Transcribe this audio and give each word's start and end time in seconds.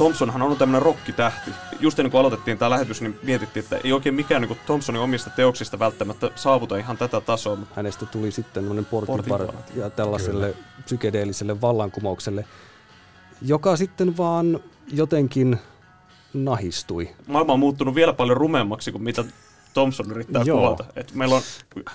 Thompsonhan 0.00 0.42
on 0.42 0.56
tämmöinen 0.56 0.82
rokkitähti. 0.82 1.50
Just 1.80 1.98
ennen 1.98 2.10
kuin 2.10 2.20
aloitettiin 2.20 2.58
tämä 2.58 2.70
lähetys, 2.70 3.00
niin 3.00 3.18
mietittiin, 3.22 3.64
että 3.64 3.76
ei 3.84 3.92
oikein 3.92 4.14
mikään 4.14 4.42
niin 4.42 4.58
Thompsonin 4.66 5.02
omista 5.02 5.30
teoksista 5.30 5.78
välttämättä 5.78 6.30
saavuta 6.34 6.76
ihan 6.76 6.96
tätä 6.98 7.20
tasoa. 7.20 7.56
Mutta 7.56 7.74
Hänestä 7.76 8.06
tuli 8.06 8.30
sitten 8.30 8.54
tämmöinen 8.54 8.84
portinvar 8.84 9.24
Portinvartija. 9.24 9.84
ja 9.84 9.90
tällaiselle 9.90 10.54
psykedeelliselle 10.84 11.60
vallankumoukselle, 11.60 12.44
joka 13.42 13.76
sitten 13.76 14.16
vaan 14.16 14.60
jotenkin 14.92 15.58
nahistui. 16.34 17.10
maailma 17.26 17.52
on 17.52 17.60
muuttunut 17.60 17.94
vielä 17.94 18.12
paljon 18.12 18.36
rumemmaksi 18.36 18.92
kuin 18.92 19.02
mitä 19.02 19.24
Thompson 19.74 20.10
yrittää 20.10 20.42
Joo. 20.42 20.58
kuvata. 20.58 20.84
Et 20.96 21.14
meillä 21.14 21.34
on 21.34 21.42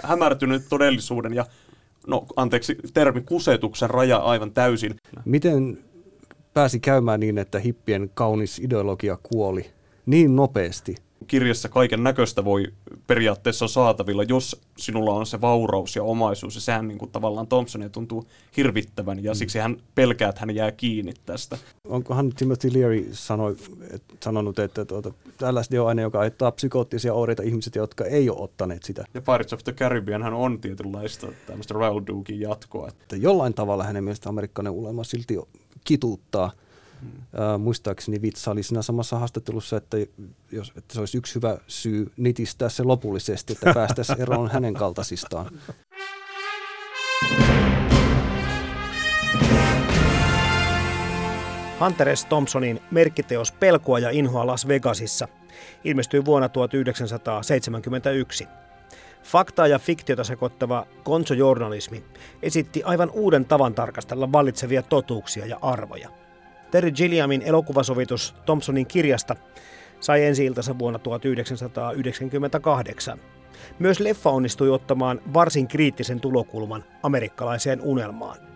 hämärtynyt 0.03 0.69
todellisuuden 0.69 1.33
ja, 1.33 1.45
no 2.07 2.25
anteeksi, 2.35 2.77
termi 2.93 3.21
kusetuksen 3.21 3.89
raja 3.89 4.17
aivan 4.17 4.51
täysin. 4.51 4.95
Miten 5.25 5.77
pääsi 6.55 6.79
käymään 6.79 7.19
niin, 7.19 7.37
että 7.37 7.59
hippien 7.59 8.11
kaunis 8.13 8.59
ideologia 8.59 9.17
kuoli 9.23 9.65
niin 10.05 10.35
nopeasti? 10.35 10.95
Kirjassa 11.27 11.69
kaiken 11.69 12.03
näköistä 12.03 12.45
voi 12.45 12.65
periaatteessa 13.07 13.67
saatavilla, 13.67 14.23
jos 14.23 14.61
sinulla 14.77 15.13
on 15.13 15.25
se 15.25 15.41
vauraus 15.41 15.95
ja 15.95 16.03
omaisuus. 16.03 16.55
Ja 16.55 16.61
sehän 16.61 16.87
niin 16.87 16.97
kuin 16.97 17.11
tavallaan 17.11 17.47
Thompsonia 17.47 17.89
tuntuu 17.89 18.25
hirvittävän 18.57 19.23
ja 19.23 19.33
siksi 19.33 19.59
hän 19.59 19.77
pelkää, 19.95 20.29
että 20.29 20.41
hän 20.41 20.55
jää 20.55 20.71
kiinni 20.71 21.13
tästä. 21.25 21.57
Onkohan 21.87 22.29
Timothy 22.29 22.73
Leary 22.73 23.09
sanoi, 23.11 23.55
et, 23.91 24.03
sanonut, 24.23 24.59
että 24.59 24.85
tuota, 24.85 25.13
LSD 25.51 25.73
on 25.73 25.87
aine, 25.87 26.01
joka 26.01 26.19
aiheuttaa 26.19 26.51
psykoottisia 26.51 27.13
oireita 27.13 27.43
ihmiset, 27.43 27.75
jotka 27.75 28.05
ei 28.05 28.29
ole 28.29 28.41
ottaneet 28.41 28.83
sitä. 28.83 29.05
Ja 29.13 29.21
Pirates 29.21 29.53
of 29.53 29.63
the 29.63 29.73
Caribbean 29.73 30.23
hän 30.23 30.33
on 30.33 30.61
tietynlaista 30.61 31.27
tämmöistä 31.47 31.73
Raoul 31.73 32.01
Dukein 32.07 32.39
jatkoa. 32.39 32.87
Että 32.87 33.15
jollain 33.15 33.53
tavalla 33.53 33.83
hänen 33.83 34.03
mielestä 34.03 34.29
amerikkalainen 34.29 34.79
ulema 34.79 35.03
silti 35.03 35.37
kituuttaa. 35.85 36.51
Hmm. 37.01 37.09
Äh, 37.09 37.59
muistaakseni 37.59 38.21
Vitsa 38.21 38.51
oli 38.51 38.63
siinä 38.63 38.81
samassa 38.81 39.19
haastattelussa, 39.19 39.77
että, 39.77 39.97
jos, 40.51 40.73
että 40.77 40.93
se 40.93 40.99
olisi 40.99 41.17
yksi 41.17 41.35
hyvä 41.35 41.57
syy 41.67 42.11
nitistää 42.17 42.69
se 42.69 42.83
lopullisesti, 42.83 43.53
että 43.53 43.73
päästäisiin 43.73 44.21
eroon 44.25 44.51
hänen 44.51 44.73
kaltaisistaan. 44.73 45.51
Hunter 51.79 52.17
S. 52.17 52.25
Thompsonin 52.25 52.81
merkkiteos 52.91 53.51
Pelkoa 53.51 53.99
ja 53.99 54.09
inhoa 54.09 54.47
Las 54.47 54.67
Vegasissa 54.67 55.27
ilmestyi 55.83 56.25
vuonna 56.25 56.49
1971. 56.49 58.47
Faktaa 59.25 59.67
ja 59.67 59.79
fiktiota 59.79 60.23
sekoittava 60.23 60.87
konsojournalismi 61.03 62.03
esitti 62.41 62.83
aivan 62.83 63.09
uuden 63.09 63.45
tavan 63.45 63.73
tarkastella 63.73 64.31
vallitsevia 64.31 64.83
totuuksia 64.83 65.45
ja 65.45 65.59
arvoja. 65.61 66.09
Terry 66.71 66.91
Gilliamin 66.91 67.41
elokuvasovitus 67.41 68.35
Thompsonin 68.45 68.85
kirjasta 68.85 69.35
sai 69.99 70.25
ensi 70.25 70.51
vuonna 70.79 70.99
1998. 70.99 73.19
Myös 73.79 73.99
leffa 73.99 74.29
onnistui 74.29 74.69
ottamaan 74.69 75.21
varsin 75.33 75.67
kriittisen 75.67 76.19
tulokulman 76.19 76.83
amerikkalaiseen 77.03 77.81
unelmaan. 77.81 78.54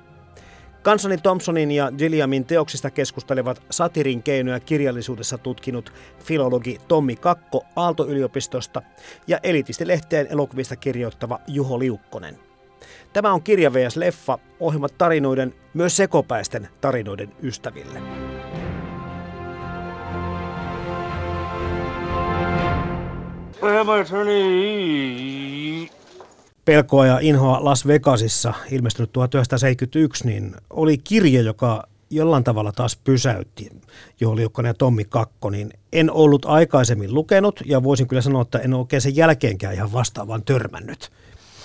Kansani 0.82 1.18
Thompsonin 1.18 1.72
ja 1.72 1.92
Gilliamin 1.98 2.46
teoksista 2.46 2.92
keskustelevat 2.92 3.62
satirin 3.70 4.24
keinoja 4.24 4.60
kirjallisuudessa 4.60 5.38
tutkinut 5.38 5.94
filologi 6.24 6.78
Tommi 6.88 7.16
Kakko 7.16 7.66
Aalto-yliopistosta 7.76 8.82
ja 9.28 9.40
elitistilehteen 9.44 10.28
elokuvista 10.30 10.76
kirjoittava 10.76 11.40
Juho 11.48 11.80
Liukkonen. 11.80 12.40
Tämä 13.14 13.34
on 13.34 13.44
Kirja 13.44 13.74
vs. 13.74 13.98
Leffa, 13.98 14.40
ohjelmat 14.60 14.98
tarinoiden, 14.98 15.54
myös 15.74 15.98
sekopäisten 15.98 16.68
tarinoiden 16.82 17.32
ystäville. 17.44 18.02
Pelkoa 26.70 27.06
ja 27.06 27.20
inhoa 27.22 27.66
Las 27.66 27.88
Vegasissa 27.88 28.54
ilmestynyt 28.72 29.12
1971, 29.12 30.28
niin 30.28 30.56
oli 30.70 30.98
kirja, 30.98 31.42
joka 31.42 31.84
jollain 32.10 32.44
tavalla 32.44 32.72
taas 32.72 32.96
pysäytti 33.04 33.70
Juho 34.20 34.36
Liukkonen 34.36 34.70
ja 34.70 34.74
Tommi 34.74 35.06
Kakko, 35.06 35.50
niin 35.50 35.70
en 35.94 36.12
ollut 36.12 36.46
aikaisemmin 36.46 37.14
lukenut 37.14 37.62
ja 37.66 37.84
voisin 37.84 38.08
kyllä 38.08 38.22
sanoa, 38.22 38.42
että 38.42 38.60
en 38.60 38.74
oikein 38.74 39.02
sen 39.02 39.16
jälkeenkään 39.16 39.74
ihan 39.74 39.94
vastaavaan 39.94 40.44
törmännyt. 40.44 41.12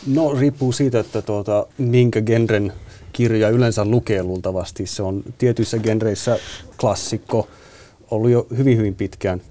No 0.06 0.34
riippuu 0.34 0.72
siitä, 0.72 1.00
että 1.00 1.22
tuota, 1.22 1.66
minkä 1.78 2.20
genren 2.20 2.72
kirja 3.12 3.48
yleensä 3.48 3.84
lukee 3.84 4.22
luultavasti. 4.22 4.86
Se 4.86 5.02
on 5.02 5.22
tietyissä 5.38 5.78
genreissä 5.78 6.38
klassikko, 6.80 7.48
ollut 8.10 8.30
jo 8.30 8.46
hyvin 8.56 8.78
hyvin 8.78 8.94
pitkään. 8.94 9.42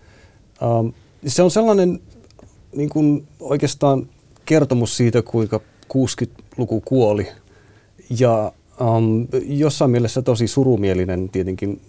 Ähm, 0.63 0.87
se 1.27 1.43
on 1.43 1.51
sellainen 1.51 1.99
niin 2.75 2.89
kuin 2.89 3.27
oikeastaan 3.39 4.07
kertomus 4.45 4.97
siitä, 4.97 5.21
kuinka 5.21 5.59
60-luku 5.93 6.81
kuoli. 6.81 7.27
Ja 8.19 8.51
um, 8.81 9.27
jossain 9.45 9.91
mielessä 9.91 10.21
tosi 10.21 10.47
surumielinen 10.47 11.29
tietenkin. 11.29 11.81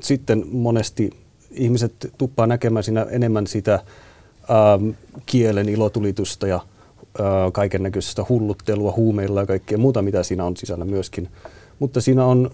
Sitten 0.00 0.44
monesti 0.52 1.10
ihmiset 1.50 2.12
tuppaa 2.18 2.46
näkemään 2.46 2.84
siinä 2.84 3.06
enemmän 3.10 3.46
sitä 3.46 3.84
um, 4.78 4.94
kielen 5.26 5.68
ilotulitusta 5.68 6.46
ja 6.46 6.56
uh, 6.56 7.52
kaiken 7.52 7.82
näköisestä 7.82 8.24
hulluttelua, 8.28 8.92
huumeilla 8.96 9.40
ja 9.40 9.46
kaikkea 9.46 9.78
muuta, 9.78 10.02
mitä 10.02 10.22
siinä 10.22 10.44
on 10.44 10.56
sisällä 10.56 10.84
myöskin. 10.84 11.28
Mutta 11.78 12.00
siinä 12.00 12.24
on 12.24 12.50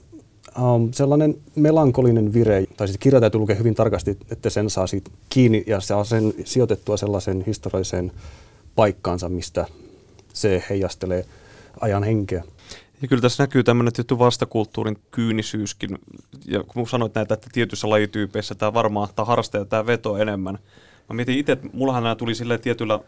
um, 0.63 0.93
sellainen 0.93 1.37
melankolinen 1.55 2.33
vire, 2.33 2.65
tai 2.77 2.89
siis 2.89 2.99
kirja 2.99 3.21
täytyy 3.21 3.41
lukea 3.41 3.57
hyvin 3.57 3.75
tarkasti, 3.75 4.19
että 4.31 4.51
sen 4.51 4.71
saa 4.71 4.87
siitä 4.87 5.11
kiinni 5.29 5.65
ja 5.67 5.81
saa 5.81 6.05
sen 6.05 6.35
sijoitettua 6.45 6.97
sellaisen 6.97 7.45
historialliseen 7.47 8.13
paikkaansa, 8.79 9.29
mistä 9.29 9.67
se 10.33 10.65
heijastelee 10.71 11.25
ajan 11.81 12.03
henkeä. 12.03 12.45
Ja 13.03 13.09
kyllä 13.09 13.21
tässä 13.21 13.43
näkyy 13.43 13.63
tämmöinen 13.63 13.93
tietty 13.93 14.19
vastakulttuurin 14.19 14.99
kyynisyyskin. 15.11 15.99
Ja 16.47 16.63
kun 16.63 16.89
sanoit 16.89 17.15
näitä, 17.15 17.35
että 17.35 17.49
tietyissä 17.53 17.91
lajityypeissä 17.91 18.55
tämä 18.55 18.75
varmaan 18.75 19.09
tämä 19.17 19.27
harrastaja 19.27 19.65
tämä 19.65 19.87
veto 19.87 20.17
enemmän. 20.17 20.59
Mä 21.09 21.15
mietin 21.15 21.39
itse, 21.39 21.53
että 21.53 21.69
mullahan 21.73 22.03
nämä 22.03 22.15
tuli 22.15 22.35
silleen 22.35 22.61
tietyllä 22.61 23.01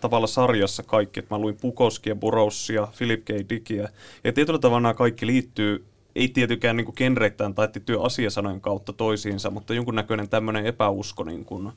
tavalla 0.00 0.26
sarjassa 0.26 0.82
kaikki, 0.82 1.20
että 1.20 1.34
mä 1.34 1.38
luin 1.38 1.56
Pukoskia, 1.60 2.16
Burroughsia, 2.16 2.88
Philip 2.98 3.24
K. 3.24 3.28
Dickia. 3.48 3.88
Ja 4.24 4.32
tietyllä 4.32 4.58
tavalla 4.58 4.80
nämä 4.80 4.94
kaikki 4.94 5.26
liittyy, 5.26 5.84
ei 6.14 6.28
tietenkään 6.28 6.76
niin 6.76 6.92
genreittäin 6.96 7.54
tai 7.54 7.68
tiettyjen 7.68 8.02
asiasanojen 8.02 8.60
kautta 8.60 8.92
toisiinsa, 8.92 9.50
mutta 9.50 9.74
jonkunnäköinen 9.74 10.28
tämmöinen 10.28 10.66
epäusko 10.66 11.24
niin 11.24 11.44
kuin, 11.44 11.72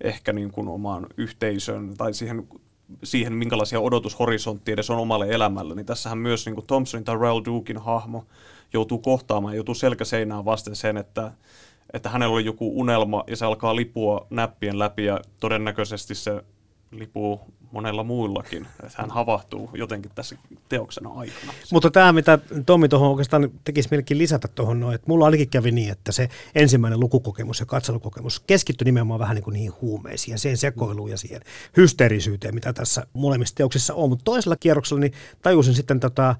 ehkä 0.00 0.32
niin 0.32 0.50
kuin 0.50 0.68
omaan 0.68 1.06
yhteisöön 1.16 1.96
tai 1.96 2.14
siihen 2.14 2.48
siihen, 3.04 3.32
minkälaisia 3.32 3.80
odotushorisontteja 3.80 4.72
edes 4.72 4.90
on 4.90 4.98
omalle 4.98 5.28
elämälle, 5.28 5.74
niin 5.74 5.86
tässähän 5.86 6.18
myös 6.18 6.46
niin 6.46 6.54
kuin 6.54 6.66
Thompsonin 6.66 7.04
tai 7.04 7.16
Raoul 7.16 7.42
Dukein 7.44 7.78
hahmo 7.78 8.24
joutuu 8.72 8.98
kohtaamaan, 8.98 9.54
joutuu 9.54 9.74
selkäseinään 9.74 10.44
vasten 10.44 10.76
sen, 10.76 10.96
että, 10.96 11.32
että 11.92 12.08
hänellä 12.08 12.34
oli 12.34 12.44
joku 12.44 12.80
unelma 12.80 13.24
ja 13.26 13.36
se 13.36 13.44
alkaa 13.44 13.76
lipua 13.76 14.26
näppien 14.30 14.78
läpi 14.78 15.04
ja 15.04 15.20
todennäköisesti 15.40 16.14
se 16.14 16.44
lipuu 16.90 17.40
monella 17.72 18.04
muillakin. 18.04 18.66
Että 18.82 19.02
hän 19.02 19.10
havahtuu 19.10 19.70
jotenkin 19.74 20.10
tässä 20.14 20.36
teoksena 20.68 21.10
aikana. 21.10 21.52
Mutta 21.72 21.90
tämä, 21.90 22.12
mitä 22.12 22.38
Tommi 22.66 22.88
tuohon 22.88 23.10
oikeastaan 23.10 23.50
tekisi 23.64 23.88
mielenkiin 23.90 24.18
lisätä 24.18 24.48
tuohon, 24.48 24.80
no, 24.80 24.92
että 24.92 25.04
mulla 25.08 25.24
ainakin 25.24 25.48
kävi 25.48 25.70
niin, 25.70 25.92
että 25.92 26.12
se 26.12 26.28
ensimmäinen 26.54 27.00
lukukokemus 27.00 27.60
ja 27.60 27.66
katselukokemus 27.66 28.40
keskittyi 28.40 28.84
nimenomaan 28.84 29.20
vähän 29.20 29.34
niin 29.34 29.44
kuin 29.44 29.54
niihin 29.54 29.72
huumeisiin 29.80 30.32
ja 30.32 30.38
siihen 30.38 30.56
sekoiluun 30.56 31.10
ja 31.10 31.16
siihen 31.16 31.40
hysteerisyyteen, 31.76 32.54
mitä 32.54 32.72
tässä 32.72 33.06
molemmissa 33.12 33.54
teoksissa 33.54 33.94
on. 33.94 34.08
Mutta 34.08 34.24
toisella 34.24 34.56
kierroksella 34.56 35.00
niin 35.00 35.12
tajusin 35.42 35.74
sitten 35.74 36.00
tota, 36.00 36.36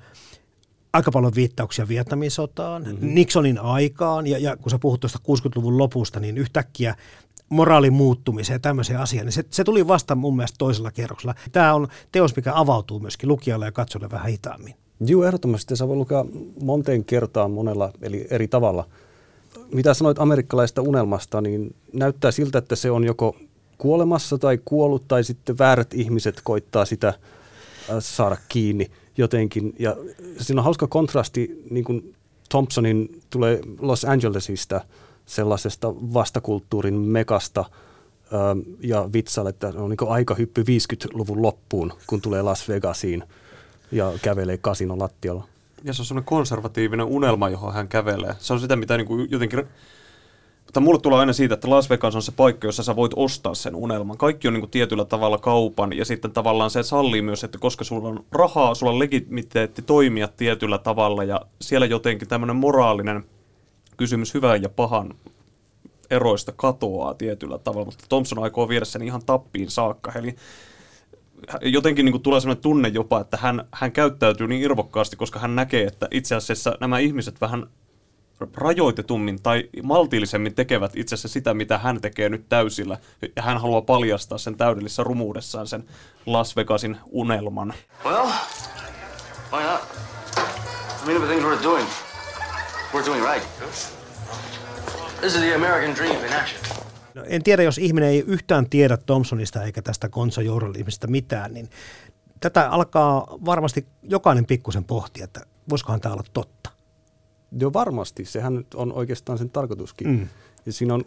aika 0.93 1.11
paljon 1.11 1.35
viittauksia 1.35 1.89
Vietnamin 1.89 2.31
sotaan, 2.31 2.83
mm-hmm. 2.83 3.15
Nixonin 3.15 3.59
aikaan, 3.59 4.27
ja, 4.27 4.39
ja 4.39 4.57
kun 4.57 4.71
sä 4.71 4.79
puhut 4.79 5.01
tuosta 5.01 5.19
60-luvun 5.23 5.79
lopusta, 5.79 6.21
niin 6.21 6.39
yhtäkkiä 6.39 6.95
moraalin 7.51 7.93
muuttumiseen 7.93 8.55
ja 8.55 8.61
tämmöiseen 8.61 9.01
asiaan, 9.01 9.27
niin 9.27 9.33
se, 9.33 9.45
se 9.51 9.65
tuli 9.65 9.89
vasta 9.89 10.15
mun 10.15 10.37
mielestä 10.37 10.57
toisella 10.59 10.91
kerroksella. 10.91 11.35
Tämä 11.53 11.75
on 11.75 11.89
teos, 12.13 12.37
mikä 12.37 12.53
avautuu 12.55 13.01
myöskin 13.01 13.29
lukijalle 13.29 13.65
ja 13.65 13.73
katsojalle 13.73 14.11
vähän 14.11 14.31
hitaammin. 14.31 14.75
Joo, 15.01 15.25
ehdottomasti. 15.25 15.77
Se 15.77 15.89
voi 15.89 15.97
lukea 15.97 16.25
monteen 16.63 17.05
kertaan 17.05 17.51
monella 17.51 17.93
eli 18.03 18.27
eri 18.31 18.49
tavalla. 18.49 18.87
Mitä 19.75 19.95
sanoit 19.95 20.19
amerikkalaista 20.19 20.83
unelmasta, 20.83 21.41
niin 21.41 21.75
näyttää 21.93 22.31
siltä, 22.31 22.59
että 22.59 22.77
se 22.77 22.91
on 22.91 23.05
joko 23.05 23.37
kuolemassa 23.79 24.39
tai 24.39 24.59
kuollut 24.65 25.09
tai 25.09 25.25
sitten 25.25 25.59
väärät 25.59 25.95
ihmiset 25.95 26.41
koittaa 26.45 26.85
sitä 26.85 27.09
äh, 27.09 27.17
saada 27.99 28.37
kiinni 28.49 28.91
jotenkin. 29.17 29.75
Ja 29.79 29.97
siinä 30.39 30.61
on 30.61 30.65
hauska 30.65 30.87
kontrasti, 30.87 31.65
niin 31.71 31.85
kuin 31.85 32.15
Thompsonin 32.49 33.23
tulee 33.31 33.61
Los 33.81 34.05
Angelesista 34.05 34.81
sellaisesta 35.31 35.95
vastakulttuurin 35.95 36.95
mekasta 36.95 37.65
ja 38.81 39.09
vitsalle, 39.13 39.51
että 39.51 39.73
on 39.77 39.91
niin 39.91 40.09
aika 40.09 40.35
hyppy 40.35 40.63
50-luvun 40.63 41.43
loppuun, 41.43 41.93
kun 42.07 42.21
tulee 42.21 42.43
Las 42.43 42.69
Vegasiin 42.69 43.25
ja 43.93 44.13
kävelee 44.23 44.59
kasinon 44.59 44.99
lattialla. 44.99 45.45
Ja 45.85 45.93
se 45.93 46.03
on 46.03 46.07
semmoinen 46.07 46.27
konservatiivinen 46.27 47.07
unelma, 47.07 47.49
johon 47.49 47.75
hän 47.75 47.89
kävelee. 47.89 48.35
Se 48.39 48.53
on 48.53 48.61
sitä, 48.61 48.77
mitä 48.77 48.97
niin 48.97 49.07
kuin 49.07 49.31
jotenkin... 49.31 49.65
Mutta 50.65 50.81
mulle 50.81 51.01
tulee 51.01 51.19
aina 51.19 51.33
siitä, 51.33 51.55
että 51.55 51.71
Las 51.71 51.91
Vegas 51.91 52.17
on 52.17 52.23
se 52.23 52.33
paikka, 52.33 52.69
jossa 52.69 52.83
sä 52.83 52.97
voit 52.97 53.13
ostaa 53.17 53.55
sen 53.55 53.75
unelman. 53.75 54.19
Kaikki 54.19 54.49
on 54.49 54.55
niin 54.55 54.61
kuin 54.63 54.71
tietyllä 54.71 55.05
tavalla 55.05 55.39
kaupan 55.39 55.93
ja 55.93 56.05
sitten 56.05 56.33
tavallaan 56.33 56.71
se 56.71 56.83
sallii 56.83 57.23
myös, 57.23 57.45
että 57.45 57.59
koska 57.59 57.85
sulla 57.85 58.09
on 58.09 58.25
rahaa, 58.33 58.75
sulla 58.75 58.93
on 58.93 58.99
legitimiteetti 58.99 59.83
toimia 59.83 60.29
tietyllä 60.29 60.79
tavalla 60.79 61.25
ja 61.25 61.41
siellä 61.61 61.87
jotenkin 61.87 62.29
tämmöinen 62.29 62.57
moraalinen 62.57 63.25
kysymys 64.01 64.35
hyvän 64.35 64.63
ja 64.63 64.69
pahan 64.69 65.15
eroista 66.11 66.53
katoaa 66.57 67.15
tietyllä 67.15 67.59
tavalla, 67.59 67.85
mutta 67.85 68.05
Thompson 68.09 68.43
aikoo 68.43 68.69
viedä 68.69 68.85
sen 68.85 69.03
ihan 69.03 69.25
tappiin 69.27 69.71
saakka. 69.71 70.13
Eli 70.13 70.37
jotenkin 71.63 72.05
niin 72.05 72.13
kuin 72.13 72.23
tulee 72.23 72.41
sellainen 72.41 72.63
tunne 72.63 72.89
jopa, 72.89 73.21
että 73.21 73.37
hän, 73.37 73.65
hän 73.73 73.93
käyttäytyy 73.93 74.49
niin 74.49 74.63
irvokkaasti, 74.63 75.17
koska 75.17 75.39
hän 75.39 75.57
näkee, 75.57 75.87
että 75.87 76.09
itse 76.11 76.35
asiassa 76.35 76.77
nämä 76.81 76.99
ihmiset 76.99 77.41
vähän 77.41 77.67
rajoitetummin 78.55 79.43
tai 79.43 79.69
maltillisemmin 79.83 80.55
tekevät 80.55 80.93
itse 80.97 81.15
asiassa 81.15 81.29
sitä, 81.29 81.55
mitä 81.55 81.79
hän 81.79 82.01
tekee 82.01 82.29
nyt 82.29 82.49
täysillä. 82.49 82.99
Ja 83.37 83.43
hän 83.43 83.61
haluaa 83.61 83.83
paljastaa 83.83 84.39
sen 84.39 84.57
täydellisessä 84.57 85.05
rumuudessaan 85.05 85.67
sen 85.67 85.85
Las 86.27 86.57
Vegasin 86.57 86.97
unelman. 87.11 87.75
Well, 88.05 88.29
why 89.53 89.63
not? 89.63 89.81
I 91.03 91.19
mean. 91.69 92.10
Worth 92.95 93.09
doing 93.09 93.25
right. 93.25 93.47
This 95.21 95.35
is 95.35 95.41
the 95.41 95.55
American 95.55 95.95
dream 95.97 96.25
in 96.25 96.33
action. 96.33 96.61
No, 97.15 97.25
en 97.27 97.43
tiedä, 97.43 97.63
jos 97.63 97.79
ihminen 97.79 98.09
ei 98.09 98.25
yhtään 98.27 98.71
tiedä 98.71 98.97
Thompsonista 98.97 99.63
eikä 99.65 99.83
tästä 99.83 100.09
konsojournalismista 100.09 101.07
mitään, 101.07 101.55
niin 101.55 101.71
tätä 102.41 102.69
alkaa 102.71 103.39
varmasti 103.45 103.87
jokainen 104.03 104.47
pikkusen 104.47 104.85
pohtia, 104.85 105.25
että 105.25 105.41
voisikohan 105.71 106.01
tämä 106.01 106.13
olla 106.13 106.25
totta. 106.33 106.71
Joo, 107.59 107.73
varmasti. 107.73 108.25
Sehän 108.25 108.55
nyt 108.55 108.75
on 108.75 108.93
oikeastaan 108.93 109.39
sen 109.39 109.51
tarkoituskin. 109.51 110.09
Mm. 110.09 110.29
Ja 110.67 110.73
siinä 110.73 110.95
on, 110.95 111.05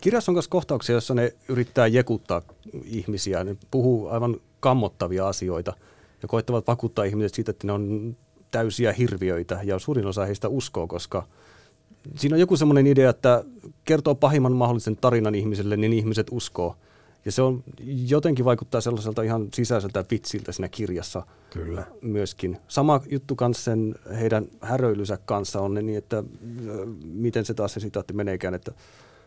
kirjassa 0.00 0.32
on 0.32 0.34
myös 0.34 0.48
kohtauksia, 0.48 0.94
jossa 0.94 1.14
ne 1.14 1.34
yrittää 1.48 1.86
jekuttaa 1.86 2.42
ihmisiä. 2.84 3.44
Ne 3.44 3.56
puhuu 3.70 4.08
aivan 4.08 4.36
kammottavia 4.60 5.28
asioita 5.28 5.76
ja 6.22 6.28
koettavat 6.28 6.66
vakuuttaa 6.66 7.04
ihmiset 7.04 7.34
siitä, 7.34 7.50
että 7.50 7.66
ne 7.66 7.72
on 7.72 8.16
täysiä 8.50 8.92
hirviöitä. 8.92 9.60
Ja 9.62 9.78
suurin 9.78 10.06
osa 10.06 10.24
heistä 10.24 10.48
uskoo, 10.48 10.86
koska 10.86 11.26
siinä 12.16 12.34
on 12.34 12.40
joku 12.40 12.56
semmoinen 12.56 12.86
idea, 12.86 13.10
että 13.10 13.44
kertoo 13.84 14.14
pahimman 14.14 14.52
mahdollisen 14.52 14.96
tarinan 14.96 15.34
ihmiselle, 15.34 15.76
niin 15.76 15.92
ihmiset 15.92 16.26
uskoo. 16.30 16.76
Ja 17.24 17.32
se 17.32 17.42
on 17.42 17.64
jotenkin 18.06 18.44
vaikuttaa 18.44 18.80
sellaiselta 18.80 19.22
ihan 19.22 19.48
sisäiseltä 19.54 20.04
vitsiltä 20.10 20.52
siinä 20.52 20.68
kirjassa 20.68 21.22
Kyllä. 21.50 21.86
myöskin. 22.02 22.58
Sama 22.68 23.00
juttu 23.10 23.36
kanssa 23.36 23.64
sen 23.64 23.94
heidän 24.20 24.48
häröilynsä 24.60 25.18
kanssa 25.24 25.60
on 25.60 25.74
ne 25.74 25.82
niin, 25.82 25.98
että 25.98 26.24
miten 27.04 27.44
se 27.44 27.54
taas 27.54 27.74
se 27.74 27.80
sitaatti 27.80 28.12
meneekään, 28.12 28.54
että 28.54 28.72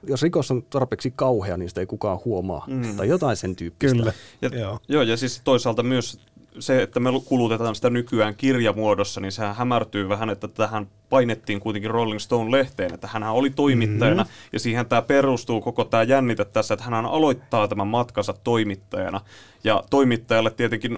jos 0.07 0.21
rikos 0.21 0.51
on 0.51 0.63
tarpeeksi 0.63 1.13
kauhea, 1.15 1.57
niin 1.57 1.69
sitä 1.69 1.81
ei 1.81 1.85
kukaan 1.85 2.19
huomaa. 2.25 2.65
Mm. 2.67 2.95
Tai 2.95 3.07
jotain 3.07 3.37
sen 3.37 3.55
tyyppistä. 3.55 3.97
Kyllä. 3.97 4.13
Ja, 4.41 4.49
Joo. 4.59 4.79
joo, 4.87 5.01
ja 5.01 5.17
siis 5.17 5.41
toisaalta 5.43 5.83
myös 5.83 6.19
se, 6.59 6.81
että 6.81 6.99
me 6.99 7.09
kulutetaan 7.25 7.75
sitä 7.75 7.89
nykyään 7.89 8.35
kirjamuodossa, 8.35 9.21
niin 9.21 9.31
sehän 9.31 9.55
hämärtyy 9.55 10.09
vähän, 10.09 10.29
että 10.29 10.47
tähän 10.47 10.87
painettiin 11.09 11.59
kuitenkin 11.59 11.91
Rolling 11.91 12.19
Stone-lehteen, 12.19 12.93
että 12.93 13.07
hän 13.07 13.23
oli 13.23 13.49
toimittajana, 13.49 14.23
mm-hmm. 14.23 14.49
ja 14.53 14.59
siihen 14.59 14.85
tämä 14.85 15.01
perustuu 15.01 15.61
koko 15.61 15.83
tämä 15.83 16.03
jännite 16.03 16.45
tässä, 16.45 16.73
että 16.73 16.83
hän 16.83 17.05
aloittaa 17.05 17.67
tämän 17.67 17.87
matkansa 17.87 18.33
toimittajana, 18.43 19.21
ja 19.63 19.83
toimittajalle 19.89 20.51
tietenkin 20.51 20.97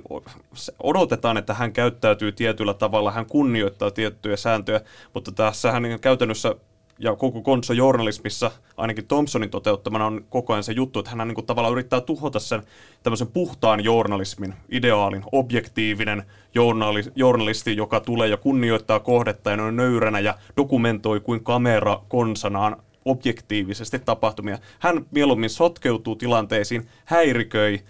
odotetaan, 0.83 1.37
että 1.37 1.53
hän 1.53 1.73
käyttäytyy 1.73 2.31
tietyllä 2.31 2.73
tavalla, 2.73 3.11
hän 3.11 3.25
kunnioittaa 3.25 3.91
tiettyjä 3.91 4.37
sääntöjä, 4.37 4.81
mutta 5.13 5.31
tässä 5.31 5.71
hän 5.71 5.83
käytännössä 6.01 6.55
ja 6.99 7.15
koko 7.15 7.41
konsojournalismissa, 7.41 8.51
ainakin 8.77 9.07
Thompsonin 9.07 9.49
toteuttamana 9.49 10.05
on 10.05 10.25
koko 10.29 10.53
ajan 10.53 10.63
se 10.63 10.71
juttu, 10.71 10.99
että 10.99 11.11
hän 11.15 11.27
niin 11.27 11.35
kuin 11.35 11.45
tavallaan 11.45 11.71
yrittää 11.71 12.01
tuhota 12.01 12.39
sen 12.39 12.63
tämmöisen 13.03 13.27
puhtaan 13.27 13.83
journalismin 13.83 14.53
ideaalin, 14.69 15.23
objektiivinen 15.31 16.23
journali, 16.55 17.03
journalisti, 17.15 17.77
joka 17.77 17.99
tulee 17.99 18.27
ja 18.27 18.37
kunnioittaa 18.37 18.99
kohdetta 18.99 19.51
ja 19.51 19.63
on 19.63 19.75
nöyränä 19.75 20.19
ja 20.19 20.35
dokumentoi 20.57 21.19
kuin 21.19 21.43
kamera 21.43 21.99
konsanaan 22.07 22.77
objektiivisesti 23.05 23.99
tapahtumia. 23.99 24.57
Hän 24.79 25.05
mieluummin 25.11 25.49
sotkeutuu 25.49 26.15
tilanteisiin, 26.15 26.87
häiriköi, 27.05 27.81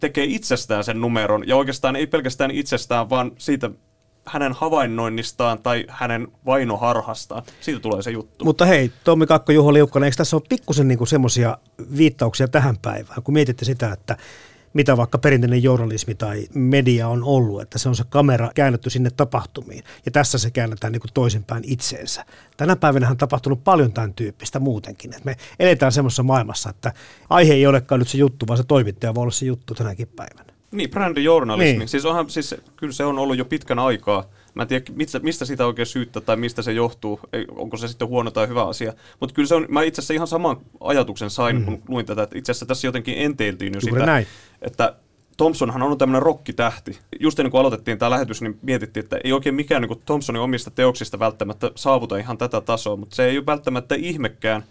tekee 0.00 0.24
itsestään 0.24 0.84
sen 0.84 1.00
numeron, 1.00 1.48
ja 1.48 1.56
oikeastaan 1.56 1.96
ei 1.96 2.06
pelkästään 2.06 2.50
itsestään, 2.50 3.10
vaan 3.10 3.32
siitä 3.38 3.70
hänen 4.26 4.52
havainnoinnistaan 4.52 5.58
tai 5.58 5.84
hänen 5.88 6.28
vainoharhastaan. 6.46 7.42
Siitä 7.60 7.80
tulee 7.80 8.02
se 8.02 8.10
juttu. 8.10 8.44
Mutta 8.44 8.64
hei, 8.64 8.92
Tommi 9.04 9.26
Kakko, 9.26 9.52
Juho 9.52 9.72
Liukkonen, 9.72 10.04
eikö 10.04 10.16
tässä 10.16 10.36
ole 10.36 10.42
pikkusen 10.48 10.88
niinku 10.88 11.06
semmoisia 11.06 11.58
viittauksia 11.96 12.48
tähän 12.48 12.78
päivään, 12.82 13.22
kun 13.22 13.34
mietitte 13.34 13.64
sitä, 13.64 13.92
että 13.92 14.16
mitä 14.72 14.96
vaikka 14.96 15.18
perinteinen 15.18 15.62
journalismi 15.62 16.14
tai 16.14 16.46
media 16.54 17.08
on 17.08 17.24
ollut, 17.24 17.62
että 17.62 17.78
se 17.78 17.88
on 17.88 17.96
se 17.96 18.04
kamera 18.08 18.50
käännetty 18.54 18.90
sinne 18.90 19.10
tapahtumiin. 19.10 19.84
Ja 20.06 20.10
tässä 20.12 20.38
se 20.38 20.50
käännetään 20.50 20.92
niin 20.92 21.02
toisinpäin 21.14 21.62
itseensä. 21.66 22.24
Tänä 22.56 22.76
päivänä 22.76 23.10
on 23.10 23.16
tapahtunut 23.16 23.64
paljon 23.64 23.92
tämän 23.92 24.14
tyyppistä 24.14 24.60
muutenkin. 24.60 25.10
Että 25.10 25.24
me 25.24 25.36
eletään 25.58 25.92
semmoisessa 25.92 26.22
maailmassa, 26.22 26.70
että 26.70 26.92
aihe 27.30 27.54
ei 27.54 27.66
olekaan 27.66 27.98
nyt 27.98 28.08
se 28.08 28.18
juttu, 28.18 28.46
vaan 28.46 28.56
se 28.56 28.64
toimittaja 28.64 29.14
voi 29.14 29.22
olla 29.22 29.30
se 29.30 29.46
juttu 29.46 29.74
tänäkin 29.74 30.08
päivänä. 30.16 30.49
Niin, 30.72 30.90
brändijournalismi. 30.90 31.78
Niin. 31.78 31.88
Siis, 31.88 32.04
onhan, 32.04 32.30
siis 32.30 32.54
kyllä 32.76 32.92
se 32.92 33.04
on 33.04 33.18
ollut 33.18 33.38
jo 33.38 33.44
pitkän 33.44 33.78
aikaa. 33.78 34.24
Mä 34.54 34.62
en 34.62 34.68
tiedä, 34.68 34.84
mistä, 34.94 35.18
mistä 35.18 35.44
sitä 35.44 35.66
oikein 35.66 35.86
syyttää 35.86 36.22
tai 36.22 36.36
mistä 36.36 36.62
se 36.62 36.72
johtuu, 36.72 37.20
ei, 37.32 37.46
onko 37.50 37.76
se 37.76 37.88
sitten 37.88 38.08
huono 38.08 38.30
tai 38.30 38.48
hyvä 38.48 38.64
asia. 38.64 38.92
Mutta 39.20 39.34
kyllä 39.34 39.46
se 39.46 39.54
on, 39.54 39.66
mä 39.68 39.82
itse 39.82 40.00
asiassa 40.00 40.14
ihan 40.14 40.26
saman 40.26 40.56
ajatuksen 40.80 41.30
sain, 41.30 41.56
mm. 41.56 41.64
kun 41.64 41.82
luin 41.88 42.06
tätä, 42.06 42.22
että 42.22 42.38
itse 42.38 42.52
asiassa 42.52 42.66
tässä 42.66 42.86
jotenkin 42.86 43.14
enteiltiin 43.18 43.72
jo 43.74 43.80
Juuri 43.82 44.00
sitä, 44.00 44.06
näin. 44.06 44.26
että 44.62 44.94
Thompsonhan 45.36 45.82
on 45.82 45.98
tämmöinen 45.98 46.22
rokkitähti. 46.22 46.98
Just 47.20 47.38
ennen 47.38 47.50
kuin 47.50 47.60
aloitettiin 47.60 47.98
tämä 47.98 48.10
lähetys, 48.10 48.42
niin 48.42 48.58
mietittiin, 48.62 49.04
että 49.04 49.18
ei 49.24 49.32
oikein 49.32 49.54
mikään 49.54 49.82
niin 49.82 50.02
Thompsonin 50.06 50.42
omista 50.42 50.70
teoksista 50.70 51.18
välttämättä 51.18 51.70
saavuta 51.74 52.16
ihan 52.16 52.38
tätä 52.38 52.60
tasoa, 52.60 52.96
mutta 52.96 53.16
se 53.16 53.24
ei 53.24 53.38
ole 53.38 53.46
välttämättä 53.46 53.94
ihmekään, 53.94 54.64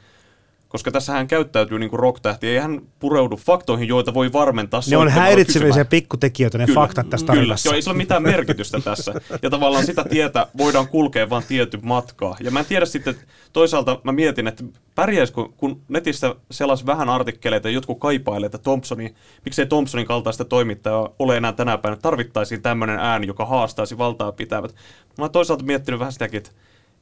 koska 0.69 0.91
tässä 0.91 1.13
hän 1.13 1.27
käyttäytyy 1.27 1.79
niin 1.79 1.89
kuin 1.89 1.99
rock-tähti, 1.99 2.47
ei 2.47 2.57
hän 2.57 2.81
pureudu 2.99 3.37
faktoihin, 3.37 3.87
joita 3.87 4.13
voi 4.13 4.33
varmentaa 4.33 4.81
Ne 4.89 4.97
on 4.97 5.11
kysymään. 5.45 5.87
pikkutekijöitä, 5.87 6.57
ne 6.57 6.65
Kyllä. 6.65 6.81
faktat 6.81 7.09
tässä 7.09 7.25
Kyllä. 7.25 7.35
tarinassa. 7.37 7.69
Joo, 7.69 7.75
ei 7.75 7.81
sillä 7.81 7.91
ole 7.91 7.97
mitään 7.97 8.23
merkitystä 8.23 8.79
tässä. 8.79 9.13
Ja 9.41 9.49
tavallaan 9.49 9.85
sitä 9.85 10.03
tietä 10.03 10.47
voidaan 10.57 10.87
kulkea 10.87 11.29
vain 11.29 11.43
tietty 11.47 11.79
matkaa. 11.81 12.37
Ja 12.39 12.51
mä 12.51 12.59
en 12.59 12.65
tiedä 12.65 12.85
sitten, 12.85 13.11
että 13.11 13.25
toisaalta 13.53 13.99
mä 14.03 14.11
mietin, 14.11 14.47
että 14.47 14.63
pärjäisikö, 14.95 15.45
kun 15.57 15.81
netissä 15.87 16.35
sellaisi 16.51 16.85
vähän 16.85 17.09
artikkeleita 17.09 17.67
ja 17.67 17.73
jotkut 17.73 17.99
kaipailee, 17.99 18.45
että 18.45 18.57
Thompsonin, 18.57 19.15
miksei 19.45 19.65
Thompsonin 19.65 20.05
kaltaista 20.07 20.45
toimittajaa 20.45 21.09
ole 21.19 21.37
enää 21.37 21.53
tänä 21.53 21.77
päivänä, 21.77 22.01
tarvittaisiin 22.01 22.61
tämmöinen 22.61 22.99
ääni, 22.99 23.27
joka 23.27 23.45
haastaisi 23.45 23.97
valtaa 23.97 24.31
pitävät. 24.31 24.75
Mä 25.17 25.23
oon 25.23 25.31
toisaalta 25.31 25.63
miettinyt 25.65 25.99
vähän 25.99 26.13
sitäkin, 26.13 26.37
että 26.37 26.51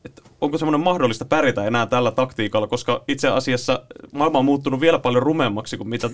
että 0.06 0.22
onko 0.42 0.58
semmoinen 0.58 0.82
mahdollista 0.82 1.25
pärjätä 1.25 1.66
enää 1.66 1.86
tällä 1.86 2.12
taktiikalla, 2.12 2.68
koska 2.68 3.04
itse 3.08 3.27
asiassa 3.27 3.84
maailma 4.12 4.39
on 4.39 4.46
muuttunut 4.46 4.82
vielä 4.82 5.00
paljon 5.00 5.24
rumemmaksi 5.24 5.77
kuin 5.77 5.89
mitä 5.89 6.10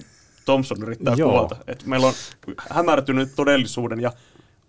Thompson 0.46 0.84
yrittää 0.84 1.14
Joo. 1.18 1.30
kuvata. 1.30 1.56
Meillä 1.86 2.08
on 2.08 2.14
hämärtynyt 2.70 3.30
todellisuuden 3.36 4.00
ja 4.00 4.12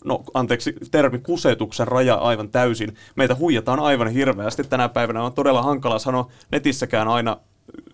no 0.05 0.23
anteeksi, 0.35 0.75
termi 0.91 1.19
kusetuksen 1.19 1.89
raja 1.89 2.15
aivan 2.15 2.49
täysin. 2.49 2.97
Meitä 3.17 3.35
huijataan 3.35 3.81
aivan 3.81 4.09
hirveästi 4.09 4.65
tänä 4.65 4.89
päivänä. 4.89 5.23
On 5.23 5.33
todella 5.33 5.63
hankala 5.63 5.99
sanoa 5.99 6.31
netissäkään 6.53 7.09
aina 7.09 7.37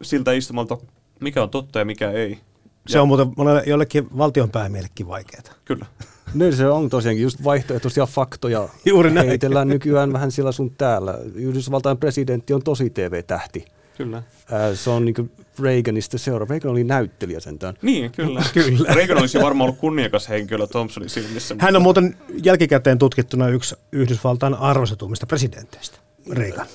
siltä 0.02 0.32
istumalta, 0.32 0.78
mikä 1.20 1.42
on 1.42 1.50
totta 1.50 1.78
ja 1.78 1.84
mikä 1.84 2.10
ei. 2.10 2.38
Se 2.86 3.00
on 3.00 3.08
muuten 3.08 3.32
monelle 3.36 3.62
jollekin 3.66 4.18
valtionpäämiellekin 4.18 5.08
vaikeaa. 5.08 5.42
Kyllä. 5.64 5.86
No 6.34 6.52
se 6.52 6.68
on 6.68 6.88
tosiaankin 6.90 7.22
just 7.22 7.44
vaihtoehtoisia 7.44 8.06
faktoja. 8.06 8.68
Juuri 8.84 9.10
näin. 9.10 9.28
Heitellään 9.28 9.68
nykyään 9.68 10.12
vähän 10.12 10.32
sillä 10.32 10.52
sun 10.52 10.70
täällä. 10.70 11.18
Yhdysvaltain 11.34 11.98
presidentti 11.98 12.54
on 12.54 12.62
tosi 12.62 12.90
TV-tähti. 12.90 13.64
Kyllä. 13.96 14.22
Ää, 14.50 14.74
Se 14.74 14.90
on 14.90 15.04
niin 15.04 15.30
Reaganista 15.62 16.18
seuraava. 16.18 16.50
Reagan 16.50 16.70
oli 16.72 16.84
näyttelijä 16.84 17.40
sentään. 17.40 17.74
Niin, 17.82 18.12
kyllä. 18.12 18.42
kyllä. 18.54 18.94
Reagan 18.94 19.18
olisi 19.18 19.38
varmaan 19.38 19.64
ollut 19.68 19.80
kunniakas 19.80 20.28
henkilö 20.28 20.66
Thompsonin 20.66 21.10
silmissä. 21.10 21.56
Hän 21.58 21.76
on 21.76 21.82
muuten 21.82 22.16
jälkikäteen 22.44 22.98
tutkittuna 22.98 23.48
yksi 23.48 23.74
Yhdysvaltain 23.92 24.54
arvostetummista 24.54 25.26
presidenteistä, 25.26 25.98
Reagan. 26.30 26.66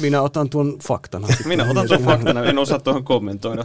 Minä 0.00 0.22
otan 0.22 0.50
tuon 0.50 0.78
faktana. 0.88 1.28
Minä 1.44 1.64
otan 1.70 1.88
tuon 1.88 2.02
faktana, 2.02 2.44
en 2.44 2.58
osaa 2.58 2.78
tuohon 2.78 3.04
kommentoida. 3.04 3.64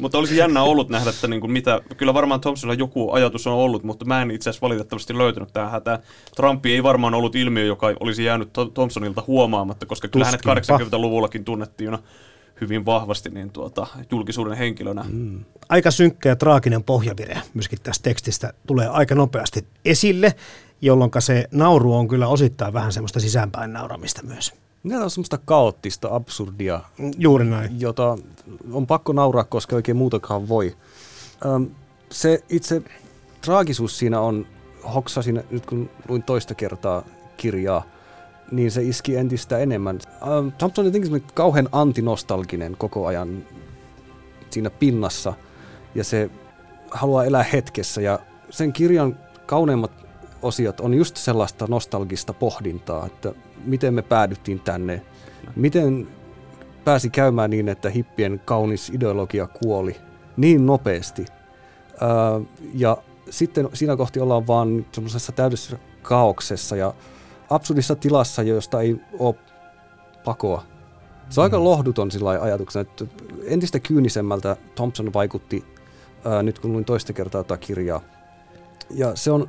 mutta 0.00 0.18
olisi 0.18 0.36
jännä 0.36 0.62
ollut 0.62 0.88
nähdä, 0.88 1.10
että 1.10 1.28
niin 1.28 1.40
kuin 1.40 1.52
mitä, 1.52 1.80
kyllä 1.96 2.14
varmaan 2.14 2.40
Thompsonilla 2.40 2.78
joku 2.78 3.12
ajatus 3.12 3.46
on 3.46 3.52
ollut, 3.52 3.84
mutta 3.84 4.04
mä 4.04 4.22
en 4.22 4.30
itse 4.30 4.50
asiassa 4.50 4.66
valitettavasti 4.66 5.18
löytänyt 5.18 5.52
tähän 5.52 5.70
hätään. 5.70 5.98
Trumpi 6.36 6.72
ei 6.72 6.82
varmaan 6.82 7.14
ollut 7.14 7.36
ilmiö, 7.36 7.64
joka 7.64 7.86
olisi 8.00 8.24
jäänyt 8.24 8.48
Tho- 8.48 8.70
Thompsonilta 8.74 9.24
huomaamatta, 9.26 9.86
koska 9.86 10.08
kyllä 10.08 10.24
hänet 10.24 10.40
Tuskinpa. 10.40 10.96
80-luvullakin 10.96 11.44
tunnettiin 11.44 11.92
jo 11.92 11.98
hyvin 12.60 12.86
vahvasti 12.86 13.30
niin 13.30 13.50
tuota, 13.50 13.86
julkisuuden 14.10 14.56
henkilönä. 14.56 15.04
Mm. 15.08 15.44
Aika 15.68 15.90
synkkä 15.90 16.28
ja 16.28 16.36
traaginen 16.36 16.84
pohjavire 16.84 17.42
myöskin 17.54 17.78
tästä 17.82 18.02
tekstistä 18.02 18.52
tulee 18.66 18.88
aika 18.88 19.14
nopeasti 19.14 19.66
esille, 19.84 20.34
jolloin 20.80 21.10
se 21.18 21.48
nauru 21.52 21.94
on 21.94 22.08
kyllä 22.08 22.28
osittain 22.28 22.72
vähän 22.72 22.92
semmoista 22.92 23.20
sisäänpäin 23.20 23.72
nauramista 23.72 24.22
myös. 24.22 24.52
Nämä 24.82 25.04
on 25.04 25.10
semmoista 25.10 25.38
kaoottista, 25.38 26.08
absurdia, 26.12 26.80
Juuri 27.18 27.44
näin. 27.44 27.80
jota 27.80 28.18
on 28.72 28.86
pakko 28.86 29.12
nauraa, 29.12 29.44
koska 29.44 29.76
oikein 29.76 29.96
muutakaan 29.96 30.48
voi. 30.48 30.76
Öm, 31.44 31.66
se 32.10 32.44
itse 32.48 32.82
traagisuus 33.40 33.98
siinä 33.98 34.20
on, 34.20 34.46
hoksasin 34.94 35.42
nyt 35.50 35.66
kun 35.66 35.90
luin 36.08 36.22
toista 36.22 36.54
kertaa 36.54 37.02
kirjaa, 37.36 37.82
niin 38.50 38.70
se 38.70 38.82
iski 38.82 39.16
entistä 39.16 39.58
enemmän. 39.58 39.98
Öm, 40.38 40.52
Thompson 40.52 40.82
on 40.82 40.86
jotenkin 40.86 41.24
kauhean 41.34 41.68
antinostalginen 41.72 42.76
koko 42.78 43.06
ajan 43.06 43.44
siinä 44.50 44.70
pinnassa, 44.70 45.32
ja 45.94 46.04
se 46.04 46.30
haluaa 46.90 47.24
elää 47.24 47.42
hetkessä, 47.42 48.00
ja 48.00 48.18
sen 48.50 48.72
kirjan 48.72 49.18
kauneimmat 49.46 49.92
osiot 50.42 50.80
on 50.80 50.94
just 50.94 51.16
sellaista 51.16 51.66
nostalgista 51.68 52.32
pohdintaa, 52.32 53.06
että 53.06 53.32
miten 53.64 53.94
me 53.94 54.02
päädyttiin 54.02 54.60
tänne, 54.60 55.02
miten 55.56 56.08
pääsi 56.84 57.10
käymään 57.10 57.50
niin, 57.50 57.68
että 57.68 57.90
hippien 57.90 58.40
kaunis 58.44 58.90
ideologia 58.90 59.46
kuoli 59.46 59.96
niin 60.36 60.66
nopeasti. 60.66 61.26
Ää, 62.00 62.40
ja 62.74 62.96
sitten 63.30 63.68
siinä 63.72 63.96
kohti 63.96 64.20
ollaan 64.20 64.46
vaan 64.46 64.86
semmoisessa 64.92 65.32
täydessä 65.32 65.78
kaauksessa 66.02 66.76
ja 66.76 66.94
absurdissa 67.50 67.96
tilassa, 67.96 68.42
josta 68.42 68.80
ei 68.80 69.00
ole 69.18 69.34
pakoa. 70.24 70.62
Se 71.28 71.40
on 71.40 71.44
aika 71.44 71.64
lohduton 71.64 72.10
sillä 72.10 72.30
ajatuksena, 72.30 72.80
että 72.80 73.04
entistä 73.44 73.80
kyynisemmältä 73.80 74.56
Thompson 74.74 75.12
vaikutti 75.12 75.64
ää, 76.24 76.42
nyt 76.42 76.58
kun 76.58 76.72
luin 76.72 76.84
toista 76.84 77.12
kertaa 77.12 77.44
tätä 77.44 77.66
kirjaa. 77.66 78.00
Ja 78.90 79.16
se 79.16 79.30
on 79.30 79.48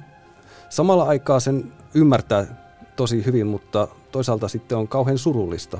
samalla 0.71 1.03
aikaa 1.03 1.39
sen 1.39 1.73
ymmärtää 1.93 2.45
tosi 2.95 3.25
hyvin, 3.25 3.47
mutta 3.47 3.87
toisaalta 4.11 4.47
sitten 4.47 4.77
on 4.77 4.87
kauhean 4.87 5.17
surullista. 5.17 5.79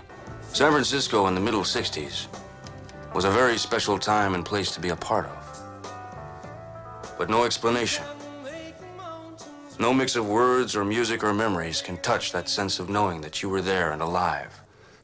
San 0.53 0.69
Francisco 0.69 1.27
in 1.27 1.33
the 1.33 1.43
middle 1.43 1.61
60s 1.61 2.37
was 3.15 3.25
a 3.25 3.33
very 3.33 3.57
special 3.57 3.97
time 3.97 4.35
and 4.35 4.47
place 4.49 4.73
to 4.73 4.81
be 4.81 4.91
a 4.91 4.97
part 5.09 5.25
of. 5.25 5.41
But 7.17 7.29
no 7.29 7.45
explanation. 7.45 8.05
No 9.79 9.93
mix 9.93 10.15
of 10.15 10.27
words 10.27 10.75
or 10.75 10.85
music 10.85 11.23
or 11.23 11.33
memories 11.33 11.83
can 11.83 11.97
touch 11.97 12.31
that 12.31 12.47
sense 12.47 12.83
of 12.83 12.87
knowing 12.87 13.21
that 13.21 13.43
you 13.43 13.53
were 13.53 13.63
there 13.63 13.91
and 13.93 14.01
alive. 14.01 14.49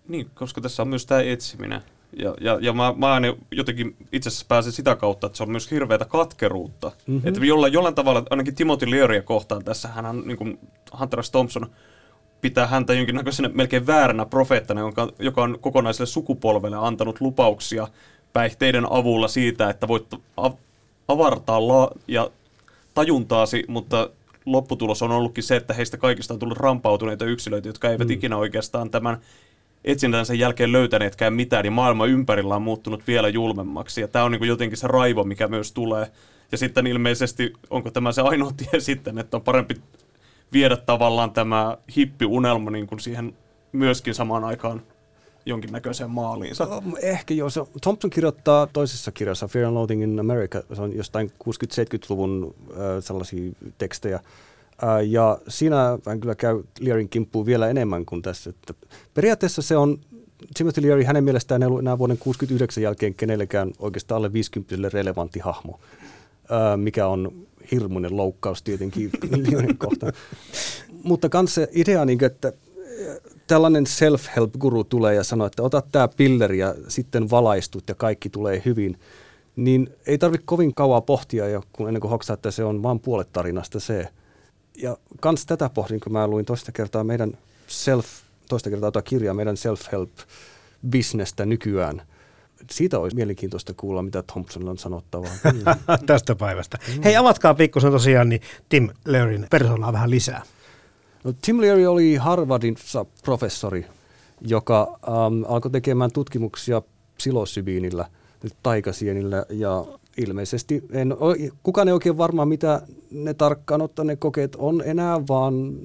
Niin, 0.08 0.30
koska 0.34 0.62
tässä 0.62 0.84
on 0.84 0.88
myös 0.88 1.06
tämä 1.06 1.22
etsiminen. 1.22 1.82
Ja, 2.20 2.36
ja, 2.42 2.58
ja 2.62 2.74
mä, 2.74 2.94
mä 2.98 3.14
aina 3.14 3.28
jotenkin 3.52 3.96
itse 4.12 4.30
asiassa 4.30 4.46
pääsen 4.50 4.72
sitä 4.72 4.96
kautta, 4.96 5.28
että 5.28 5.38
se 5.38 5.44
on 5.44 5.52
myös 5.52 5.72
hirveätä 5.72 6.06
katkeruutta. 6.06 6.92
Mm-hmm. 7.08 7.28
Että 7.28 7.46
jollain, 7.46 7.74
jollain 7.74 7.96
tavalla, 7.96 8.24
ainakin 8.30 8.56
Timothy 8.56 8.92
Learya 8.92 9.22
kohtaan 9.22 9.64
tässä, 9.64 9.88
hän 9.88 10.06
on 10.06 10.24
niin 10.26 10.38
kuin 10.38 10.60
Hunter 11.00 11.24
S. 11.24 11.32
Thompson 11.32 11.70
pitää 12.42 12.68
häntä 12.68 12.94
jonkinnäköisenä 12.94 13.50
melkein 13.54 13.88
vääränä 13.88 14.26
profeettana, 14.26 14.82
joka, 14.82 15.12
joka 15.20 15.44
on 15.44 15.58
kokonaiselle 15.62 16.08
sukupolvelle 16.08 16.78
antanut 16.78 17.22
lupauksia 17.22 17.88
päihteiden 18.34 18.92
avulla 18.92 19.28
siitä, 19.28 19.70
että 19.70 19.88
voit 19.88 20.08
av- 20.38 20.58
avartaa 21.08 21.68
la- 21.68 21.92
ja 22.08 22.30
tajuntaasi, 22.94 23.64
mutta 23.68 24.10
lopputulos 24.46 25.02
on 25.02 25.12
ollutkin 25.12 25.44
se, 25.44 25.56
että 25.56 25.74
heistä 25.74 25.98
kaikista 25.98 26.34
on 26.34 26.40
tullut 26.40 26.58
rampautuneita 26.58 27.26
yksilöitä, 27.26 27.70
jotka 27.70 27.90
eivät 27.90 28.08
mm. 28.08 28.14
ikinä 28.14 28.38
oikeastaan 28.38 28.90
tämän 28.90 29.18
etsintänsä 29.88 30.34
jälkeen 30.34 30.72
löytäneetkään 30.72 31.34
mitään, 31.34 31.64
niin 31.64 31.74
maailma 31.74 32.06
ympärillä 32.06 32.56
on 32.56 32.62
muuttunut 32.62 33.08
vielä 33.08 33.30
julmemmaksi. 33.30 34.02
Ja 34.02 34.08
tämä 34.08 34.26
on 34.26 34.32
niin 34.32 34.40
kuin 34.40 34.50
jotenkin 34.50 34.78
se 34.78 34.88
raivo, 34.88 35.24
mikä 35.24 35.48
myös 35.48 35.72
tulee. 35.72 36.12
Ja 36.52 36.58
sitten 36.58 36.88
ilmeisesti, 36.88 37.54
onko 37.70 37.92
tämä 37.92 38.12
se 38.12 38.22
ainoa 38.22 38.52
tie 38.58 38.80
sitten, 38.90 39.18
että 39.18 39.38
on 39.38 39.44
parempi 39.44 39.76
viedä 40.54 40.78
tavallaan 40.78 41.32
tämä 41.32 41.78
hippiunelma 41.98 42.72
niin 42.72 42.88
kuin 42.88 43.00
siihen 43.00 43.34
myöskin 43.72 44.16
samaan 44.16 44.44
aikaan 44.44 44.82
jonkinnäköiseen 45.46 46.10
maaliinsa. 46.10 46.68
Ehkä 47.02 47.34
joo. 47.34 47.50
Se, 47.50 47.62
Thompson 47.82 48.10
kirjoittaa 48.10 48.68
toisessa 48.68 49.12
kirjassa, 49.12 49.48
Fear 49.48 49.68
and 49.68 49.74
Loathing 49.74 50.04
in 50.04 50.20
America, 50.20 50.64
se 50.74 50.82
on 50.82 50.96
jostain 50.96 51.32
60-70-luvun 51.44 52.56
äh, 52.72 52.78
sellaisia 53.00 53.52
tekstejä. 53.78 54.20
Ja 55.08 55.38
siinä 55.48 55.98
hän 56.06 56.20
kyllä 56.20 56.36
käy 56.36 56.64
Learin 56.80 57.10
kimppuun 57.10 57.46
vielä 57.46 57.70
enemmän 57.70 58.06
kuin 58.06 58.22
tässä. 58.22 58.50
Että 58.50 58.74
periaatteessa 59.14 59.62
se 59.62 59.78
on, 59.78 60.00
Timothy 60.58 60.82
Leary 60.82 61.04
hänen 61.04 61.24
mielestään 61.24 61.64
ei 61.64 61.68
ollut 61.68 61.80
enää 61.80 61.98
vuoden 61.98 62.18
69 62.18 62.84
jälkeen 62.84 63.14
kenellekään 63.14 63.72
oikeastaan 63.80 64.18
alle 64.18 64.34
50 64.34 64.90
relevantti 64.90 65.40
hahmo, 65.40 65.80
mikä 66.76 67.08
on 67.08 67.32
hirmuinen 67.72 68.18
loukkaus 68.18 68.64
tietenkin 68.64 69.12
Learyn 69.52 69.78
kohtaan. 69.78 70.14
Mutta 71.04 71.30
kans 71.30 71.56
se 71.56 71.70
idea, 71.74 72.06
niin 72.06 72.18
kuin, 72.18 72.26
että 72.26 72.54
tällainen 73.48 73.86
self-help-guru 73.88 74.84
tulee 74.84 75.16
ja 75.16 75.24
sanoo, 75.24 75.48
että 75.48 75.64
ota 75.64 75.84
tämä 75.92 76.08
pilleri 76.08 76.58
ja 76.58 76.76
sitten 76.88 77.30
valaistut 77.30 77.84
ja 77.88 77.96
kaikki 77.96 78.30
tulee 78.30 78.62
hyvin, 78.66 79.00
niin 79.56 79.90
ei 80.08 80.18
tarvitse 80.18 80.46
kovin 80.46 80.76
kauan 80.76 81.04
pohtia, 81.04 81.46
kun 81.74 81.88
ennen 81.88 82.02
kuin 82.02 82.12
hoksaa, 82.12 82.34
että 82.34 82.52
se 82.52 82.64
on 82.64 82.84
vain 82.84 83.00
puolet 83.00 83.34
tarinasta 83.34 83.80
se. 83.80 84.08
Ja 84.82 84.98
kans 85.20 85.46
tätä 85.46 85.70
pohdin, 85.70 86.00
kun 86.00 86.12
mä 86.12 86.28
luin 86.28 86.46
toista 86.46 86.72
kertaa 86.72 87.04
meidän 87.04 87.38
self, 87.68 88.06
toista 88.50 88.70
kertaa 88.70 88.92
tuota 88.92 89.10
kirjaa, 89.10 89.34
meidän 89.34 89.58
self-help-bisnestä 89.58 91.46
nykyään. 91.46 92.02
Siitä 92.72 93.00
olisi 93.00 93.16
mielenkiintoista 93.16 93.74
kuulla, 93.74 94.02
mitä 94.02 94.24
Thompsonilla 94.24 94.72
on 94.72 94.78
sanottavaa. 94.78 95.32
Tästä 96.06 96.36
päivästä. 96.36 96.78
Hei, 97.04 97.16
avatkaa 97.16 97.54
pikkusen 97.54 97.92
tosiaan 97.92 98.30
niin 98.30 98.42
Tim 98.70 98.90
Learyn 99.06 99.48
persoonaa 99.50 99.94
vähän 99.94 100.10
lisää. 100.10 100.42
No, 101.24 101.34
Tim 101.42 101.62
Leary 101.62 101.86
oli 101.86 102.16
Harvardissa 102.16 103.06
professori, 103.24 103.86
joka 104.42 105.00
ähm, 105.08 105.44
alkoi 105.48 105.72
tekemään 105.72 106.12
tutkimuksia 106.12 106.82
psilosybiinillä, 107.18 108.06
taikasienillä, 108.64 109.46
ja 109.50 109.86
ilmeisesti 110.18 110.84
en, 110.92 111.16
kukaan 111.64 111.88
ei 111.88 111.94
oikein 111.94 112.18
varmaan, 112.18 112.48
mitä 112.48 112.82
ne 113.12 113.34
tarkkaan 113.34 113.82
ottaen 113.82 114.08
ne 114.08 114.16
kokeet 114.16 114.56
on 114.56 114.84
enää, 114.86 115.28
vaan 115.28 115.76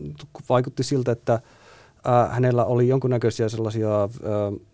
vaikutti 0.49 0.83
siltä, 0.83 1.13
että 1.13 1.35
äh, 1.35 2.31
hänellä 2.31 2.65
oli 2.65 2.89
jonkunnäköisiä 2.89 3.49
sellaisia 3.49 4.05
äh, 4.05 4.11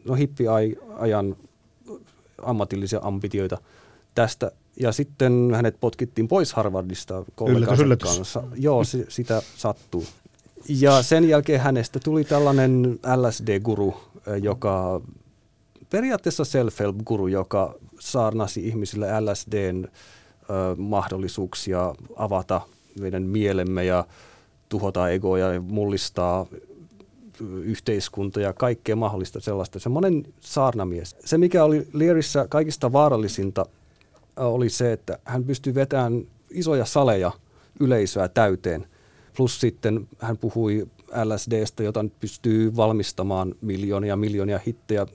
no, 0.05 0.15
hippiajan 0.15 1.37
ammatillisia 2.43 3.01
ambitioita 3.03 3.59
tästä. 4.15 4.53
Ja 4.81 4.93
sitten 4.93 5.51
hänet 5.55 5.77
potkittiin 5.81 6.29
pois 6.29 6.53
Harvardista 6.53 7.25
kollegansa 7.35 7.97
kanssa. 7.97 8.43
Joo, 8.55 8.85
se, 8.85 9.07
sitä 9.09 9.43
sattuu. 9.57 10.05
Ja 10.69 11.03
sen 11.03 11.29
jälkeen 11.29 11.61
hänestä 11.61 12.01
tuli 12.05 12.25
tällainen 12.25 12.99
LSD-guru, 13.17 14.01
joka 14.43 15.01
periaatteessa 15.91 16.45
self-help-guru, 16.45 17.27
joka 17.27 17.75
saarnasi 17.99 18.69
ihmisille 18.69 19.07
LSDn 19.21 19.85
ö, 19.85 19.91
mahdollisuuksia 20.77 21.95
avata 22.17 22.61
meidän 23.01 23.23
mielemme 23.23 23.85
ja 23.85 24.05
tuhota 24.69 25.09
egoja 25.09 25.53
ja 25.53 25.61
mullistaa 25.61 26.47
yhteiskunta 27.63 28.41
ja 28.41 28.53
kaikkea 28.53 28.97
mahdollista 28.97 29.41
sellaista. 29.41 29.79
Semmoinen 29.79 30.25
saarnamies. 30.41 31.17
Se, 31.25 31.39
mikä 31.39 31.65
oli 31.65 31.89
Learissä 31.93 32.47
kaikista 32.49 32.93
vaarallisinta, 32.93 33.67
oli 34.37 34.69
se, 34.71 34.93
että 34.93 35.19
hän 35.25 35.45
pystyi 35.45 35.75
vetämään 35.75 36.27
isoja 36.51 36.85
saleja 36.85 37.33
yleisöä 37.81 38.29
täyteen. 38.29 38.87
Plus 39.37 39.61
sitten 39.61 40.09
hän 40.19 40.39
puhui 40.39 40.87
LSDstä, 41.25 41.83
jota 41.83 42.05
pystyy 42.21 42.77
valmistamaan 42.77 43.55
miljoonia 43.61 44.17
miljoonia 44.17 44.61
hittejä 44.67 45.07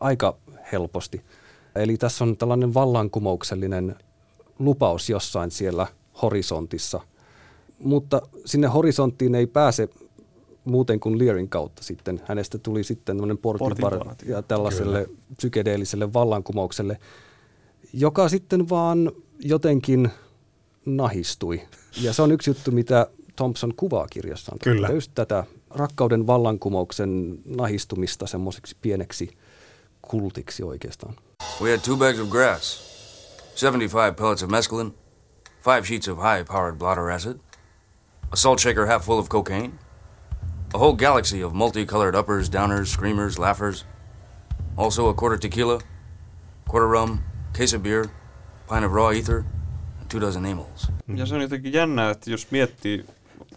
aika 0.00 0.36
helposti. 0.72 1.20
Eli 1.80 1.96
tässä 1.96 2.24
on 2.24 2.36
tällainen 2.36 2.74
vallankumouksellinen 2.74 3.96
lupaus 4.58 5.10
jossain 5.10 5.50
siellä 5.50 5.86
horisontissa. 6.22 7.00
mutta 7.78 8.22
sinne 8.44 8.66
horisonttiin 8.66 9.34
ei 9.34 9.46
pääse 9.46 9.88
muuten 10.64 11.00
kuin 11.00 11.18
Learin 11.18 11.48
kautta 11.48 11.82
sitten. 11.82 12.20
Hänestä 12.24 12.58
tuli 12.58 12.84
sitten 12.84 13.16
tämmöinen 13.16 13.38
portinvar 13.38 13.92
Portinvartija. 13.92 14.36
ja 14.36 14.42
tällaiselle 14.42 15.04
Kyllä. 15.04 15.18
psykedeelliselle 15.36 16.12
vallankumoukselle, 16.12 16.98
joka 17.92 18.28
sitten 18.28 18.68
vaan 18.68 19.12
jotenkin 19.40 20.10
nahistui. 20.86 21.60
Ja 22.02 22.12
se 22.12 22.22
on 22.22 22.32
yksi 22.32 22.50
juttu, 22.50 22.70
mitä 22.70 23.06
Thompson 23.36 23.74
kuvaa 23.76 24.06
kirjassaan. 24.10 24.58
Kyllä. 24.64 24.86
Että 24.86 24.96
Just 24.96 25.12
tätä 25.14 25.44
rakkauden 25.70 26.26
vallankumouksen 26.26 27.38
nahistumista 27.44 28.26
semmoiseksi 28.26 28.76
pieneksi 28.82 29.30
kultiksi 30.02 30.62
oikeastaan. 30.62 31.14
We 31.60 31.70
had 31.70 31.82
two 31.82 31.96
bags 31.96 32.20
of 32.20 32.30
grass, 32.30 32.62
75 33.56 34.16
pellets 34.16 34.42
of 34.42 34.50
mescaline, 34.50 34.92
five 35.60 35.84
sheets 35.84 36.06
of 36.06 36.18
high 36.18 36.44
powered 36.44 36.78
blotter 36.78 37.10
acid, 37.10 37.40
a 38.32 38.36
salt 38.36 38.60
shaker 38.60 38.86
half 38.86 39.04
full 39.04 39.18
of 39.18 39.28
cocaine, 39.28 39.78
a 40.72 40.78
whole 40.78 40.94
galaxy 40.94 41.40
of 41.40 41.54
multicolored 41.54 42.14
uppers, 42.14 42.48
downers, 42.48 42.86
screamers, 42.86 43.40
laughers, 43.40 43.84
also 44.76 45.08
a 45.08 45.14
quarter 45.14 45.36
tequila, 45.36 45.80
quarter 46.68 46.86
rum, 46.86 47.24
case 47.54 47.72
of 47.72 47.82
beer, 47.82 48.08
pint 48.68 48.84
of 48.84 48.92
raw 48.92 49.10
ether, 49.10 49.44
and 50.00 50.08
two 50.08 50.20
dozen 50.20 50.44
amyls. 50.46 50.88
Ja 51.08 51.26
se 51.26 51.34
on 51.34 51.40
jotenkin 51.40 51.72
jännää, 51.72 52.10
että 52.10 52.30
jos 52.30 52.50
miettii, 52.50 53.06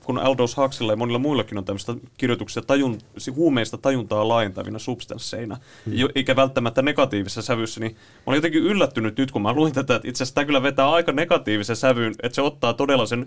kun 0.06 0.18
Aldous 0.18 0.58
Huxilla 0.58 0.92
ja 0.92 0.96
monilla 0.96 1.20
muillakin 1.20 1.58
on 1.58 1.66
tämmöistä 1.66 1.94
kirjoituksia 2.18 2.64
tajun, 2.64 2.98
huumeista 3.36 3.78
tajuntaa 3.78 4.28
laajentavina 4.28 4.80
substansseina, 4.80 5.58
mm. 5.86 5.94
jo, 5.98 6.10
eikä 6.16 6.36
välttämättä 6.36 6.82
negatiivisessa 6.82 7.42
sävyssä, 7.42 7.80
niin 7.80 7.92
mä 7.92 8.24
olin 8.26 8.38
jotenkin 8.38 8.64
yllättynyt 8.64 9.18
nyt, 9.18 9.32
kun 9.32 9.42
mä 9.42 9.54
luin 9.54 9.74
tätä, 9.74 9.96
että 9.96 10.08
itse 10.08 10.24
asiassa 10.24 10.36
tämä 10.36 10.46
kyllä 10.46 10.64
vetää 10.64 10.92
aika 10.92 11.12
negatiivisen 11.12 11.76
sävyyn, 11.76 12.14
että 12.24 12.36
se 12.36 12.42
ottaa 12.42 12.74
todella 12.74 13.06
sen, 13.06 13.26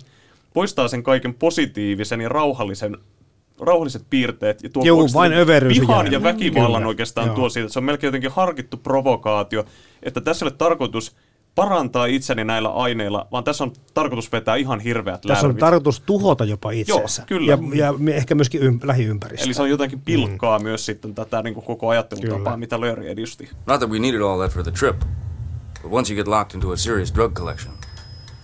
poistaa 0.55 0.89
sen 0.89 1.03
kaiken 1.03 1.35
positiivisen 1.35 2.21
ja 2.21 2.29
rauhallisen 2.29 2.97
rauhalliset 3.61 4.05
piirteet 4.11 4.63
ja 4.63 4.71
tuo 4.71 4.85
Juu, 4.85 5.09
vain 5.15 5.33
vihan 5.69 6.13
ja 6.13 6.23
väkivallan 6.23 6.81
Kyllä, 6.81 6.89
oikeastaan 6.89 7.27
joo. 7.27 7.37
tuo 7.37 7.49
siitä. 7.49 7.69
Se 7.69 7.79
on 7.79 7.85
melkein 7.85 8.09
jotenkin 8.09 8.31
harkittu 8.31 8.77
provokaatio, 8.77 9.65
että 10.03 10.21
tässä 10.21 10.45
ei 10.45 10.49
ole 10.49 10.57
tarkoitus 10.59 11.17
parantaa 11.55 12.07
itseni 12.07 12.45
näillä 12.45 12.69
aineilla, 12.69 13.27
vaan 13.33 13.45
tässä 13.45 13.65
on 13.65 13.73
tarkoitus 13.95 14.33
vetää 14.33 14.57
ihan 14.57 14.81
hirveät 14.81 15.21
Tässä 15.21 15.47
on 15.47 15.49
lärvit. 15.49 15.61
tarkoitus 15.61 16.01
tuhota 16.01 16.45
jopa 16.45 16.71
itseensä. 16.71 17.23
kyllä. 17.27 17.53
Ja, 17.53 17.59
ja 17.75 18.15
ehkä 18.15 18.35
myöskin 18.35 18.63
ym, 18.63 18.81
lähiympäristöä. 18.83 19.45
Eli 19.45 19.55
se 19.55 19.63
on 19.63 19.71
jotenkin 19.71 20.01
pilkkaa 20.01 20.59
mm. 20.59 20.63
myös 20.63 20.87
sitten 20.87 21.15
tätä 21.15 21.43
niin 21.43 21.55
kuin 21.55 21.67
koko 21.67 21.89
ajattelutapaa, 21.89 22.39
Kyllä. 22.39 22.57
mitä 22.57 22.81
Larry 22.81 23.09
edisti. 23.09 23.49
Not 23.67 23.79
that 23.79 23.91
we 23.91 23.99
needed 23.99 24.21
all 24.21 24.39
that 24.39 24.53
for 24.53 24.63
the 24.63 24.73
trip, 24.73 24.99
but 25.83 25.93
once 25.93 26.13
you 26.13 26.17
get 26.17 26.29
locked 26.29 26.55
into 26.55 26.73
a 26.73 26.77
serious 26.77 27.15
drug 27.15 27.33
collection, 27.33 27.75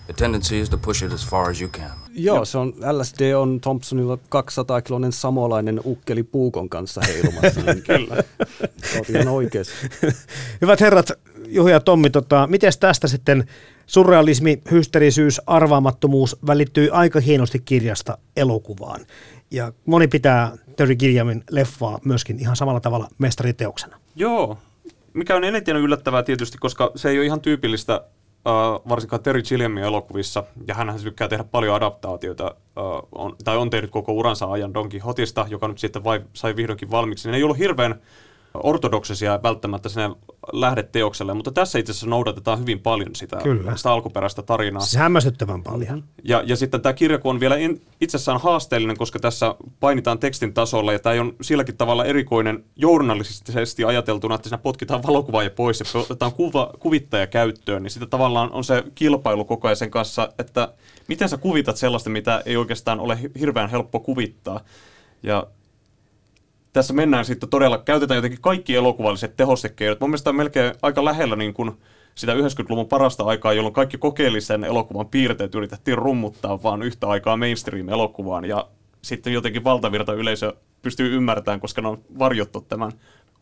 the 0.06 0.12
tendency 0.12 0.60
is 0.60 0.70
to 0.70 0.78
push 0.78 1.04
it 1.04 1.12
as 1.12 1.28
far 1.28 1.50
as 1.50 1.60
you 1.60 1.70
can. 1.70 2.00
Joo, 2.14 2.44
se 2.44 2.58
on, 2.58 2.72
LSD 2.92 3.20
on 3.36 3.60
Thompsonilla 3.60 4.14
200-kiloinen 4.16 5.12
samolainen 5.12 5.80
ukkeli 5.84 6.22
puukon 6.22 6.68
kanssa 6.68 7.00
heilumassa. 7.06 7.60
Kyllä. 7.86 8.16
Oot 8.96 9.10
ihan 9.10 9.28
oikeassa. 9.28 9.74
Hyvät 10.60 10.80
herrat, 10.80 11.10
Juha 11.50 11.70
ja 11.70 11.80
Tommi, 11.80 12.10
tota, 12.10 12.46
miten 12.46 12.72
tästä 12.80 13.08
sitten 13.08 13.44
surrealismi, 13.86 14.62
hysterisyys, 14.70 15.40
arvaamattomuus 15.46 16.36
välittyy 16.46 16.88
aika 16.92 17.20
hienosti 17.20 17.58
kirjasta 17.58 18.18
elokuvaan. 18.36 19.00
Ja 19.50 19.72
moni 19.86 20.08
pitää 20.08 20.56
Terry 20.76 20.96
Gilliamin 20.96 21.44
leffaa 21.50 21.98
myöskin 22.04 22.38
ihan 22.38 22.56
samalla 22.56 22.80
tavalla 22.80 23.08
mestariteoksena. 23.18 23.96
Joo, 24.16 24.58
mikä 25.14 25.36
on 25.36 25.44
eniten 25.44 25.76
yllättävää 25.76 26.22
tietysti, 26.22 26.58
koska 26.58 26.90
se 26.96 27.08
ei 27.08 27.18
ole 27.18 27.26
ihan 27.26 27.40
tyypillistä 27.40 28.04
Uh, 28.40 28.88
varsinkaan 28.88 29.22
Terry 29.22 29.42
Gilliamin 29.42 29.84
elokuvissa, 29.84 30.44
ja 30.68 30.74
hän 30.74 30.94
tykkää 31.02 31.28
tehdä 31.28 31.44
paljon 31.44 31.74
adaptaatioita, 31.74 32.54
uh, 32.76 33.08
on, 33.12 33.36
tai 33.44 33.56
on 33.56 33.70
tehnyt 33.70 33.90
koko 33.90 34.12
uransa 34.12 34.46
ajan 34.46 34.74
Don 34.74 34.88
Quixotista, 34.94 35.46
joka 35.50 35.68
nyt 35.68 35.78
sitten 35.78 36.04
vai, 36.04 36.20
sai 36.32 36.56
vihdoinkin 36.56 36.90
valmiiksi. 36.90 37.30
Ne 37.30 37.36
ei 37.36 37.42
ollut 37.42 37.58
hirveän 37.58 38.00
ortodoksisia 38.54 39.40
välttämättä 39.42 39.88
sinne 39.88 40.10
lähdeteokselle, 40.52 41.34
mutta 41.34 41.52
tässä 41.52 41.78
itse 41.78 41.90
asiassa 41.90 42.06
noudatetaan 42.06 42.60
hyvin 42.60 42.80
paljon 42.80 43.16
sitä, 43.16 43.36
Kyllä. 43.42 43.76
sitä 43.76 43.92
alkuperäistä 43.92 44.42
tarinaa. 44.42 44.80
Siis 44.80 44.96
hämmästyttävän 44.96 45.62
paljon. 45.62 46.04
Ja, 46.24 46.42
ja 46.46 46.56
sitten 46.56 46.80
tämä 46.80 46.92
kirja, 46.92 47.18
kun 47.18 47.30
on 47.30 47.40
vielä 47.40 47.56
in, 47.56 47.82
itsessään 48.00 48.40
haasteellinen, 48.40 48.96
koska 48.96 49.18
tässä 49.18 49.54
painitaan 49.80 50.18
tekstin 50.18 50.54
tasolla, 50.54 50.92
ja 50.92 50.98
tämä 50.98 51.20
on 51.20 51.32
silläkin 51.40 51.76
tavalla 51.76 52.04
erikoinen 52.04 52.64
journalistisesti 52.76 53.84
ajateltuna, 53.84 54.34
että 54.34 54.48
siinä 54.48 54.58
potkitaan 54.58 55.02
valokuvaaja 55.02 55.50
pois 55.50 55.80
ja 55.80 56.00
otetaan 56.00 56.32
kuva, 56.32 56.70
kuvittaja 56.78 57.26
käyttöön, 57.26 57.82
niin 57.82 57.90
sitten 57.90 58.10
tavallaan 58.10 58.52
on 58.52 58.64
se 58.64 58.84
kilpailu 58.94 59.44
koko 59.44 59.68
ajan 59.68 59.76
sen 59.76 59.90
kanssa, 59.90 60.28
että 60.38 60.72
miten 61.08 61.28
sä 61.28 61.36
kuvitat 61.36 61.76
sellaista, 61.76 62.10
mitä 62.10 62.42
ei 62.46 62.56
oikeastaan 62.56 63.00
ole 63.00 63.20
hi- 63.22 63.30
hirveän 63.40 63.70
helppo 63.70 64.00
kuvittaa. 64.00 64.60
Ja 65.22 65.46
tässä 66.72 66.94
mennään 66.94 67.24
sitten 67.24 67.48
todella, 67.48 67.78
käytetään 67.78 68.16
jotenkin 68.16 68.40
kaikki 68.40 68.74
elokuvalliset 68.74 69.36
tehostekeinot. 69.36 70.00
Mun 70.00 70.10
mielestä 70.10 70.30
on 70.30 70.36
melkein 70.36 70.74
aika 70.82 71.04
lähellä 71.04 71.36
niin 71.36 71.54
kuin 71.54 71.72
sitä 72.14 72.34
90-luvun 72.34 72.88
parasta 72.88 73.24
aikaa, 73.24 73.52
jolloin 73.52 73.74
kaikki 73.74 73.98
kokeellisen 73.98 74.64
elokuvan 74.64 75.06
piirteet 75.06 75.54
yritettiin 75.54 75.98
rummuttaa 75.98 76.62
vaan 76.62 76.82
yhtä 76.82 77.08
aikaa 77.08 77.36
mainstream-elokuvaan. 77.36 78.44
Ja 78.44 78.68
sitten 79.02 79.32
jotenkin 79.32 79.64
valtavirta 79.64 80.12
yleisö 80.12 80.54
pystyy 80.82 81.16
ymmärtämään, 81.16 81.60
koska 81.60 81.82
ne 81.82 81.88
on 81.88 81.98
varjottu 82.18 82.60
tämän 82.60 82.92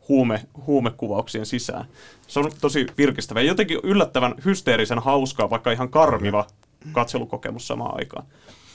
huume, 0.08 0.40
huumekuvauksien 0.66 1.46
sisään. 1.46 1.84
Se 2.26 2.40
on 2.40 2.50
tosi 2.60 2.86
virkistävä 2.98 3.40
ja 3.40 3.46
jotenkin 3.46 3.80
yllättävän 3.82 4.34
hysteerisen 4.44 4.98
hauskaa, 4.98 5.50
vaikka 5.50 5.70
ihan 5.70 5.88
karmiva 5.88 6.46
katselukokemus 6.92 7.66
samaan 7.66 7.98
aikaan. 7.98 8.26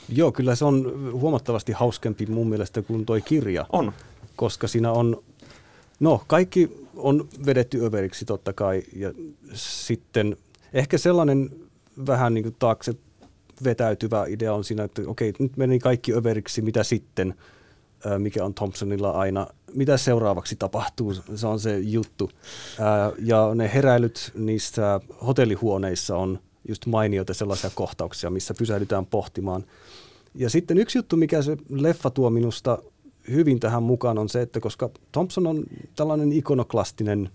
Joo, 0.08 0.32
kyllä 0.32 0.54
se 0.54 0.64
on 0.64 0.92
huomattavasti 1.12 1.72
hauskempi 1.72 2.26
mun 2.26 2.48
mielestä 2.48 2.82
kuin 2.82 3.06
toi 3.06 3.20
kirja. 3.20 3.66
On. 3.72 3.92
Koska 4.36 4.68
siinä 4.68 4.92
on, 4.92 5.22
no 6.00 6.22
kaikki 6.26 6.88
on 6.96 7.28
vedetty 7.46 7.86
överiksi 7.86 8.24
totta 8.24 8.52
kai. 8.52 8.82
Ja 8.96 9.12
sitten 9.54 10.36
ehkä 10.72 10.98
sellainen 10.98 11.50
vähän 12.06 12.34
niin 12.34 12.44
kuin 12.44 12.56
taakse 12.58 12.94
vetäytyvä 13.64 14.26
idea 14.28 14.54
on 14.54 14.64
siinä, 14.64 14.84
että 14.84 15.02
okei, 15.06 15.32
nyt 15.38 15.56
meni 15.56 15.78
kaikki 15.78 16.14
överiksi, 16.14 16.62
mitä 16.62 16.84
sitten, 16.84 17.34
mikä 18.18 18.44
on 18.44 18.54
Thompsonilla 18.54 19.10
aina, 19.10 19.46
mitä 19.74 19.96
seuraavaksi 19.96 20.56
tapahtuu, 20.56 21.14
se 21.34 21.46
on 21.46 21.60
se 21.60 21.78
juttu. 21.78 22.30
Ja 23.18 23.54
ne 23.54 23.70
heräilyt 23.74 24.32
niissä 24.34 25.00
hotellihuoneissa 25.26 26.16
on 26.16 26.38
just 26.68 26.86
mainioita 26.86 27.34
sellaisia 27.34 27.70
kohtauksia, 27.74 28.30
missä 28.30 28.54
pysähdytään 28.58 29.06
pohtimaan. 29.06 29.64
Ja 30.34 30.50
sitten 30.50 30.78
yksi 30.78 30.98
juttu, 30.98 31.16
mikä 31.16 31.42
se 31.42 31.56
leffa 31.70 32.10
tuo 32.10 32.30
minusta 32.30 32.78
hyvin 33.30 33.60
tähän 33.60 33.82
mukaan 33.82 34.18
on 34.18 34.28
se, 34.28 34.42
että 34.42 34.60
koska 34.60 34.90
Thompson 35.12 35.46
on 35.46 35.64
tällainen 35.96 36.32
ikonoklastinen 36.32 37.30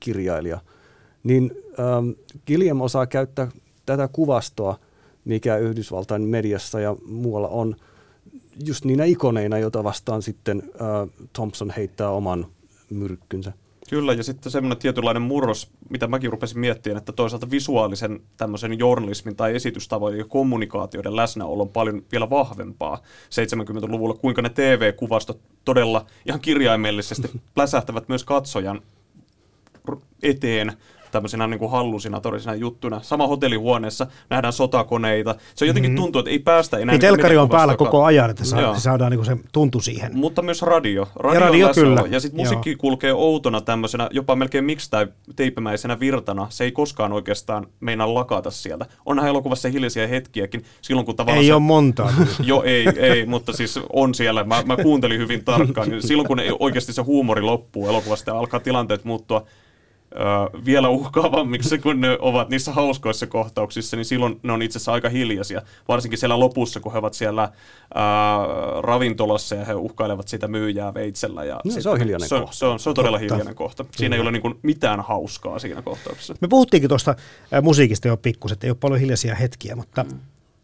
kirjailija, 0.00 0.60
niin 1.24 1.52
ähm, 1.80 2.10
Gilliam 2.46 2.80
osaa 2.80 3.06
käyttää 3.06 3.48
tätä 3.86 4.08
kuvastoa, 4.08 4.78
mikä 5.24 5.56
Yhdysvaltain 5.56 6.22
mediassa 6.22 6.80
ja 6.80 6.96
muualla 7.06 7.48
on, 7.48 7.76
just 8.66 8.84
niinä 8.84 9.04
ikoneina, 9.04 9.58
joita 9.58 9.84
vastaan 9.84 10.22
sitten 10.22 10.62
äh, 10.74 11.26
Thompson 11.32 11.70
heittää 11.76 12.10
oman 12.10 12.46
myrkkynsä. 12.90 13.52
Kyllä, 13.90 14.12
ja 14.12 14.22
sitten 14.22 14.52
semmoinen 14.52 14.78
tietynlainen 14.78 15.22
murros, 15.22 15.70
mitä 15.90 16.06
mäkin 16.06 16.32
rupesin 16.32 16.58
miettimään, 16.58 16.98
että 16.98 17.12
toisaalta 17.12 17.50
visuaalisen 17.50 18.20
tämmöisen 18.36 18.78
journalismin 18.78 19.36
tai 19.36 19.54
esitystavojen 19.54 20.18
ja 20.18 20.24
kommunikaatioiden 20.24 21.16
läsnäolo 21.16 21.62
on 21.62 21.68
paljon 21.68 22.02
vielä 22.12 22.30
vahvempaa 22.30 23.02
70-luvulla, 23.30 24.14
kuinka 24.14 24.42
ne 24.42 24.48
TV-kuvastot 24.48 25.40
todella 25.64 26.06
ihan 26.26 26.40
kirjaimellisesti 26.40 27.30
pläsähtävät 27.54 28.08
myös 28.08 28.24
katsojan 28.24 28.82
eteen 30.22 30.72
tämmöisenä 31.12 31.46
niin 31.46 31.58
kuin 31.58 31.70
hallusinatorisena 31.70 32.54
juttuna. 32.54 33.00
Sama 33.02 33.26
hotellihuoneessa 33.26 34.06
nähdään 34.30 34.52
sotakoneita. 34.52 35.34
Se 35.54 35.64
on 35.64 35.66
jotenkin 35.66 35.96
tuntuu, 35.96 36.18
että 36.18 36.30
ei 36.30 36.38
päästä 36.38 36.76
enää... 36.78 36.92
Niin 36.92 37.00
niin 37.00 37.08
kuin 37.08 37.16
telkari 37.18 37.36
on 37.36 37.48
päällä 37.48 37.76
koko 37.76 38.04
ajan, 38.04 38.30
että 38.30 38.44
saa, 38.44 38.78
saadaan 38.78 39.12
niin 39.12 39.24
se 39.24 39.36
tuntu 39.52 39.80
siihen. 39.80 40.16
Mutta 40.16 40.42
myös 40.42 40.62
radio. 40.62 41.08
Radio, 41.16 41.40
Ja 41.40 41.46
radio, 41.46 41.68
on 41.68 41.74
kyllä. 41.74 42.04
Ja 42.10 42.20
sitten 42.20 42.40
musiikki 42.40 42.70
Joo. 42.70 42.76
kulkee 42.78 43.12
outona 43.12 43.60
tämmöisenä, 43.60 44.08
jopa 44.10 44.36
melkein 44.36 44.64
miksi 44.64 44.90
tai 44.90 45.06
teipämäisenä 45.36 46.00
virtana. 46.00 46.46
Se 46.50 46.64
ei 46.64 46.72
koskaan 46.72 47.12
oikeastaan 47.12 47.66
meinaa 47.80 48.14
lakata 48.14 48.50
sieltä. 48.50 48.86
Onhan 49.06 49.28
elokuvassa 49.28 49.68
hiljaisia 49.68 50.06
hetkiäkin, 50.06 50.64
silloin 50.82 51.06
kun 51.06 51.16
tavallaan 51.16 51.42
Ei 51.42 51.46
se, 51.46 51.54
ole 51.54 51.62
montaa. 51.62 52.12
Joo, 52.44 52.62
ei, 52.62 52.86
ei, 52.96 53.26
mutta 53.26 53.52
siis 53.52 53.80
on 53.92 54.14
siellä. 54.14 54.44
Mä, 54.44 54.62
mä 54.66 54.76
kuuntelin 54.76 55.20
hyvin 55.20 55.44
tarkkaan. 55.44 55.88
Silloin 56.00 56.28
kun 56.28 56.40
ei- 56.40 56.56
oikeasti 56.58 56.92
se 56.92 57.02
huumori 57.02 57.42
loppuu 57.42 57.88
elokuvasta 57.88 58.30
ja 58.30 58.38
alkaa 58.38 58.60
tilanteet 58.60 59.04
muuttua 59.04 59.44
vielä 60.64 60.88
uhkaavammiksi, 60.88 61.78
kun 61.78 62.00
ne 62.00 62.18
ovat 62.20 62.48
niissä 62.48 62.72
hauskoissa 62.72 63.26
kohtauksissa, 63.26 63.96
niin 63.96 64.04
silloin 64.04 64.40
ne 64.42 64.52
on 64.52 64.62
itse 64.62 64.78
asiassa 64.78 64.92
aika 64.92 65.08
hiljaisia. 65.08 65.62
Varsinkin 65.88 66.18
siellä 66.18 66.40
lopussa, 66.40 66.80
kun 66.80 66.92
he 66.92 66.98
ovat 66.98 67.14
siellä 67.14 67.42
ää, 67.42 68.38
ravintolassa 68.80 69.54
ja 69.54 69.64
he 69.64 69.74
uhkailevat 69.74 70.28
sitä 70.28 70.48
myyjää 70.48 70.94
veitsellä. 70.94 71.44
Ja 71.44 71.60
No, 71.64 71.70
se 71.80 71.88
on 71.88 71.98
hiljainen 71.98 72.28
se 72.28 72.34
on, 72.34 72.40
kohta. 72.40 72.56
Se 72.56 72.66
on, 72.66 72.78
se 72.78 72.88
on 72.88 72.94
todella 72.94 73.18
Totta. 73.18 73.34
hiljainen 73.34 73.54
kohta. 73.54 73.84
Siinä 73.96 74.16
ei 74.16 74.22
ole 74.22 74.32
niin 74.32 74.42
kuin 74.42 74.58
mitään 74.62 75.00
hauskaa 75.00 75.58
siinä 75.58 75.82
kohtauksessa. 75.82 76.34
Me 76.40 76.48
puhuttiinkin 76.48 76.88
tuosta 76.88 77.14
musiikista 77.62 78.08
jo 78.08 78.16
pikkusen, 78.16 78.54
että 78.54 78.66
ei 78.66 78.70
ole 78.70 78.76
paljon 78.80 79.00
hiljaisia 79.00 79.34
hetkiä, 79.34 79.76
mutta 79.76 80.04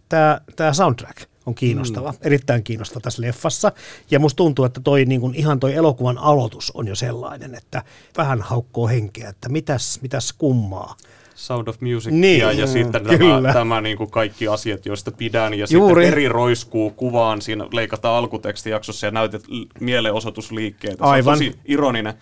tämä, 0.09 0.41
tämä 0.57 0.73
soundtrack 0.73 1.19
on 1.49 1.55
kiinnostava, 1.55 2.11
mm. 2.13 2.19
erittäin 2.21 2.65
kiinnostava 2.65 3.01
tässä 3.01 3.23
leffassa. 3.23 3.73
Ja 4.11 4.19
musta 4.19 4.37
tuntuu, 4.37 4.65
että 4.65 4.81
toi, 4.81 5.05
niin 5.05 5.21
kuin, 5.21 5.35
ihan 5.35 5.61
toi 5.61 5.75
elokuvan 5.75 6.19
aloitus 6.19 6.71
on 6.71 6.89
jo 6.89 6.95
sellainen, 6.95 7.55
että 7.55 7.83
vähän 8.17 8.43
haukkoo 8.43 8.89
henkeä, 8.89 9.29
että 9.29 9.49
mitäs, 9.49 9.99
mitäs 10.03 10.33
kummaa. 10.33 10.97
Sound 11.35 11.69
of 11.69 11.81
Music 11.81 12.13
Niin, 12.13 12.41
ja, 12.41 12.53
ja 12.53 12.67
mm, 12.67 12.73
sitten 12.73 13.03
kyllä. 13.03 13.43
tämä, 13.43 13.53
tämä 13.53 13.81
niin 13.81 13.97
kuin 13.97 14.11
kaikki 14.11 14.49
asiat, 14.49 14.87
joista 14.87 15.11
pidän. 15.11 15.55
Ja 15.55 15.67
Juuri. 15.71 16.03
sitten 16.05 16.13
eri 16.13 16.29
roiskuu 16.29 16.91
kuvaan, 16.91 17.43
siinä 17.43 17.67
leikataan 17.73 18.15
alkutekstijaksossa 18.15 19.07
ja 19.07 19.11
näytet 19.11 19.45
mielenosoitusliikkeitä. 19.81 21.05
Aivan. 21.05 21.39
Se 21.39 21.45
on 21.45 21.51
tosi 21.53 21.61
ironinen. 21.65 22.15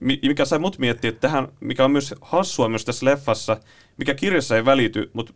Mi- 0.00 0.20
Mikä 0.22 0.44
sai 0.44 0.58
mut 0.58 0.78
miettiä, 0.78 1.08
että 1.08 1.20
tähän, 1.20 1.48
mikä 1.60 1.84
on 1.84 1.90
myös 1.90 2.14
hassua 2.20 2.68
myös 2.68 2.84
tässä 2.84 3.06
leffassa, 3.06 3.56
mikä 3.96 4.14
kirjassa 4.14 4.56
ei 4.56 4.64
välity, 4.64 5.10
mutta 5.12 5.32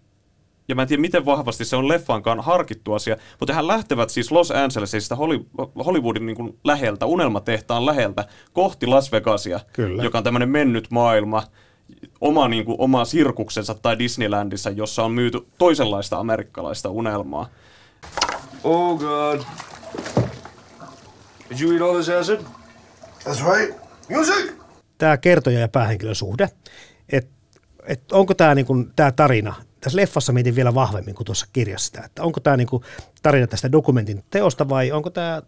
ja 0.68 0.74
mä 0.74 0.82
en 0.82 0.88
tiedä, 0.88 1.00
miten 1.00 1.26
vahvasti 1.26 1.64
se 1.64 1.76
on 1.76 1.88
leffankaan 1.88 2.40
harkittu 2.40 2.92
asia, 2.92 3.16
mutta 3.40 3.54
hän 3.54 3.66
lähtevät 3.66 4.10
siis 4.10 4.32
Los 4.32 4.50
Angelesista 4.50 5.14
Holly- 5.14 5.46
Hollywoodin 5.84 6.26
niin 6.26 6.36
kuin 6.36 6.58
läheltä, 6.64 7.06
unelmatehtaan 7.06 7.86
läheltä, 7.86 8.24
kohti 8.52 8.86
Las 8.86 9.12
Vegasia, 9.12 9.60
Kyllä. 9.72 10.02
joka 10.02 10.18
on 10.18 10.24
tämmöinen 10.24 10.48
mennyt 10.48 10.90
maailma, 10.90 11.42
oma, 12.20 12.48
niin 12.48 12.64
kuin, 12.64 12.76
oma 12.80 13.04
sirkuksensa 13.04 13.74
tai 13.74 13.98
Disneylandissa, 13.98 14.70
jossa 14.70 15.04
on 15.04 15.12
myyty 15.12 15.46
toisenlaista 15.58 16.18
amerikkalaista 16.18 16.90
unelmaa. 16.90 17.48
Oh, 18.64 18.98
God. 18.98 19.40
Did 21.50 21.60
you 21.60 21.72
eat 21.72 21.82
all 21.82 21.94
this 21.94 22.08
acid? 22.08 22.40
That's 23.24 23.56
right. 23.56 23.76
Music! 24.10 24.52
Tämä 24.98 25.16
kertoja 25.16 25.58
ja 25.58 25.68
päähenkilön 25.68 26.14
suhde, 26.14 26.48
että 27.12 27.36
et 27.86 28.12
onko 28.12 28.34
tämä 28.34 28.54
niinku, 28.54 28.74
tää 28.96 29.12
tarina, 29.12 29.54
tässä 29.86 29.96
leffassa 29.96 30.32
mietin 30.32 30.56
vielä 30.56 30.74
vahvemmin 30.74 31.14
kuin 31.14 31.24
tuossa 31.24 31.46
kirjassa 31.52 31.86
sitä, 31.86 32.02
että 32.04 32.22
onko 32.22 32.40
tämä 32.40 32.56
niinku 32.56 32.82
tarina 33.22 33.46
tästä 33.46 33.72
dokumentin 33.72 34.24
teosta 34.30 34.68
vai 34.68 34.92
onko 34.92 35.10
tämä 35.10 35.42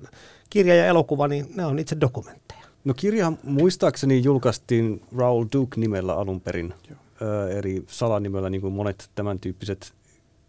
kirja 0.50 0.74
ja 0.74 0.86
elokuva, 0.86 1.28
niin 1.28 1.46
ne 1.54 1.66
on 1.66 1.78
itse 1.78 1.96
dokumentteja. 2.00 2.60
No 2.84 2.94
kirja 2.94 3.32
muistaakseni 3.42 4.22
julkaistiin 4.22 5.02
Raoul 5.16 5.46
Duke-nimellä 5.52 6.14
alun 6.14 6.40
perin, 6.40 6.74
ö, 7.22 7.50
eri 7.50 7.84
salanimellä, 7.86 8.50
niin 8.50 8.60
kuin 8.60 8.72
monet 8.72 9.10
tämän 9.14 9.38
tyyppiset 9.38 9.92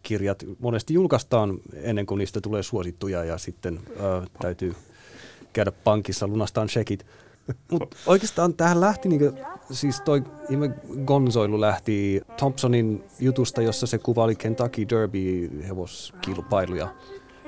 kirjat 0.04 0.46
monesti 0.60 0.94
julkaistaan 0.94 1.58
ennen 1.74 2.06
kuin 2.06 2.20
niistä 2.20 2.42
tulee 2.42 2.64
suosittuja 2.64 3.24
ja 3.24 3.38
sitten 3.38 3.80
ö, 3.90 4.28
täytyy 4.42 4.76
käydä 5.54 5.72
pankissa 5.72 6.28
lunastaan 6.28 6.70
shekit. 6.70 7.06
Mutta 7.72 7.98
oikeastaan 8.06 8.54
tähän 8.54 8.82
lähti, 8.82 9.10
niinku, 9.10 9.38
siis 9.72 10.02
toi 10.02 10.24
gonzoilu 11.06 11.62
lähti 11.62 12.22
Thompsonin 12.38 13.04
jutusta, 13.20 13.62
jossa 13.62 13.88
se 13.88 13.98
kuvaili 13.98 14.36
Kentucky 14.36 14.90
Derby 14.90 15.50
hevoskilpailuja, 15.68 16.88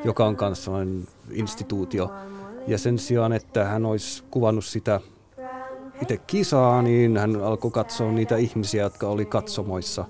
joka 0.03 0.25
on 0.25 0.55
sellainen 0.55 1.07
instituutio. 1.31 2.11
Ja 2.67 2.77
sen 2.77 2.99
sijaan, 2.99 3.33
että 3.33 3.65
hän 3.65 3.85
olisi 3.85 4.23
kuvannut 4.31 4.65
sitä 4.65 4.99
itse 6.01 6.17
kisaa, 6.17 6.81
niin 6.81 7.17
hän 7.17 7.43
alkoi 7.43 7.71
katsoa 7.71 8.11
niitä 8.11 8.37
ihmisiä, 8.37 8.83
jotka 8.83 9.07
oli 9.07 9.25
katsomoissa. 9.25 10.05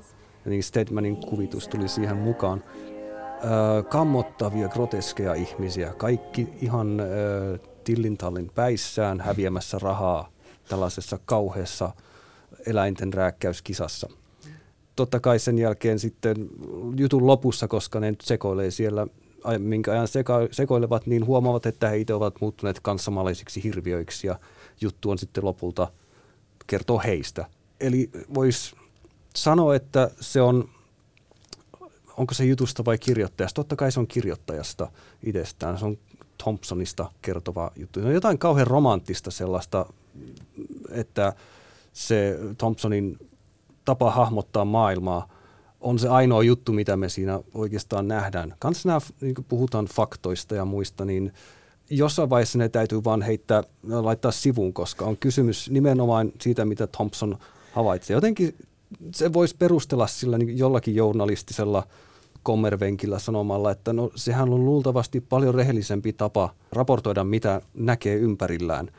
Ja 0.46 0.52
niin 0.52 0.64
Stedmanin 0.64 1.18
kuvitus 1.18 1.68
tuli 1.68 1.88
siihen 1.88 2.18
mukaan. 2.18 2.64
Kammottavia, 3.90 4.70
groteskeja 4.70 5.34
ihmisiä, 5.34 5.94
kaikki 5.98 6.50
ihan 6.62 7.02
tillintallin 7.84 8.52
päissään 8.56 9.22
häviämässä 9.22 9.80
rahaa 9.80 10.30
tällaisessa 10.70 11.20
kauheassa 11.26 11.92
eläinten 12.66 13.14
rääkkäyskisassa. 13.14 14.10
Totta 14.96 15.20
kai 15.20 15.40
sen 15.40 15.58
jälkeen 15.58 16.00
sitten 16.00 16.50
jutun 16.98 17.28
lopussa, 17.28 17.68
koska 17.68 18.00
ne 18.00 18.12
nyt 18.12 18.22
sekoilee 18.22 18.72
siellä, 18.72 19.08
minkä 19.58 19.92
ajan 19.92 20.08
seka- 20.08 20.50
sekoilevat, 20.52 21.08
niin 21.08 21.26
huomaavat, 21.26 21.66
että 21.66 21.90
he 21.90 21.98
itse 21.98 22.14
ovat 22.14 22.42
muuttuneet 22.42 22.80
kanssamallisiksi 22.80 23.64
hirviöiksi 23.64 24.28
ja 24.28 24.40
juttu 24.82 25.10
on 25.10 25.18
sitten 25.18 25.46
lopulta 25.46 25.92
kertoo 26.68 27.02
heistä. 27.06 27.46
Eli 27.80 28.10
voisi 28.34 28.76
sanoa, 29.36 29.76
että 29.76 30.12
se 30.20 30.42
on, 30.42 30.70
onko 32.18 32.34
se 32.34 32.46
jutusta 32.46 32.86
vai 32.86 32.98
kirjoittajasta? 32.98 33.56
Totta 33.56 33.76
kai 33.76 33.92
se 33.92 34.00
on 34.00 34.08
kirjoittajasta 34.08 34.92
itsestään. 35.24 35.80
Se 35.80 35.86
on 35.86 35.98
Thompsonista 36.44 37.12
kertova 37.22 37.72
juttu. 37.76 38.00
On 38.00 38.14
jotain 38.14 38.38
kauhean 38.38 38.68
romanttista 38.68 39.32
sellaista, 39.32 39.86
että 40.90 41.34
se 41.94 42.40
Thompsonin 42.58 43.18
tapa 43.86 44.12
hahmottaa 44.12 44.66
maailmaa 44.66 45.28
on 45.82 46.00
se 46.00 46.10
ainoa 46.10 46.44
juttu, 46.44 46.72
mitä 46.72 46.98
me 46.98 47.10
siinä 47.10 47.40
oikeastaan 47.54 48.08
nähdään. 48.08 48.56
Kans 48.60 48.86
nämä, 48.86 49.00
niin 49.22 49.36
kuin 49.36 49.46
puhutaan 49.50 49.86
faktoista 49.86 50.56
ja 50.56 50.66
muista, 50.66 51.06
niin 51.06 51.34
jossain 51.90 52.30
vaiheessa 52.30 52.58
ne 52.58 52.70
täytyy 52.70 53.04
vaan 53.04 53.22
heittää, 53.22 53.64
laittaa 53.84 54.32
sivuun, 54.32 54.74
koska 54.74 55.06
on 55.06 55.18
kysymys 55.18 55.70
nimenomaan 55.70 56.32
siitä, 56.42 56.66
mitä 56.66 56.88
Thompson 56.88 57.38
havaitsee. 57.74 58.14
Jotenkin 58.14 58.56
se 59.12 59.34
voisi 59.34 59.56
perustella 59.60 60.08
sillä 60.08 60.38
niin 60.38 60.58
jollakin 60.58 60.96
journalistisella 60.96 61.88
kommervenkillä 62.44 63.20
sanomalla, 63.20 63.72
että 63.72 63.94
no 63.94 64.12
sehän 64.16 64.54
on 64.54 64.66
luultavasti 64.66 65.22
paljon 65.22 65.56
rehellisempi 65.56 66.14
tapa 66.14 66.54
raportoida, 66.72 67.24
mitä 67.24 67.62
näkee 67.74 68.16
ympärillään, 68.16 68.90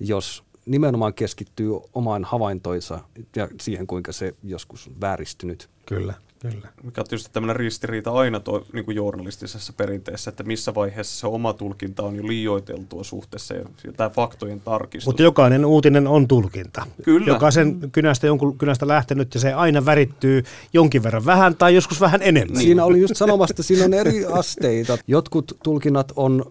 jos 0.00 0.44
nimenomaan 0.66 1.14
keskittyy 1.14 1.70
omaan 1.94 2.24
havaintoinsa 2.24 3.00
ja 3.36 3.48
siihen, 3.60 3.86
kuinka 3.86 4.12
se 4.12 4.34
joskus 4.42 4.86
on 4.88 4.94
vääristynyt. 5.00 5.68
Kyllä, 5.86 6.14
kyllä. 6.40 6.68
Mikä 6.82 7.00
on 7.00 7.06
tietysti 7.06 7.30
tämmöinen 7.32 7.56
ristiriita 7.56 8.10
aina 8.10 8.40
tuo, 8.40 8.64
niin 8.72 8.84
kuin 8.84 8.96
journalistisessa 8.96 9.72
perinteessä, 9.72 10.30
että 10.30 10.42
missä 10.42 10.74
vaiheessa 10.74 11.20
se 11.20 11.26
oma 11.26 11.52
tulkinta 11.52 12.02
on 12.02 12.16
jo 12.16 12.26
liioiteltua 12.26 13.04
suhteessa 13.04 13.54
ja 13.54 13.64
tämä 13.96 14.10
faktojen 14.10 14.60
tarkistus. 14.60 15.06
Mutta 15.06 15.22
jokainen 15.22 15.64
uutinen 15.64 16.06
on 16.06 16.28
tulkinta. 16.28 16.86
Kyllä. 17.02 17.26
Jokaisen 17.26 17.90
kynästä 17.92 18.26
jonkun 18.26 18.58
kynästä 18.58 18.88
lähtenyt 18.88 19.34
ja 19.34 19.40
se 19.40 19.52
aina 19.52 19.84
värittyy 19.84 20.42
jonkin 20.72 21.02
verran 21.02 21.24
vähän 21.24 21.56
tai 21.56 21.74
joskus 21.74 22.00
vähän 22.00 22.22
enemmän. 22.22 22.54
Niin. 22.54 22.66
Siinä 22.66 22.84
oli 22.84 23.00
just 23.00 23.16
sanomasta, 23.16 23.52
että 23.52 23.62
siinä 23.62 23.84
on 23.84 23.94
eri 23.94 24.24
asteita. 24.24 24.98
Jotkut 25.06 25.58
tulkinnat 25.62 26.12
on, 26.16 26.44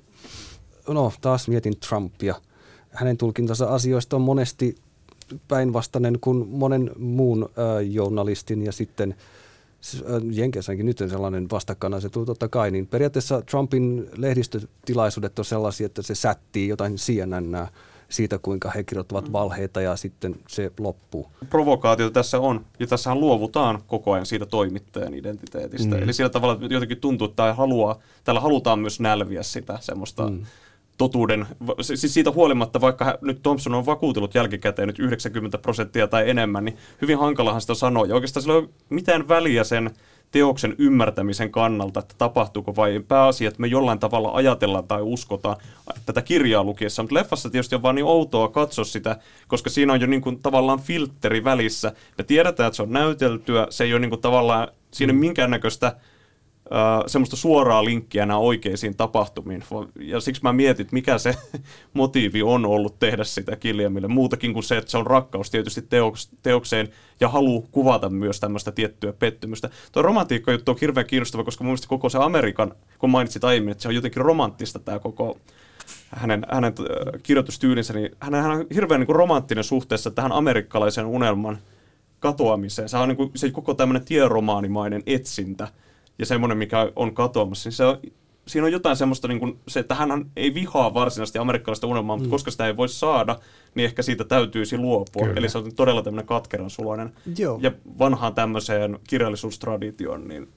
no 0.88 1.14
taas 1.22 1.48
mietin 1.48 1.80
Trumpia. 1.80 2.36
Hänen 2.90 3.18
tulkintansa 3.18 3.66
asioista 3.66 4.16
on 4.16 4.22
monesti 4.22 4.76
päinvastainen 5.48 6.18
kuin 6.22 6.48
monen 6.48 6.92
muun 6.98 7.44
äh, 7.44 7.92
journalistin 7.92 8.66
ja 8.66 8.72
sitten 8.72 9.16
äh, 9.18 9.39
Jenkeissäkin 10.32 10.86
nyt 10.86 11.02
on 11.02 11.10
sellainen 11.10 11.48
vastakkainasettelu 11.52 12.26
totta 12.26 12.48
kai, 12.48 12.72
niin 12.72 12.88
periaatteessa 12.88 13.42
Trumpin 13.42 14.10
lehdistötilaisuudet 14.18 15.40
on 15.40 15.46
sellaisia, 15.46 15.86
että 15.86 16.02
se 16.02 16.16
sättii 16.16 16.68
jotain 16.68 16.96
CNN 16.96 17.68
siitä, 18.10 18.40
kuinka 18.40 18.72
he 18.76 18.84
kirjoittavat 18.84 19.32
valheita 19.32 19.82
ja 19.82 19.96
sitten 19.96 20.36
se 20.48 20.72
loppuu. 20.80 21.28
provokaatiota 21.50 22.14
tässä 22.14 22.40
on, 22.40 22.66
ja 22.80 22.88
tässähän 22.88 23.20
luovutaan 23.20 23.82
koko 23.88 24.12
ajan 24.14 24.26
siitä 24.26 24.46
toimittajan 24.46 25.14
identiteetistä. 25.14 25.96
Mm. 25.96 26.04
Eli 26.04 26.14
sillä 26.14 26.30
tavalla 26.30 26.54
että 26.54 26.74
jotenkin 26.74 27.02
tuntuu, 27.02 27.28
että 27.28 27.54
haluaa, 27.54 28.00
täällä 28.24 28.42
halutaan 28.42 28.80
myös 28.80 29.00
nälviä 29.00 29.44
sitä 29.44 29.78
semmoista 29.82 30.30
mm. 30.30 30.46
Totuuden, 31.00 31.48
siis 31.82 32.14
siitä 32.14 32.32
huolimatta, 32.32 32.82
vaikka 32.82 33.18
nyt 33.22 33.44
Thompson 33.44 33.74
on 33.74 33.86
vakuutellut 33.86 34.36
jälkikäteen 34.36 34.88
nyt 34.88 35.00
90 35.00 35.58
prosenttia 35.58 36.08
tai 36.08 36.30
enemmän, 36.30 36.66
niin 36.66 36.78
hyvin 37.02 37.18
hankalahan 37.18 37.62
sitä 37.62 37.74
sanoa, 37.74 38.06
ja 38.06 38.16
oikeastaan 38.16 38.42
sillä 38.42 38.56
ei 38.56 38.60
ole 38.60 38.70
mitään 38.90 39.28
väliä 39.28 39.64
sen 39.64 39.92
teoksen 40.32 40.76
ymmärtämisen 40.78 41.52
kannalta, 41.52 42.00
että 42.00 42.16
tapahtuuko 42.18 42.76
vai 42.76 43.04
pääasia, 43.08 43.48
että 43.48 43.62
me 43.62 43.68
jollain 43.68 44.00
tavalla 44.00 44.32
ajatellaan 44.34 44.88
tai 44.88 45.02
uskotaan 45.02 45.58
tätä 46.06 46.22
kirjaa 46.22 46.64
lukiessa. 46.64 47.04
Mutta 47.04 47.16
leffassa 47.16 47.50
tietysti 47.50 47.76
on 47.76 47.82
vaan 47.82 47.96
niin 47.96 48.06
outoa 48.06 48.48
katsoa 48.48 48.86
sitä, 48.86 49.18
koska 49.48 49.70
siinä 49.70 49.94
on 49.94 50.02
jo 50.02 50.08
niin 50.08 50.22
kuin 50.22 50.40
tavallaan 50.40 50.80
filtteri 50.80 51.44
välissä. 51.44 51.92
Me 52.18 52.24
tiedetään, 52.24 52.68
että 52.68 52.76
se 52.76 52.84
on 52.84 52.92
näyteltyä, 52.92 53.68
se 53.70 53.84
ei 53.84 53.94
ole 53.94 54.00
niin 54.00 54.10
kuin 54.10 54.22
tavallaan, 54.22 54.68
siinä 54.92 55.12
ei 55.12 55.16
ole 55.16 55.20
minkäännäköistä 55.20 55.96
semmoista 57.08 57.36
suoraa 57.36 57.86
linkkiä 57.86 58.26
nämä 58.26 58.40
oikeisiin 58.40 58.98
tapahtumiin. 58.98 59.64
Ja 60.00 60.20
siksi 60.20 60.44
mä 60.44 60.54
mietin, 60.54 60.84
että 60.84 60.94
mikä 60.94 61.18
se 61.18 61.36
motiivi 61.94 62.44
on 62.44 62.66
ollut 62.66 63.00
tehdä 63.00 63.24
sitä 63.24 63.56
Killiamille. 63.56 64.08
Muutakin 64.08 64.54
kuin 64.54 64.64
se, 64.64 64.78
että 64.78 64.92
se 64.92 64.98
on 64.98 65.08
rakkaus 65.08 65.52
tietysti 65.52 65.82
teoks, 65.82 66.30
teokseen 66.44 66.90
ja 67.20 67.30
halu 67.30 67.62
kuvata 67.72 68.10
myös 68.10 68.40
tämmöistä 68.40 68.72
tiettyä 68.72 69.14
pettymystä. 69.14 69.70
Tuo 69.92 70.02
romantiikka 70.04 70.52
juttu 70.52 70.72
on 70.72 70.78
hirveän 70.82 71.06
kiinnostava, 71.06 71.44
koska 71.44 71.64
mun 71.64 71.70
mielestä 71.70 71.88
koko 71.88 72.10
se 72.10 72.18
Amerikan, 72.18 72.76
kun 73.00 73.10
mainitsit 73.10 73.44
aiemmin, 73.44 73.72
että 73.72 73.82
se 73.82 73.88
on 73.88 73.96
jotenkin 73.96 74.22
romanttista 74.22 74.80
tämä 74.80 75.00
koko 75.00 75.38
hänen, 76.10 76.46
hänen 76.52 76.74
kirjoitustyylinsä, 77.24 77.94
niin 77.94 78.12
hän, 78.20 78.36
hän 78.36 78.52
on 78.52 78.66
hirveän 78.74 79.00
niin 79.00 79.06
kuin 79.06 79.16
romanttinen 79.16 79.64
suhteessa 79.64 80.12
tähän 80.12 80.32
amerikkalaisen 80.32 81.06
unelman 81.06 81.58
katoamiseen. 82.20 82.90
Se 82.90 82.98
on 82.98 83.10
niin 83.10 83.18
kuin, 83.18 83.32
se 83.36 83.52
koko 83.52 83.74
tämmöinen 83.74 84.06
tieromaanimainen 84.06 85.04
etsintä 85.06 85.68
ja 86.20 86.26
semmoinen, 86.26 86.58
mikä 86.58 86.92
on 86.96 87.14
katoamassa, 87.14 87.70
niin 87.70 87.76
se 87.76 87.86
on, 87.86 87.98
siinä 88.48 88.66
on 88.66 88.72
jotain 88.72 88.96
semmoista, 88.96 89.28
niin 89.28 89.40
kuin 89.40 89.60
se, 89.68 89.80
että 89.80 89.96
hän 89.96 90.32
ei 90.36 90.54
vihaa 90.54 90.94
varsinaisesti 90.94 91.40
amerikkalaista 91.40 91.88
unelmaa, 91.88 92.16
mm. 92.16 92.20
mutta 92.20 92.32
koska 92.32 92.52
sitä 92.52 92.68
ei 92.68 92.78
voi 92.78 92.90
saada, 92.90 93.40
niin 93.76 93.86
ehkä 93.86 94.02
siitä 94.02 94.24
täytyisi 94.24 94.78
luopua. 94.78 95.24
Kyllä. 95.24 95.40
Eli 95.40 95.50
se 95.50 95.58
on 95.58 95.76
todella 95.76 96.02
tämmöinen 96.02 96.28
katkeran 96.28 96.70
suloinen. 96.70 97.14
Joo. 97.38 97.60
Ja 97.62 97.72
vanhaan 98.00 98.36
tämmöiseen 98.36 99.00
kirjallisuustraditioon, 99.08 100.28
niin 100.28 100.48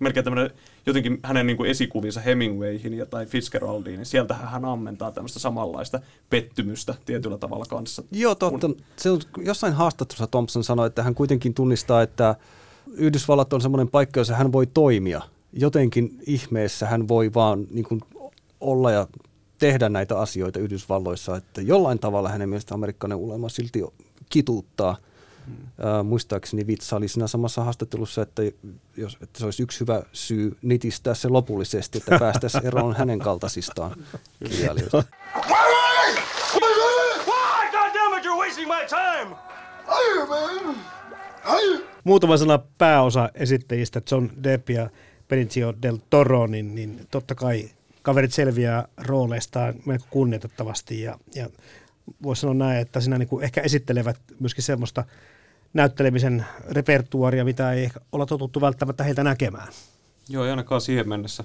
melkein 0.00 0.24
tämmöinen 0.24 0.50
jotenkin 0.86 1.18
hänen 1.22 1.46
niin 1.46 1.56
kuin 1.56 1.70
esikuvinsa 1.70 2.20
Hemingwayhin 2.20 2.94
ja, 2.94 3.06
tai 3.06 3.26
Fitzgeraldiin, 3.26 3.96
niin 3.96 4.06
sieltähän 4.06 4.48
hän 4.48 4.64
ammentaa 4.64 5.12
tämmöistä 5.12 5.38
samanlaista 5.38 6.00
pettymystä 6.30 6.94
tietyllä 7.04 7.38
tavalla 7.38 7.64
kanssa. 7.68 8.02
Joo, 8.10 8.34
totta. 8.34 8.70
Se 8.96 9.10
on, 9.10 9.20
jossain 9.38 9.72
haastattelussa 9.72 10.26
Thompson 10.26 10.64
sanoi, 10.64 10.86
että 10.86 11.02
hän 11.02 11.14
kuitenkin 11.14 11.54
tunnistaa, 11.54 12.02
että 12.02 12.36
Yhdysvallat 12.92 13.52
on 13.52 13.60
semmoinen 13.60 13.88
paikka, 13.88 14.20
jossa 14.20 14.34
hän 14.34 14.52
voi 14.52 14.66
toimia. 14.66 15.22
Jotenkin 15.52 16.18
ihmeessä 16.26 16.86
hän 16.86 17.08
voi 17.08 17.34
vaan 17.34 17.66
niin 17.70 17.84
kuin, 17.84 18.00
olla 18.60 18.90
ja 18.90 19.06
tehdä 19.58 19.88
näitä 19.88 20.18
asioita 20.18 20.58
Yhdysvalloissa, 20.58 21.36
että 21.36 21.62
jollain 21.62 21.98
tavalla 21.98 22.28
hänen 22.28 22.48
mielestä 22.48 22.74
amerikkalainen 22.74 23.18
ulema 23.18 23.48
silti 23.48 23.82
kituuttaa. 24.28 24.96
Hmm. 25.46 25.54
Äh, 25.54 26.04
muistaakseni 26.04 26.66
Vitsa 26.66 26.96
oli 26.96 27.08
siinä 27.08 27.26
samassa 27.26 27.64
haastattelussa, 27.64 28.22
että, 28.22 28.42
jos, 28.96 29.18
että 29.22 29.38
se 29.38 29.44
olisi 29.44 29.62
yksi 29.62 29.80
hyvä 29.80 30.02
syy 30.12 30.56
nitistää 30.62 31.14
se 31.14 31.28
lopullisesti, 31.28 31.98
että 31.98 32.18
päästäisiin 32.18 32.66
eroon 32.66 32.96
hänen 33.00 33.18
kaltaisistaan 33.18 33.96
kirjailijoista. 34.48 34.96
Why? 35.48 35.70
God 37.72 37.94
damn 37.94 38.18
it, 38.18 38.24
you're 38.24 38.38
wasting 38.38 38.68
my 38.68 38.86
time! 38.88 39.36
Man! 41.44 41.93
Muutama 42.04 42.36
sana 42.36 42.58
pääosa 42.78 43.30
esittäjistä, 43.34 44.02
John 44.10 44.28
Depp 44.42 44.70
ja 44.70 44.90
Benicio 45.28 45.74
del 45.82 45.98
Toro, 46.10 46.46
niin, 46.46 46.74
niin 46.74 47.06
totta 47.10 47.34
kai 47.34 47.70
kaverit 48.02 48.32
selviää 48.32 48.88
rooleistaan 48.96 49.74
melko 49.86 50.06
kunnioitettavasti 50.10 51.02
ja, 51.02 51.18
ja 51.34 51.48
voisi 52.22 52.40
sanoa 52.40 52.54
näin, 52.54 52.80
että 52.80 53.00
siinä 53.00 53.18
niin 53.18 53.28
kuin 53.28 53.44
ehkä 53.44 53.60
esittelevät 53.60 54.16
myöskin 54.40 54.64
semmoista 54.64 55.04
näyttelemisen 55.74 56.46
repertuaria, 56.70 57.44
mitä 57.44 57.72
ei 57.72 57.84
ehkä 57.84 58.00
olla 58.12 58.26
totuttu 58.26 58.60
välttämättä 58.60 59.04
heiltä 59.04 59.24
näkemään. 59.24 59.68
Joo, 60.28 60.44
ei 60.44 60.50
ainakaan 60.50 60.80
siihen 60.80 61.08
mennessä. 61.08 61.44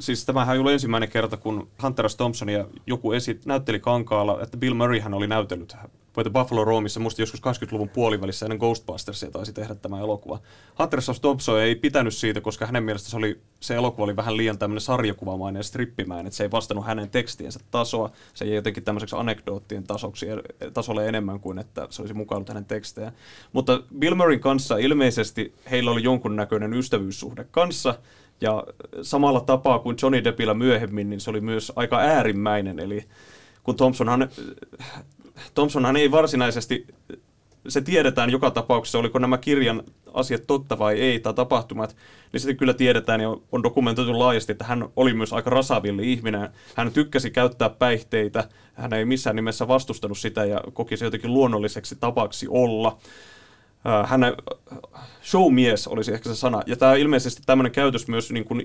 Siis 0.00 0.24
tämähän 0.24 0.54
ei 0.54 0.58
ollut 0.58 0.72
ensimmäinen 0.72 1.08
kerta, 1.08 1.36
kun 1.36 1.68
Hunter 1.82 2.08
S. 2.08 2.16
Thompson 2.16 2.48
ja 2.48 2.68
joku 2.86 3.12
esi- 3.12 3.40
näytteli 3.46 3.80
kankaalla, 3.80 4.42
että 4.42 4.56
Bill 4.56 4.74
Murray 4.74 5.00
hän 5.00 5.14
oli 5.14 5.26
näytellyt 5.26 5.76
Voitte 6.16 6.30
Buffalo 6.30 6.64
Roomissa, 6.64 7.00
musta 7.00 7.22
joskus 7.22 7.40
20-luvun 7.40 7.88
puolivälissä 7.88 8.46
ennen 8.46 8.58
Ghostbustersia 8.58 9.30
taisi 9.30 9.52
tehdä 9.52 9.74
tämä 9.74 10.00
elokuva. 10.00 10.40
Hunter 10.78 11.02
S. 11.02 11.20
Thompson 11.20 11.60
ei 11.60 11.74
pitänyt 11.74 12.14
siitä, 12.14 12.40
koska 12.40 12.66
hänen 12.66 12.84
mielestä 12.84 13.10
se, 13.10 13.16
oli, 13.16 13.40
se 13.60 13.74
elokuva 13.74 14.04
oli 14.04 14.16
vähän 14.16 14.36
liian 14.36 14.58
tämmöinen 14.58 14.80
sarjakuvamainen 14.80 15.58
ja 15.60 15.62
strippimään, 15.62 16.26
että 16.26 16.36
se 16.36 16.44
ei 16.44 16.50
vastannut 16.50 16.86
hänen 16.86 17.10
tekstiensä 17.10 17.60
tasoa. 17.70 18.10
Se 18.34 18.44
ei 18.44 18.54
jotenkin 18.54 18.84
tämmöiseksi 18.84 19.16
anekdoottien 19.18 19.84
tasoksi, 19.84 20.26
tasolle 20.74 21.08
enemmän 21.08 21.40
kuin, 21.40 21.58
että 21.58 21.86
se 21.90 22.02
olisi 22.02 22.14
mukaillut 22.14 22.48
hänen 22.48 22.64
tekstejä. 22.64 23.12
Mutta 23.52 23.82
Bill 23.98 24.14
Murrayn 24.14 24.40
kanssa 24.40 24.76
ilmeisesti 24.76 25.54
heillä 25.70 25.90
oli 25.90 26.02
jonkunnäköinen 26.02 26.74
ystävyyssuhde 26.74 27.44
kanssa, 27.50 27.94
ja 28.40 28.64
samalla 29.02 29.40
tapaa 29.40 29.78
kuin 29.78 29.96
Johnny 30.02 30.24
Deppillä 30.24 30.54
myöhemmin, 30.54 31.10
niin 31.10 31.20
se 31.20 31.30
oli 31.30 31.40
myös 31.40 31.72
aika 31.76 31.98
äärimmäinen, 31.98 32.78
eli 32.78 33.04
kun 33.62 33.76
Thompsonhan, 33.76 34.28
Thompsonhan 35.54 35.96
ei 35.96 36.10
varsinaisesti, 36.10 36.86
se 37.68 37.80
tiedetään 37.80 38.30
joka 38.30 38.50
tapauksessa, 38.50 38.98
oliko 38.98 39.18
nämä 39.18 39.38
kirjan 39.38 39.82
asiat 40.14 40.42
totta 40.46 40.78
vai 40.78 41.00
ei, 41.00 41.20
tai 41.20 41.34
tapahtumat, 41.34 41.96
niin 42.32 42.40
sitten 42.40 42.56
kyllä 42.56 42.74
tiedetään 42.74 43.20
ja 43.20 43.28
on 43.52 43.62
dokumentoitu 43.62 44.18
laajasti, 44.18 44.52
että 44.52 44.64
hän 44.64 44.88
oli 44.96 45.14
myös 45.14 45.32
aika 45.32 45.50
rasavilli 45.50 46.12
ihminen. 46.12 46.48
Hän 46.74 46.92
tykkäsi 46.92 47.30
käyttää 47.30 47.68
päihteitä, 47.70 48.48
hän 48.74 48.92
ei 48.92 49.04
missään 49.04 49.36
nimessä 49.36 49.68
vastustanut 49.68 50.18
sitä 50.18 50.44
ja 50.44 50.60
koki 50.72 50.96
se 50.96 51.04
jotenkin 51.04 51.34
luonnolliseksi 51.34 51.96
tapaksi 52.00 52.46
olla. 52.50 52.98
Hän 54.06 54.32
showmies 55.24 55.88
olisi 55.88 56.12
ehkä 56.12 56.28
se 56.28 56.34
sana. 56.34 56.62
Ja 56.66 56.76
tämä 56.76 56.94
ilmeisesti 56.94 57.42
tämmöinen 57.46 57.72
käytös 57.72 58.08
myös 58.08 58.32
niin 58.32 58.44
kuin 58.44 58.62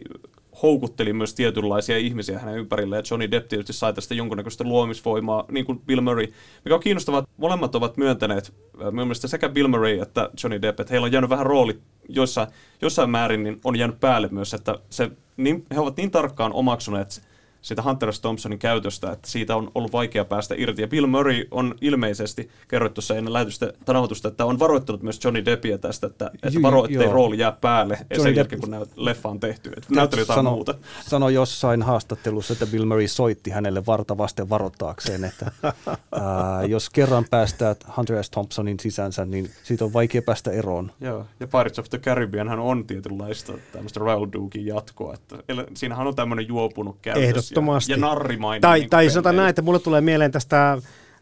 houkutteli 0.61 1.13
myös 1.13 1.33
tietynlaisia 1.33 1.97
ihmisiä 1.97 2.39
hänen 2.39 2.57
ympärilleen. 2.57 3.03
Johnny 3.11 3.31
Depp 3.31 3.47
tietysti 3.47 3.73
sai 3.73 3.93
tästä 3.93 4.13
jonkunnäköistä 4.13 4.63
luomisvoimaa, 4.63 5.45
niin 5.51 5.65
kuin 5.65 5.79
Bill 5.79 6.01
Murray. 6.01 6.27
Mikä 6.65 6.75
on 6.75 6.81
kiinnostavaa, 6.81 7.19
että 7.19 7.31
molemmat 7.37 7.75
ovat 7.75 7.97
myöntäneet, 7.97 8.53
äh, 8.81 8.91
minun 8.91 9.07
mielestä 9.07 9.27
sekä 9.27 9.49
Bill 9.49 9.67
Murray 9.67 9.99
että 9.99 10.29
Johnny 10.43 10.61
Depp, 10.61 10.79
että 10.79 10.91
heillä 10.93 11.05
on 11.05 11.11
jäänyt 11.11 11.29
vähän 11.29 11.45
rooli 11.45 11.79
joissa, 12.09 12.47
jossain 12.81 13.09
määrin, 13.09 13.43
niin 13.43 13.61
on 13.63 13.75
jäänyt 13.75 13.99
päälle 13.99 14.29
myös, 14.31 14.53
että 14.53 14.79
se, 14.89 15.11
niin, 15.37 15.65
he 15.71 15.79
ovat 15.79 15.97
niin 15.97 16.11
tarkkaan 16.11 16.53
omaksuneet 16.53 17.28
sitä 17.61 17.81
Hunter 17.81 18.13
S. 18.13 18.19
Thompsonin 18.19 18.59
käytöstä, 18.59 19.11
että 19.11 19.29
siitä 19.29 19.55
on 19.55 19.71
ollut 19.75 19.91
vaikea 19.91 20.25
päästä 20.25 20.55
irti. 20.57 20.81
Ja 20.81 20.87
Bill 20.87 21.07
Murray 21.07 21.43
on 21.51 21.75
ilmeisesti 21.81 22.49
kerrottu 22.67 22.99
tuossa 22.99 23.15
ennen 23.15 23.33
lähetystä 23.33 23.73
nauhoitusta, 23.87 24.27
että 24.27 24.45
on 24.45 24.59
varoittanut 24.59 25.03
myös 25.03 25.19
Johnny 25.23 25.45
Deppia 25.45 25.77
tästä, 25.77 26.07
että, 26.07 26.31
että 26.33 26.61
varo, 26.61 26.85
ettei 26.85 27.03
joo. 27.03 27.13
rooli 27.13 27.37
jää 27.37 27.51
päälle 27.51 27.97
Johnny 28.09 28.23
sen 28.23 28.35
jälkeen, 28.35 28.61
kun 28.61 28.87
leffa 28.95 29.29
on 29.29 29.39
tehty. 29.39 29.69
Että 29.77 29.95
näytteli 29.95 30.21
jotain 30.21 30.37
sano, 30.37 30.51
muuta. 30.51 30.75
Sano 31.07 31.29
jossain 31.29 31.81
haastattelussa, 31.81 32.53
että 32.53 32.65
Bill 32.65 32.85
Murray 32.85 33.07
soitti 33.07 33.49
hänelle 33.49 33.85
varta 33.85 34.17
vasten 34.17 34.49
varoittaakseen, 34.49 35.23
että 35.23 35.51
ää, 36.11 36.63
jos 36.63 36.89
kerran 36.89 37.25
päästää 37.29 37.75
Hunter 37.97 38.23
S. 38.23 38.29
Thompsonin 38.29 38.79
sisänsä, 38.79 39.25
niin 39.25 39.51
siitä 39.63 39.85
on 39.85 39.93
vaikea 39.93 40.21
päästä 40.21 40.51
eroon. 40.51 40.91
Joo, 41.01 41.25
ja 41.39 41.47
Pirates 41.47 41.79
of 41.79 41.89
the 41.89 41.97
Caribbean 41.97 42.49
hän 42.49 42.59
on 42.59 42.87
tietynlaista 42.87 43.53
tämmöistä 43.71 43.99
Raul 43.99 44.27
Dukin 44.33 44.65
jatkoa. 44.65 45.13
Että, 45.13 45.35
siinähän 45.73 46.07
on 46.07 46.15
tämmöinen 46.15 46.47
juopunut 46.47 46.97
käytös 47.01 47.48
Ehdottomasti. 47.51 47.91
Ja, 47.91 47.97
ja 47.97 48.01
narrimainen. 48.01 48.61
Tai, 48.61 48.79
niin 48.79 48.89
tai 48.89 49.09
sanotaan 49.09 49.35
näin, 49.35 49.49
että 49.49 49.61
mulle 49.61 49.79
tulee 49.79 50.01
mieleen 50.01 50.31
tästä 50.31 50.77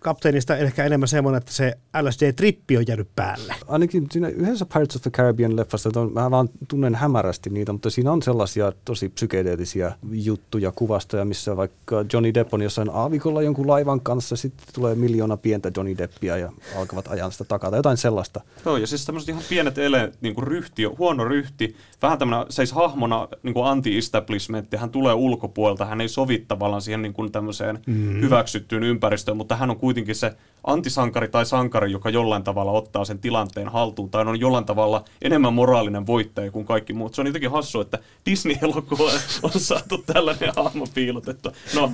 kapteenista 0.07 0.57
ehkä 0.57 0.83
enemmän 0.83 1.07
semmoinen, 1.07 1.37
että 1.37 1.53
se 1.53 1.77
LSD-trippi 2.01 2.77
on 2.77 2.83
jäänyt 2.87 3.07
päälle. 3.15 3.55
Ainakin 3.67 4.07
siinä 4.11 4.27
yhdessä 4.27 4.65
Pirates 4.65 4.95
of 4.95 5.01
the 5.01 5.11
Caribbean-leffassa, 5.11 5.99
on, 5.99 6.13
mä 6.13 6.31
vaan 6.31 6.49
tunnen 6.67 6.95
hämärästi 6.95 7.49
niitä, 7.49 7.71
mutta 7.71 7.89
siinä 7.89 8.11
on 8.11 8.21
sellaisia 8.21 8.71
tosi 8.85 9.09
psykedeellisiä 9.09 9.93
juttuja, 10.11 10.71
kuvastoja, 10.71 11.25
missä 11.25 11.57
vaikka 11.57 12.05
Johnny 12.13 12.33
Depp 12.33 12.53
on 12.53 12.61
jossain 12.61 12.89
aavikolla 12.93 13.41
jonkun 13.41 13.67
laivan 13.67 14.01
kanssa, 14.01 14.35
sitten 14.35 14.67
tulee 14.73 14.95
miljoona 14.95 15.37
pientä 15.37 15.71
Johnny 15.77 15.97
Deppia 15.97 16.37
ja 16.37 16.51
alkavat 16.77 17.07
ajan 17.07 17.31
sitä 17.31 17.43
takaa, 17.43 17.69
tai 17.69 17.79
jotain 17.79 17.97
sellaista. 17.97 18.41
Joo, 18.65 18.77
ja 18.77 18.87
siis 18.87 19.05
tämmöiset 19.05 19.29
ihan 19.29 19.43
pienet 19.49 19.77
ele, 19.77 20.11
niin 20.21 20.35
kuin 20.35 20.47
ryhti, 20.47 20.83
huono 20.83 21.25
ryhti, 21.25 21.75
vähän 22.01 22.19
tämmöinen 22.19 22.45
seis 22.49 22.71
hahmona 22.71 23.27
niin 23.43 23.53
kuin 23.53 23.65
anti-establishment, 23.65 24.77
hän 24.77 24.89
tulee 24.89 25.13
ulkopuolelta, 25.13 25.85
hän 25.85 26.01
ei 26.01 26.09
sovi 26.09 26.45
tavallaan 26.47 26.81
siihen 26.81 27.01
niin 27.01 27.13
kuin 27.13 27.31
tämmöiseen 27.31 27.79
mm. 27.87 28.21
hyväksyttyyn 28.21 28.83
ympäristöön, 28.83 29.37
mutta 29.37 29.55
hän 29.55 29.69
on 29.69 29.77
kuitenkin 29.77 29.96
se 30.13 30.35
antisankari 30.63 31.27
tai 31.27 31.45
sankari, 31.45 31.91
joka 31.91 32.09
jollain 32.09 32.43
tavalla 32.43 32.71
ottaa 32.71 33.05
sen 33.05 33.19
tilanteen 33.19 33.69
haltuun 33.69 34.09
tai 34.09 34.25
on 34.25 34.39
jollain 34.39 34.65
tavalla 34.65 35.03
enemmän 35.21 35.53
moraalinen 35.53 36.07
voittaja 36.07 36.51
kuin 36.51 36.65
kaikki 36.65 36.93
muut. 36.93 37.15
Se 37.15 37.21
on 37.21 37.27
jotenkin 37.27 37.51
hassu, 37.51 37.81
että 37.81 37.99
Disney-elokuva 38.25 39.11
on 39.43 39.51
saatu 39.51 39.97
tällainen 39.97 40.51
hahmo 40.55 40.87
piilotettu. 40.93 41.51
No, 41.75 41.91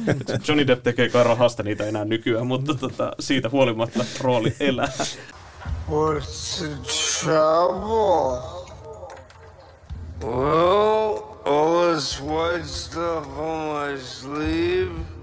Johnny 0.47 0.67
Depp 0.67 0.83
tekee 0.83 1.09
kai 1.09 1.23
rahasta 1.23 1.63
niitä 1.63 1.85
enää 1.85 2.05
nykyään, 2.05 2.47
mutta 2.47 2.73
tota, 2.73 3.11
siitä 3.19 3.49
huolimatta 3.49 4.05
rooli 4.21 4.53
elää. 4.59 4.91
What's 5.89 6.59
the 6.59 6.69
trouble? 7.23 8.63
Well, 10.23 11.33
this 11.93 12.21
white 12.21 12.65
stuff 12.65 13.27
on 13.37 13.73
my 13.73 13.97
sleeve. 13.97 15.22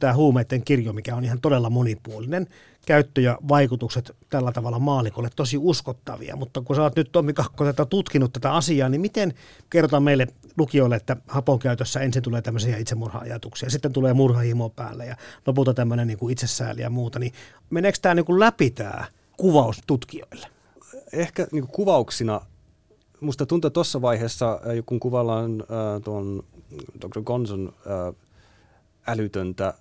Tämä 0.00 0.14
huumeiden 0.14 0.64
kirjo, 0.64 0.92
mikä 0.92 1.16
on 1.16 1.24
ihan 1.24 1.40
todella 1.40 1.70
monipuolinen. 1.70 2.46
Käyttö 2.86 3.20
ja 3.20 3.38
vaikutukset 3.48 4.16
tällä 4.30 4.52
tavalla 4.52 4.78
maalikolle 4.78 5.28
tosi 5.36 5.58
uskottavia, 5.60 6.36
mutta 6.36 6.60
kun 6.60 6.76
sä 6.76 6.82
oot 6.82 6.96
nyt 6.96 7.12
Tommi 7.12 7.32
Kakko 7.32 7.64
tätä 7.64 7.84
tutkinut 7.84 8.32
tätä 8.32 8.52
asiaa, 8.52 8.88
niin 8.88 9.00
miten 9.00 9.34
kerrotaan 9.70 10.02
meille 10.02 10.26
lukijoille, 10.58 10.96
että 10.96 11.16
hapon 11.28 11.58
käytössä 11.58 12.00
ensin 12.00 12.22
tulee 12.22 12.42
tämmöisiä 12.42 12.76
itsemurha-ajatuksia, 12.76 13.70
sitten 13.70 13.92
tulee 13.92 14.14
murhahimo 14.14 14.68
päälle 14.68 15.06
ja 15.06 15.16
lopulta 15.46 15.74
tämmöinen 15.74 16.06
niin 16.06 16.30
itsesääli 16.30 16.80
ja 16.80 16.90
muuta, 16.90 17.18
niin 17.18 17.32
meneekö 17.70 17.98
tämä 18.02 18.14
niin 18.14 18.40
läpi 18.40 18.70
tämä 18.70 19.04
kuvaus 19.36 19.80
tutkijoille? 19.86 20.46
Ehkä 21.12 21.46
niin 21.52 21.66
kuvauksina 21.66 22.40
musta 23.24 23.46
tuntuu 23.46 23.70
tuossa 23.70 24.02
vaiheessa, 24.02 24.52
äh, 24.52 24.84
kun 24.86 25.00
kuvaillaan 25.00 25.60
äh, 25.60 26.02
tuon 26.04 26.44
Dr. 27.00 27.22
Gonzon 27.22 27.72
äh, 27.86 28.14
älytöntä 29.06 29.74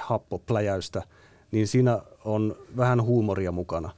happopläjäystä, 0.00 1.02
niin 1.50 1.68
siinä 1.68 2.02
on 2.24 2.56
vähän 2.76 3.02
huumoria 3.02 3.52
mukana. 3.52 3.90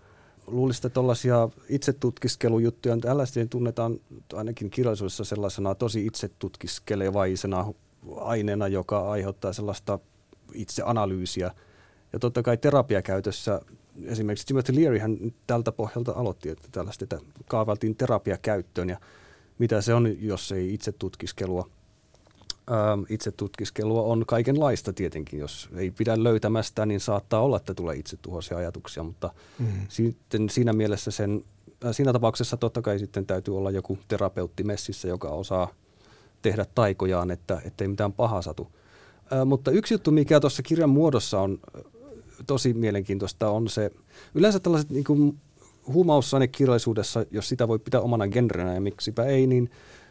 Luulisin, 0.46 0.78
että 0.78 0.94
tuollaisia 0.94 1.48
itsetutkiskelujuttuja, 1.68 2.96
tällaisia 2.96 3.46
tunnetaan 3.46 4.00
ainakin 4.34 4.70
kirjallisuudessa 4.70 5.24
sellaisena 5.24 5.74
tosi 5.74 6.06
itsetutkiskelevaisena 6.06 7.72
aineena, 8.16 8.68
joka 8.68 9.10
aiheuttaa 9.10 9.52
sellaista 9.52 9.98
itseanalyysiä. 10.52 11.50
Ja 12.12 12.18
totta 12.18 12.42
kai 12.42 12.56
terapiakäytössä 12.56 13.60
esimerkiksi 14.04 14.46
Timothy 14.46 14.74
Leary 14.74 14.98
hän 14.98 15.18
tältä 15.46 15.72
pohjalta 15.72 16.12
aloitti, 16.12 16.48
että 16.48 16.68
tällaista 16.72 17.04
että 17.04 17.18
kaavailtiin 17.48 17.96
terapiakäyttöön 17.96 18.88
ja 18.88 18.98
mitä 19.58 19.80
se 19.80 19.94
on, 19.94 20.16
jos 20.20 20.52
ei 20.52 20.74
itse 20.74 20.92
tutkiskelua. 20.92 21.68
Ähm, 22.70 23.02
itse 23.08 23.32
tutkiskelua 23.32 24.02
on 24.02 24.24
kaikenlaista 24.26 24.92
tietenkin. 24.92 25.40
Jos 25.40 25.68
ei 25.76 25.90
pidä 25.90 26.24
löytämästä, 26.24 26.86
niin 26.86 27.00
saattaa 27.00 27.40
olla, 27.40 27.56
että 27.56 27.74
tulee 27.74 27.96
itsetuhoisia 27.96 28.56
ajatuksia, 28.56 29.02
mutta 29.02 29.30
mm. 29.58 29.66
sitten 29.88 30.48
siinä 30.48 30.72
mielessä 30.72 31.10
sen, 31.10 31.44
äh, 31.84 31.94
siinä 31.94 32.12
tapauksessa 32.12 32.56
totta 32.56 32.82
kai 32.82 32.98
sitten 32.98 33.26
täytyy 33.26 33.56
olla 33.56 33.70
joku 33.70 33.98
terapeutti 34.08 34.64
messissä, 34.64 35.08
joka 35.08 35.28
osaa 35.28 35.68
tehdä 36.42 36.66
taikojaan, 36.74 37.30
että 37.30 37.60
ettei 37.64 37.88
mitään 37.88 38.12
pahaa 38.12 38.42
satu. 38.42 38.68
Ää, 39.30 39.44
mutta 39.44 39.70
yksi 39.70 39.94
juttu, 39.94 40.10
mikä 40.10 40.40
tuossa 40.40 40.62
kirjan 40.62 40.90
muodossa 40.90 41.40
on 41.40 41.58
ö, 41.76 41.82
tosi 42.46 42.74
mielenkiintoista, 42.74 43.50
on 43.50 43.68
se, 43.68 43.90
yleensä 44.34 44.60
tällaiset 44.60 44.90
niin 44.90 45.04
kuin 45.04 45.38
huumausainekirjallisuudessa, 45.86 47.26
jos 47.30 47.48
sitä 47.48 47.68
voi 47.68 47.78
pitää 47.78 48.00
omana 48.00 48.28
genrenä 48.28 48.74
ja 48.74 48.80
miksipä 48.80 49.24
ei, 49.24 49.46
niin 49.46 49.70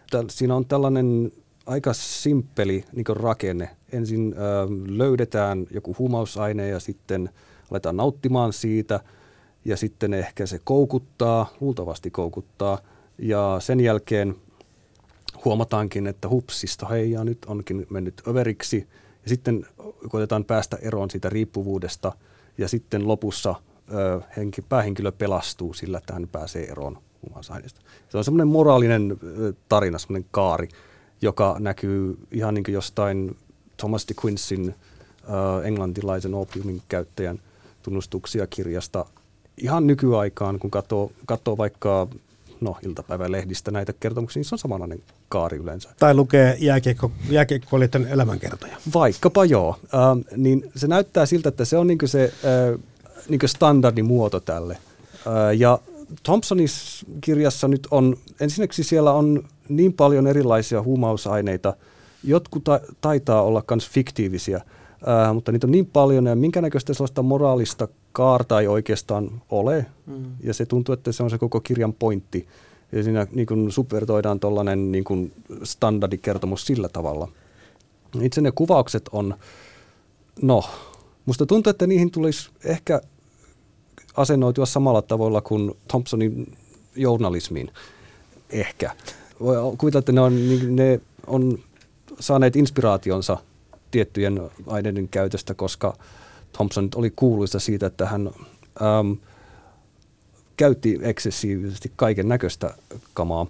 täl, 0.10 0.26
siinä 0.30 0.56
on 0.56 0.66
tällainen 0.66 1.32
aika 1.68 1.94
simppeli 1.94 2.84
niin 2.92 3.06
rakenne. 3.10 3.70
Ensin 3.92 4.36
ö, 4.38 4.42
löydetään 4.88 5.68
joku 5.72 5.96
huumausaine 6.00 6.68
ja 6.68 6.80
sitten 6.80 7.30
aletaan 7.72 7.98
nauttimaan 7.98 8.54
siitä 8.54 9.00
ja 9.66 9.78
sitten 9.78 10.14
ehkä 10.14 10.46
se 10.46 10.60
koukuttaa, 10.64 11.54
luultavasti 11.60 12.12
koukuttaa 12.12 12.80
ja 13.18 13.58
sen 13.60 13.80
jälkeen 13.80 14.36
huomataankin, 15.46 16.08
että 16.08 16.30
hupsista 16.30 16.86
hei 16.86 17.12
ja 17.12 17.24
nyt 17.24 17.46
onkin 17.48 17.88
mennyt 17.90 18.22
överiksi 18.28 18.88
ja 19.24 19.30
sitten 19.30 19.66
koitetaan 20.10 20.46
päästä 20.46 20.78
eroon 20.82 21.12
siitä 21.12 21.30
riippuvuudesta 21.30 22.12
ja 22.58 22.68
sitten 22.68 23.08
lopussa 23.08 23.56
ö, 23.94 24.22
henki, 24.38 24.62
päähenkilö 24.62 25.12
pelastuu 25.12 25.74
sillä, 25.74 25.98
että 25.98 26.14
hän 26.14 26.28
pääsee 26.32 26.72
eroon 26.72 26.98
huumausaineesta. 27.22 27.82
Se 28.10 28.18
on 28.18 28.24
semmoinen 28.24 28.48
moraalinen 28.48 29.18
tarina, 29.70 29.98
semmoinen 29.98 30.30
kaari, 30.32 30.68
joka 31.22 31.56
näkyy 31.60 32.18
ihan 32.32 32.54
niin 32.54 32.64
kuin 32.64 32.74
jostain 32.74 33.38
Thomas 33.78 34.08
de 34.08 34.14
Quincyn 34.24 34.76
ö, 35.24 35.68
englantilaisen 35.68 36.34
opiumin 36.34 36.82
käyttäjän 36.90 37.40
tunnustuksia 37.84 38.48
kirjasta 38.48 39.06
ihan 39.58 39.88
nykyaikaan, 39.88 40.60
kun 40.60 40.72
katsoo, 40.72 41.12
katsoo 41.26 41.58
vaikka 41.58 42.08
no, 42.62 42.78
iltapäivälehdistä 42.86 43.72
näitä 43.72 43.94
kertomuksia, 44.00 44.40
niin 44.40 44.46
se 44.46 44.56
on 44.56 44.60
samanlainen 44.60 45.04
kaari 45.30 45.58
yleensä. 45.58 45.90
Tai 46.00 46.14
lukee 46.14 46.58
jääkiekko, 46.60 47.12
jääkiekkoilijoiden 47.30 48.08
elämänkertoja. 48.08 48.78
Vaikkapa 48.94 49.46
joo. 49.46 49.80
Ähm, 49.94 50.42
niin 50.44 50.72
se 50.76 50.88
näyttää 50.88 51.26
siltä, 51.26 51.50
että 51.50 51.66
se 51.66 51.78
on 51.78 51.88
niin 51.88 52.00
se 52.06 52.34
äh, 52.74 52.80
niin 53.30 53.40
standardimuoto 53.46 54.40
tälle. 54.40 54.78
Äh, 55.28 55.58
ja 55.58 55.80
Thompsonin 56.24 56.68
kirjassa 57.22 57.68
nyt 57.68 57.88
on, 57.92 58.18
ensinnäkin 58.40 58.86
siellä 58.86 59.14
on 59.14 59.44
niin 59.70 59.94
paljon 59.94 60.28
erilaisia 60.28 60.82
huumausaineita, 60.82 61.74
jotkut 62.24 62.64
ta- 62.64 62.80
taitaa 63.02 63.42
olla 63.42 63.64
myös 63.72 63.90
fiktiivisiä, 63.90 64.58
äh, 64.58 65.34
mutta 65.34 65.52
niitä 65.52 65.68
on 65.68 65.72
niin 65.72 65.86
paljon 65.86 66.26
ja 66.26 66.36
minkä 66.36 66.62
näköistä 66.62 66.94
sellaista 66.94 67.24
moraalista 67.24 67.88
kaarta 68.12 68.60
ei 68.60 68.68
oikeastaan 68.68 69.42
ole. 69.50 69.86
Mm. 70.06 70.26
Ja 70.44 70.54
se 70.54 70.66
tuntuu, 70.66 70.94
että 70.94 71.12
se 71.12 71.24
on 71.24 71.30
se 71.30 71.38
koko 71.38 71.60
kirjan 71.60 71.94
pointti. 71.94 72.48
Ja 72.92 73.04
siinä 73.04 73.28
niin 73.32 73.48
kuin 73.48 73.72
subvertoidaan 73.72 74.40
tuollainen 74.40 74.92
niin 74.92 75.04
kuin 75.04 75.34
standardikertomus 75.64 76.66
sillä 76.66 76.90
tavalla. 76.90 77.28
Itse 78.22 78.42
ne 78.42 78.52
kuvaukset 78.52 79.10
on, 79.12 79.36
no, 80.42 80.64
musta 81.26 81.46
tuntuu, 81.46 81.72
että 81.72 81.88
niihin 81.88 82.12
tulisi 82.12 82.50
ehkä 82.66 83.02
asennoitua 84.18 84.66
samalla 84.66 85.02
tavalla 85.02 85.42
kuin 85.42 85.78
Thompsonin 85.88 86.58
journalismiin. 86.96 87.72
Ehkä. 88.50 88.92
Voi 89.40 89.56
kuvitella, 89.78 90.00
että 90.00 90.12
ne 90.12 90.22
on, 90.22 90.36
niin 90.36 90.76
ne 90.76 91.02
on 91.28 91.60
saaneet 92.20 92.56
inspiraationsa 92.56 93.38
tiettyjen 93.92 94.42
aineiden 94.68 95.08
käytöstä, 95.08 95.54
koska 95.54 95.98
Thompson 96.54 96.90
oli 96.96 97.14
kuuluisa 97.16 97.60
siitä, 97.60 97.86
että 97.86 98.06
hän 98.06 98.28
ähm, 98.82 99.12
käytti 100.58 101.00
eksessiivisesti 101.02 101.92
kaiken 101.96 102.28
näköistä 102.28 102.74
kamaa. 103.14 103.48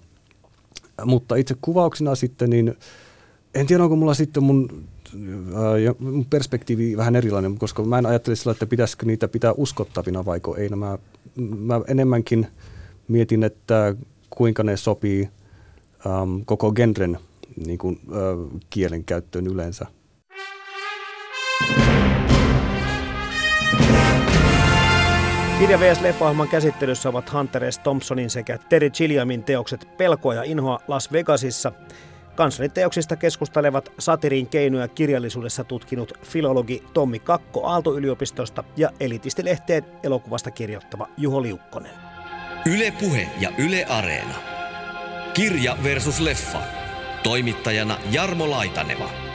Mutta 1.04 1.36
itse 1.36 1.54
kuvauksena 1.60 2.14
sitten, 2.14 2.50
niin 2.50 2.76
en 3.54 3.66
tiedä, 3.66 3.82
onko 3.82 3.96
mulla 3.96 4.14
sitten 4.14 4.42
mun, 4.42 4.84
ja 5.84 5.94
mun 5.98 6.24
perspektiivi 6.24 6.96
vähän 6.96 7.16
erilainen, 7.16 7.58
koska 7.58 7.82
mä 7.82 7.98
en 7.98 8.06
ajattele 8.06 8.36
sillä, 8.36 8.52
että 8.52 8.66
pitäisikö 8.66 9.06
niitä 9.06 9.28
pitää 9.28 9.52
uskottavina 9.56 10.24
vaiko 10.24 10.56
ei. 10.56 10.68
No 10.68 10.76
mä, 10.76 10.98
mä 11.58 11.80
enemmänkin 11.88 12.46
mietin, 13.08 13.44
että 13.44 13.94
kuinka 14.30 14.62
ne 14.62 14.76
sopii 14.76 15.28
äm, 16.06 16.44
koko 16.44 16.72
genren 16.72 17.18
niin 17.66 17.78
kuin, 17.78 18.00
ä, 18.12 18.16
kielen 18.70 19.04
käyttöön 19.04 19.46
yleensä. 19.46 19.86
Kirja 25.58 25.80
vs. 25.80 26.00
Leffa-ohjelman 26.00 26.48
käsittelyssä 26.48 27.08
ovat 27.08 27.32
Hunter 27.32 27.72
S. 27.72 27.78
Thompsonin 27.78 28.30
sekä 28.30 28.58
Terry 28.68 28.90
Gilliamin 28.90 29.42
teokset 29.42 29.88
Pelkoa 29.96 30.34
ja 30.34 30.42
inhoa 30.42 30.78
Las 30.88 31.12
Vegasissa. 31.12 31.72
Kanssani 32.38 32.68
teoksista 32.68 33.16
keskustelevat 33.16 33.92
satirin 33.98 34.48
keinoja 34.48 34.88
kirjallisuudessa 34.88 35.64
tutkinut 35.64 36.12
filologi 36.22 36.82
Tommi 36.94 37.18
Kakko 37.18 37.66
Aalto-yliopistosta 37.66 38.64
ja 38.76 38.90
elitistilehteen 39.00 39.84
elokuvasta 40.02 40.50
kirjoittava 40.50 41.08
Juho 41.16 41.42
Liukkonen. 41.42 41.92
Yle 42.66 42.92
Puhe 43.00 43.28
ja 43.40 43.50
Yle 43.58 43.84
Areena. 43.84 44.34
Kirja 45.34 45.76
versus 45.82 46.20
leffa. 46.20 46.58
Toimittajana 47.22 47.98
Jarmo 48.10 48.50
Laitaneva. 48.50 49.27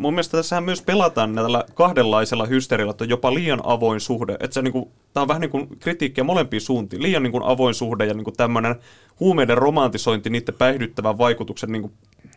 Mun 0.00 0.14
mielestä 0.14 0.36
tässähän 0.36 0.64
myös 0.64 0.82
pelataan 0.82 1.34
tällä 1.34 1.64
kahdenlaisella 1.74 2.46
hysteerillä, 2.46 2.90
että 2.90 3.04
on 3.04 3.10
jopa 3.10 3.34
liian 3.34 3.60
avoin 3.64 4.00
suhde. 4.00 4.36
Että 4.40 4.54
se 4.54 4.62
niinku, 4.62 4.92
tää 5.14 5.22
on 5.22 5.28
vähän 5.28 5.40
niin 5.40 5.50
kuin 5.50 5.68
kritiikkiä 5.78 6.24
molempiin 6.24 6.60
suuntiin. 6.60 7.02
Liian 7.02 7.22
niin 7.22 7.32
kuin 7.32 7.44
avoin 7.44 7.74
suhde 7.74 8.06
ja 8.06 8.14
niin 8.14 8.24
kuin 8.24 8.36
tämmöinen 8.36 8.74
huumeiden 9.20 9.58
romantisointi, 9.58 10.30
niiden 10.30 10.54
päihdyttävän 10.54 11.18
vaikutuksen 11.18 11.72
niin 11.72 11.82
kuin 11.82 11.92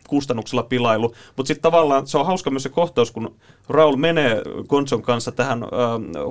kustannuksella 0.08 0.62
pilailu. 0.62 1.14
Mutta 1.36 1.48
sitten 1.48 1.62
tavallaan 1.62 2.06
se 2.06 2.18
on 2.18 2.26
hauska 2.26 2.50
myös 2.50 2.62
se 2.62 2.68
kohtaus, 2.68 3.10
kun 3.10 3.34
Raul 3.68 3.96
menee 3.96 4.42
Gonzon 4.68 5.02
kanssa 5.02 5.32
tähän 5.32 5.62
äh, 5.62 5.68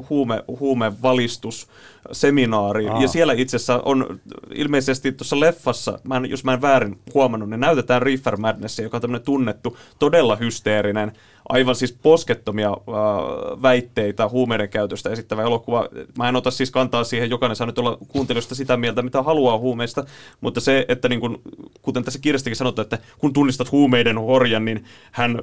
huume, 0.10 0.44
huumevalistusseminaariin. 0.60 2.92
Aa. 2.92 3.02
Ja 3.02 3.08
siellä 3.08 3.34
itse 3.34 3.56
asiassa 3.56 3.82
on 3.86 4.20
ilmeisesti 4.56 5.12
tuossa 5.12 5.40
leffassa, 5.40 6.00
mä 6.04 6.18
en, 6.18 6.30
jos 6.30 6.44
mä 6.44 6.54
en 6.54 6.62
väärin 6.62 7.00
huomannut, 7.14 7.50
niin 7.50 7.60
näytetään 7.60 8.02
Reefer 8.02 8.38
Madnessia, 8.38 8.86
joka 8.86 8.98
on 8.98 9.02
tämmöinen 9.02 9.26
tunnettu, 9.26 9.78
todella 10.00 10.36
hysteerinen, 10.36 11.12
aivan 11.50 11.76
siis 11.76 11.98
poskettomia 12.04 12.70
äh, 12.70 13.62
väitteitä 13.62 14.30
huumeiden 14.30 14.70
käytöstä 14.70 15.10
esittävä 15.10 15.42
elokuva. 15.42 15.90
Mä 16.18 16.30
en 16.30 16.36
ota 16.36 16.52
siis 16.52 16.72
kantaa 16.72 17.04
siihen, 17.04 17.30
jokainen 17.30 17.56
saa 17.56 17.68
nyt 17.68 17.80
olla 17.80 17.98
kuuntelijoista 18.08 18.56
sitä 18.56 18.78
mieltä, 18.78 19.02
mitä 19.02 19.24
haluaa 19.24 19.58
huumeista, 19.58 20.04
mutta 20.42 20.60
se, 20.60 20.86
että 20.88 21.10
niin 21.10 21.20
kun, 21.20 21.42
kuten 21.82 22.04
tässä 22.04 22.20
kirjastakin 22.20 22.56
sanotaan, 22.56 22.84
että 22.84 22.98
kun 23.18 23.34
tunnistat 23.34 23.72
huumeiden 23.72 24.18
horjan, 24.18 24.66
niin 24.66 24.86
hän 25.12 25.42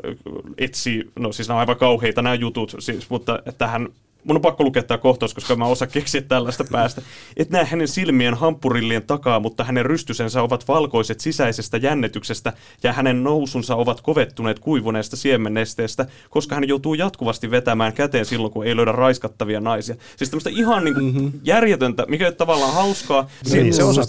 etsii, 0.58 1.10
no 1.18 1.32
siis 1.32 1.48
nämä 1.48 1.56
on 1.56 1.60
aivan 1.60 1.76
kauheita 1.76 2.22
nämä 2.22 2.34
jutut, 2.34 2.76
siis, 2.78 3.10
mutta 3.10 3.42
että 3.46 3.66
hän 3.66 3.88
mun 4.24 4.36
on 4.36 4.42
pakko 4.42 4.64
lukea 4.64 4.82
tämä 4.82 4.98
kohtaus, 4.98 5.34
koska 5.34 5.56
mä 5.56 5.66
osaa 5.66 5.88
keksiä 5.88 6.20
tällaista 6.20 6.64
päästä. 6.72 7.02
Et 7.36 7.50
näe 7.50 7.64
hänen 7.64 7.88
silmien 7.88 8.34
hampurillien 8.34 9.02
takaa, 9.02 9.40
mutta 9.40 9.64
hänen 9.64 9.86
rystysensä 9.86 10.42
ovat 10.42 10.68
valkoiset 10.68 11.20
sisäisestä 11.20 11.76
jännityksestä 11.76 12.52
ja 12.82 12.92
hänen 12.92 13.24
nousunsa 13.24 13.76
ovat 13.76 14.00
kovettuneet 14.00 14.58
kuivuneesta 14.58 15.16
siemennesteestä, 15.16 16.06
koska 16.30 16.54
hän 16.54 16.68
joutuu 16.68 16.94
jatkuvasti 16.94 17.50
vetämään 17.50 17.92
käteen 17.92 18.24
silloin, 18.24 18.52
kun 18.52 18.66
ei 18.66 18.76
löydä 18.76 18.92
raiskattavia 18.92 19.60
naisia. 19.60 19.94
Siis 20.16 20.30
tämmöistä 20.30 20.50
ihan 20.50 20.84
niin 20.84 20.94
kuin 20.94 21.14
mm-hmm. 21.14 21.32
järjetöntä, 21.44 22.04
mikä 22.08 22.26
on 22.26 22.34
tavallaan 22.34 22.74
hauskaa. 22.74 23.28
Niin, 23.50 23.74
se 23.74 23.84
osa 23.84 24.02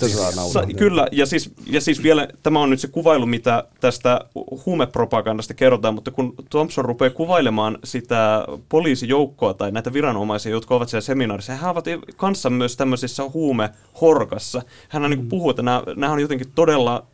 Sa- 0.51 0.67
Kyllä, 0.77 1.07
ja 1.11 1.25
siis, 1.25 1.51
ja 1.67 1.81
siis 1.81 2.03
vielä 2.03 2.27
tämä 2.43 2.59
on 2.59 2.69
nyt 2.69 2.79
se 2.79 2.87
kuvailu, 2.87 3.25
mitä 3.25 3.63
tästä 3.79 4.21
huumepropagandasta 4.65 5.53
kerrotaan, 5.53 5.93
mutta 5.93 6.11
kun 6.11 6.33
Thompson 6.49 6.85
rupeaa 6.85 7.09
kuvailemaan 7.09 7.77
sitä 7.83 8.45
poliisijoukkoa 8.69 9.53
tai 9.53 9.71
näitä 9.71 9.93
viranomaisia, 10.01 10.51
jotka 10.51 10.75
ovat 10.75 10.89
siellä 10.89 11.01
seminaarissa, 11.01 11.53
he 11.53 11.67
ovat 11.67 11.85
kanssa 12.17 12.49
myös 12.49 12.77
tämmöisessä 12.77 13.23
huumehorkassa. 13.33 14.61
Hän 14.89 15.09
niin 15.09 15.29
puhuu, 15.29 15.49
että 15.49 15.61
nämä, 15.61 15.83
nämä 15.95 16.13
on 16.13 16.19
jotenkin 16.19 16.51
todella 16.55 17.05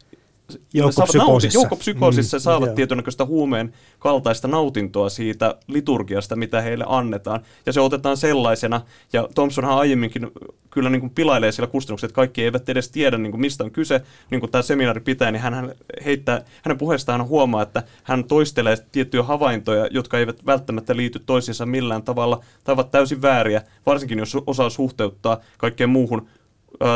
Joukkopsykoosissa. 0.74 1.60
Joukkopsykoosissa 1.60 2.38
mm, 2.38 2.42
saavat 2.42 2.76
tietynlaista 2.76 3.26
huumeen 3.26 3.74
kaltaista 4.00 4.48
nautintoa 4.48 5.10
siitä 5.10 5.56
liturgiasta, 5.68 6.36
mitä 6.36 6.62
heille 6.62 6.86
annetaan. 6.88 7.42
Ja 7.66 7.74
se 7.74 7.82
otetaan 7.82 8.18
sellaisena. 8.18 8.82
Ja 9.14 9.28
Thompsonhan 9.36 9.78
aiemminkin 9.78 10.32
kyllä 10.70 10.90
niin 10.90 11.00
kuin 11.00 11.12
pilailee 11.12 11.52
sillä 11.52 11.68
kustannukset, 11.68 12.08
että 12.08 12.16
kaikki 12.16 12.44
eivät 12.44 12.70
edes 12.70 12.90
tiedä, 12.90 13.18
niin 13.18 13.32
kuin 13.32 13.42
mistä 13.42 13.64
on 13.64 13.72
kyse. 13.72 14.02
Niin 14.32 14.40
kuin 14.40 14.52
tämä 14.52 14.62
seminaari 14.62 15.02
pitää, 15.02 15.32
niin 15.32 15.42
hän 15.42 15.76
heittää, 16.06 16.42
hänen 16.64 16.78
puheestaan 16.78 17.28
huomaa, 17.28 17.62
että 17.62 17.84
hän 18.04 18.24
toistelee 18.24 18.78
tiettyjä 18.92 19.24
havaintoja, 19.24 19.88
jotka 19.92 20.20
eivät 20.20 20.46
välttämättä 20.46 20.96
liity 20.96 21.20
toisiinsa 21.26 21.66
millään 21.66 22.04
tavalla, 22.04 22.44
tai 22.64 22.74
ovat 22.74 22.92
täysin 22.92 23.22
vääriä, 23.22 23.62
varsinkin 23.86 24.20
jos 24.20 24.38
osaa 24.48 24.70
suhteuttaa 24.70 25.40
kaikkeen 25.58 25.90
muuhun 25.90 26.28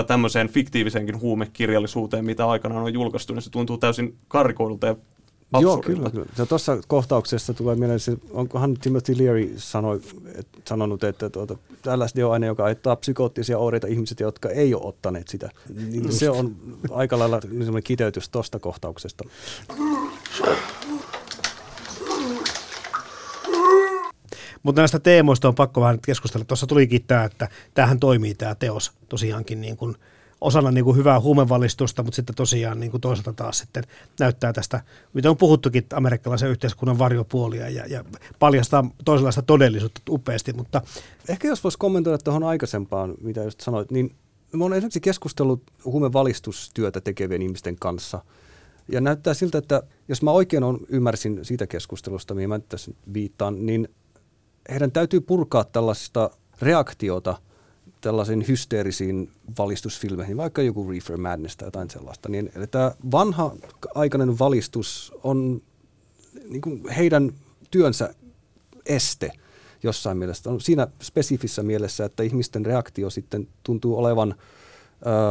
tämmöiseen 0.07 0.49
fiktiiviseenkin 0.49 1.19
huumekirjallisuuteen, 1.19 2.25
mitä 2.25 2.49
aikanaan 2.49 2.83
on 2.83 2.93
julkaistu, 2.93 3.33
niin 3.33 3.41
se 3.41 3.49
tuntuu 3.49 3.77
täysin 3.77 4.17
karikoidulta 4.27 4.87
ja 4.87 4.95
Joo, 5.59 5.73
absurdilta. 5.73 6.09
kyllä. 6.09 6.25
kyllä. 6.25 6.35
Ja 6.37 6.45
tuossa 6.45 6.77
kohtauksessa 6.87 7.53
tulee 7.53 7.75
mieleen, 7.75 7.99
se, 7.99 8.17
onkohan 8.31 8.73
Timothy 8.73 9.17
Leary 9.17 9.53
sanoi, 9.57 10.01
et, 10.35 10.47
sanonut, 10.67 11.03
että 11.03 11.29
tuota, 11.29 11.57
LSD 11.95 12.17
on 12.17 12.31
aine, 12.31 12.47
joka 12.47 12.63
aiheuttaa 12.63 12.95
psykoottisia 12.95 13.57
oireita 13.57 13.87
ihmiset, 13.87 14.19
jotka 14.19 14.49
ei 14.49 14.73
ole 14.73 14.83
ottaneet 14.85 15.27
sitä. 15.27 15.49
Niin 15.75 16.13
se 16.13 16.29
on 16.29 16.55
aika 16.91 17.19
lailla 17.19 17.39
kiteytys 17.83 18.29
tuosta 18.29 18.59
kohtauksesta. 18.59 19.23
Mutta 24.63 24.81
näistä 24.81 24.99
teemoista 24.99 25.47
on 25.47 25.55
pakko 25.55 25.81
vähän 25.81 25.99
keskustella. 26.05 26.45
Tuossa 26.45 26.67
tulikin 26.67 27.03
tämä, 27.07 27.23
että 27.23 27.49
tämähän 27.73 27.99
toimii 27.99 28.35
tämä 28.35 28.55
teos 28.55 28.91
tosiaankin 29.09 29.61
niin 29.61 29.77
kuin 29.77 29.95
osana 30.41 30.71
niin 30.71 30.83
kuin 30.83 30.97
hyvää 30.97 31.19
huumevalistusta, 31.19 32.03
mutta 32.03 32.15
sitten 32.15 32.35
tosiaan 32.35 32.79
niin 32.79 32.91
kuin 32.91 33.01
toisaalta 33.01 33.33
taas 33.33 33.57
sitten 33.57 33.83
näyttää 34.19 34.53
tästä, 34.53 34.81
mitä 35.13 35.29
on 35.29 35.37
puhuttukin 35.37 35.85
amerikkalaisen 35.93 36.49
yhteiskunnan 36.49 36.99
varjopuolia 36.99 37.69
ja, 37.69 37.85
ja 37.87 38.03
paljastaa 38.39 38.89
toisenlaista 39.05 39.41
todellisuutta 39.41 40.01
upeasti, 40.09 40.53
mutta 40.53 40.81
Ehkä 41.29 41.47
jos 41.47 41.63
voisi 41.63 41.77
kommentoida 41.77 42.17
tuohon 42.17 42.43
aikaisempaan, 42.43 43.13
mitä 43.21 43.43
just 43.43 43.61
sanoit, 43.61 43.91
niin 43.91 44.15
mä 44.53 44.63
oon 44.63 44.73
esimerkiksi 44.73 44.99
keskustellut 44.99 45.63
huumevalistustyötä 45.85 47.01
tekevien 47.01 47.41
ihmisten 47.41 47.75
kanssa. 47.79 48.23
Ja 48.87 49.01
näyttää 49.01 49.33
siltä, 49.33 49.57
että 49.57 49.83
jos 50.07 50.21
mä 50.21 50.31
oikein 50.31 50.63
on, 50.63 50.79
ymmärsin 50.89 51.39
siitä 51.45 51.67
keskustelusta, 51.67 52.33
mihin 52.33 52.49
mä 52.49 52.59
tässä 52.59 52.91
viittaan, 53.13 53.65
niin 53.65 53.87
heidän 54.71 54.91
täytyy 54.91 55.21
purkaa 55.21 55.63
tällaista 55.63 56.29
reaktiota 56.61 57.37
tällaisiin 58.01 58.47
hysteerisiin 58.47 59.31
valistusfilmeihin, 59.57 60.37
vaikka 60.37 60.61
joku 60.61 60.89
Reefer 60.89 61.17
Madness 61.17 61.57
tai 61.57 61.67
jotain 61.67 61.89
sellaista. 61.89 62.29
Niin, 62.29 62.51
eli 62.55 62.67
tämä 62.67 62.91
vanha 63.11 63.55
aikainen 63.95 64.39
valistus 64.39 65.13
on 65.23 65.61
niin 66.49 66.61
kuin 66.61 66.89
heidän 66.89 67.31
työnsä 67.71 68.13
este 68.85 69.31
jossain 69.83 70.17
mielessä. 70.17 70.49
On 70.49 70.61
siinä 70.61 70.87
spesifissä 71.01 71.63
mielessä, 71.63 72.05
että 72.05 72.23
ihmisten 72.23 72.65
reaktio 72.65 73.09
sitten 73.09 73.47
tuntuu 73.63 73.97
olevan 73.97 74.35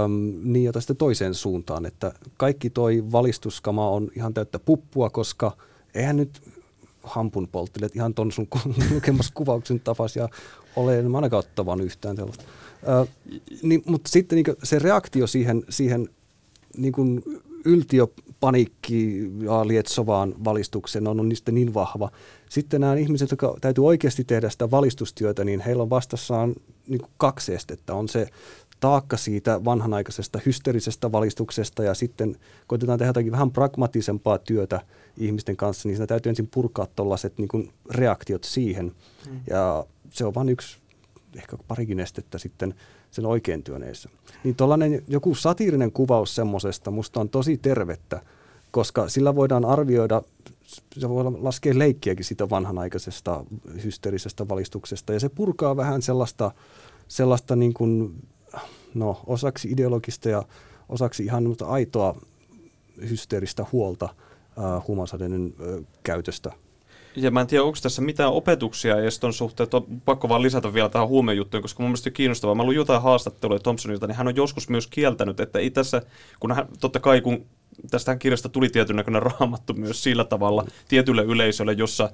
äm, 0.04 0.12
niin 0.42 0.64
jota 0.64 0.80
sitten 0.80 0.96
toiseen 0.96 1.34
suuntaan, 1.34 1.86
että 1.86 2.12
kaikki 2.36 2.70
toi 2.70 3.04
valistuskama 3.12 3.90
on 3.90 4.10
ihan 4.16 4.34
täyttä 4.34 4.58
puppua, 4.58 5.10
koska 5.10 5.56
eihän 5.94 6.16
nyt 6.16 6.42
hampun 7.02 7.48
polttelet 7.48 7.96
ihan 7.96 8.14
ton 8.14 8.32
sun 8.32 8.48
lukemassa 8.94 9.32
kuvauksen 9.34 9.80
tapaisia 9.80 10.28
ole 10.76 10.98
en 10.98 11.10
mä 11.10 11.18
ainakaan 11.18 11.38
ottavan 11.38 11.80
yhtään 11.80 12.16
sellaista. 12.16 12.44
Ö, 12.88 13.06
niin, 13.62 13.82
mutta 13.86 14.10
sitten 14.10 14.36
niin 14.36 14.56
se 14.62 14.78
reaktio 14.78 15.26
siihen, 15.26 15.64
siihen 15.68 16.08
niin 16.76 16.92
kuin 16.92 17.22
yltiöpaniikki 17.64 19.30
ja 19.42 19.68
lietsovaan 19.68 20.34
valistukseen 20.44 21.08
on, 21.08 21.20
on 21.20 21.28
niistä 21.28 21.52
niin 21.52 21.74
vahva. 21.74 22.10
Sitten 22.48 22.80
nämä 22.80 22.94
ihmiset, 22.94 23.30
jotka 23.30 23.56
täytyy 23.60 23.86
oikeasti 23.86 24.24
tehdä 24.24 24.50
sitä 24.50 24.70
valistustyötä, 24.70 25.44
niin 25.44 25.60
heillä 25.60 25.82
on 25.82 25.90
vastassaan 25.90 26.54
niin 26.88 27.00
kuin 27.00 27.10
kaksi 27.16 27.54
estettä. 27.54 27.94
On 27.94 28.08
se 28.08 28.26
taakka 28.80 29.16
siitä 29.16 29.64
vanhanaikaisesta 29.64 30.40
hysteerisestä 30.46 31.12
valistuksesta 31.12 31.84
ja 31.84 31.94
sitten 31.94 32.36
koitetaan 32.66 32.98
tehdä 32.98 33.08
jotakin 33.08 33.32
vähän 33.32 33.50
pragmatisempaa 33.50 34.38
työtä 34.38 34.80
ihmisten 35.16 35.56
kanssa, 35.56 35.88
niin 35.88 35.96
siinä 35.96 36.06
täytyy 36.06 36.30
ensin 36.30 36.48
purkaa 36.54 36.86
tuollaiset 36.86 37.38
niin 37.38 37.72
reaktiot 37.90 38.44
siihen. 38.44 38.92
Mm. 39.30 39.40
Ja 39.50 39.86
se 40.10 40.24
on 40.24 40.34
vain 40.34 40.48
yksi, 40.48 40.78
ehkä 41.36 41.56
parikin 41.68 42.00
estettä 42.00 42.38
sitten 42.38 42.74
sen 43.10 43.26
oikein 43.26 43.62
työn 43.62 43.82
edessä. 43.82 44.08
Niin 44.44 44.56
tuollainen 44.56 45.04
joku 45.08 45.34
satiirinen 45.34 45.92
kuvaus 45.92 46.34
semmoisesta 46.34 46.90
musta 46.90 47.20
on 47.20 47.28
tosi 47.28 47.56
tervettä, 47.56 48.22
koska 48.70 49.08
sillä 49.08 49.34
voidaan 49.34 49.64
arvioida, 49.64 50.22
se 50.98 51.08
voi 51.08 51.24
laskea 51.24 51.78
leikkiäkin 51.78 52.24
siitä 52.24 52.50
vanhanaikaisesta 52.50 53.44
hysteerisestä 53.84 54.48
valistuksesta, 54.48 55.12
ja 55.12 55.20
se 55.20 55.28
purkaa 55.28 55.76
vähän 55.76 56.02
sellaista, 56.02 56.50
sellaista 57.08 57.56
niin 57.56 57.74
kuin, 57.74 58.14
no, 58.94 59.20
osaksi 59.26 59.70
ideologista 59.70 60.28
ja 60.28 60.42
osaksi 60.88 61.24
ihan 61.24 61.44
aitoa 61.66 62.16
hysteeristä 63.10 63.66
huolta 63.72 64.08
äh, 64.58 64.86
huumausaineiden 64.88 65.54
äh, 65.60 65.86
käytöstä 66.02 66.52
Ja 67.16 67.30
mä 67.30 67.40
en 67.40 67.46
tiedä, 67.46 67.64
onko 67.64 67.78
tässä 67.82 68.02
mitään 68.02 68.32
opetuksia 68.32 68.98
edes 68.98 69.18
ton 69.18 69.32
suhteen, 69.32 69.64
että 69.64 69.76
on 69.76 69.86
pakko 70.04 70.28
vaan 70.28 70.42
lisätä 70.42 70.74
vielä 70.74 70.88
tähän 70.88 71.08
huumejuttuun, 71.08 71.62
koska 71.62 71.82
mun 71.82 71.90
mielestä 71.90 72.10
on 72.10 72.12
kiinnostavaa. 72.12 72.54
Mä 72.54 72.64
luin 72.64 72.76
jotain 72.76 73.02
haastatteluja 73.02 73.58
Thompsonilta, 73.58 74.06
niin 74.06 74.16
hän 74.16 74.28
on 74.28 74.36
joskus 74.36 74.68
myös 74.68 74.86
kieltänyt, 74.86 75.40
että 75.40 75.58
ei 75.58 75.70
tässä, 75.70 76.02
kun 76.40 76.52
hän, 76.52 76.68
totta 76.80 77.00
kai 77.00 77.20
kun 77.20 77.46
tästä 77.90 78.16
kirjasta 78.16 78.48
tuli 78.48 78.68
tietyn 78.68 78.96
näköinen 78.96 79.22
raamattu 79.22 79.74
myös 79.74 80.02
sillä 80.02 80.24
tavalla 80.24 80.66
tietylle 80.88 81.22
yleisölle, 81.22 81.72
jossa 81.72 82.10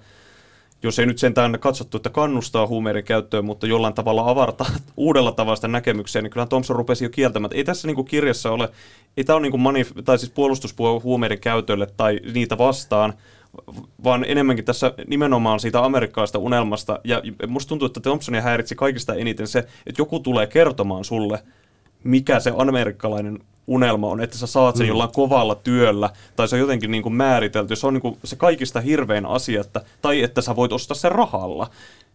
jos 0.82 0.98
ei 0.98 1.06
nyt 1.06 1.18
sentään 1.18 1.58
katsottu, 1.60 1.96
että 1.96 2.10
kannustaa 2.10 2.66
huumeiden 2.66 3.04
käyttöön, 3.04 3.44
mutta 3.44 3.66
jollain 3.66 3.94
tavalla 3.94 4.30
avartaa 4.30 4.66
uudella 4.96 5.32
tavalla 5.32 5.56
sitä 5.56 5.68
näkemyksiä, 5.68 6.22
niin 6.22 6.30
kyllähän 6.30 6.48
Thompson 6.48 6.76
rupesi 6.76 7.04
jo 7.04 7.10
kieltämään, 7.10 7.50
ei 7.54 7.64
tässä 7.64 7.88
niin 7.88 7.94
kuin 7.94 8.08
kirjassa 8.08 8.50
ole, 8.50 8.68
ei 9.16 9.24
tämä 9.24 9.36
ole 9.36 9.42
niin 9.42 9.50
kuin 9.50 9.62
manif- 9.62 10.02
tai 10.02 10.18
siis 10.18 10.32
puolustuspuolue 10.32 11.00
huumeiden 11.00 11.40
käytölle 11.40 11.86
tai 11.96 12.20
niitä 12.34 12.58
vastaan, 12.58 13.14
vaan 14.04 14.24
enemmänkin 14.28 14.64
tässä 14.64 14.94
nimenomaan 15.06 15.60
siitä 15.60 15.84
amerikkalaista 15.84 16.38
unelmasta. 16.38 16.98
Ja 17.04 17.22
musta 17.48 17.68
tuntuu, 17.68 17.86
että 17.86 18.00
Thompsonia 18.00 18.42
häiritsi 18.42 18.74
kaikista 18.74 19.14
eniten 19.14 19.46
se, 19.46 19.58
että 19.58 20.00
joku 20.00 20.20
tulee 20.20 20.46
kertomaan 20.46 21.04
sulle, 21.04 21.42
mikä 22.04 22.40
se 22.40 22.52
amerikkalainen 22.56 23.38
unelma 23.66 24.08
on, 24.08 24.20
että 24.20 24.38
sä 24.38 24.46
saat 24.46 24.76
sen 24.76 24.86
mm. 24.86 24.88
jollain 24.88 25.12
kovalla 25.12 25.54
työllä, 25.54 26.10
tai 26.36 26.48
se 26.48 26.56
on 26.56 26.60
jotenkin 26.60 26.90
niin 26.90 27.02
kuin 27.02 27.14
määritelty, 27.14 27.76
se 27.76 27.86
on 27.86 27.94
niin 27.94 28.02
kuin 28.02 28.18
se 28.24 28.36
kaikista 28.36 28.80
hirvein 28.80 29.26
asia, 29.26 29.60
että, 29.60 29.80
tai 30.02 30.22
että 30.22 30.40
sä 30.40 30.56
voit 30.56 30.72
ostaa 30.72 30.94
sen 30.94 31.12
rahalla. 31.12 31.70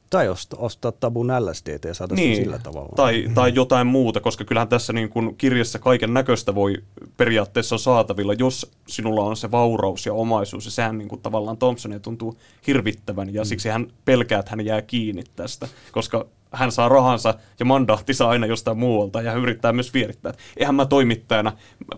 Tai 0.10 0.30
ostaa, 0.30 0.60
ostaa 0.60 0.92
tabun 0.92 1.32
LSDT 1.40 1.86
ja 1.86 1.94
saada 1.94 2.16
niin. 2.16 2.36
sillä 2.36 2.60
tavalla. 2.60 2.94
Tai, 2.96 3.26
tai 3.34 3.52
jotain 3.56 3.88
muuta, 3.88 4.20
koska 4.20 4.44
kyllähän 4.44 4.68
tässä 4.68 4.94
niin 4.94 5.10
kuin 5.10 5.36
kirjassa 5.38 5.80
kaiken 5.80 6.14
näköistä 6.14 6.56
voi 6.56 6.78
periaatteessa 7.18 7.76
on 7.76 7.80
saatavilla, 7.80 8.34
jos 8.34 8.72
sinulla 8.88 9.24
on 9.24 9.38
se 9.38 9.52
vauraus 9.52 10.06
ja 10.06 10.14
omaisuus. 10.14 10.66
Ja 10.66 10.72
sehän 10.72 10.98
niin 10.98 11.08
kuin 11.08 11.22
tavallaan 11.22 11.58
Thompsonia 11.58 12.00
tuntuu 12.00 12.38
hirvittävän 12.68 13.34
ja 13.34 13.42
mm. 13.42 13.46
siksi 13.46 13.70
hän 13.70 13.88
pelkää, 14.06 14.40
että 14.40 14.52
hän 14.52 14.66
jää 14.66 14.82
kiinni 14.82 15.24
tästä, 15.36 15.68
koska 15.92 16.26
hän 16.52 16.72
saa 16.72 16.90
rahansa 16.90 17.34
ja 17.60 17.66
mandaattinsa 17.66 18.28
aina 18.30 18.46
jostain 18.46 18.78
muualta 18.78 19.22
ja 19.22 19.32
hän 19.32 19.42
yrittää 19.42 19.74
myös 19.74 19.94
vierittää. 19.94 20.34
Eihän 20.58 20.76
mä 20.76 20.86
toimittajana 20.86 21.52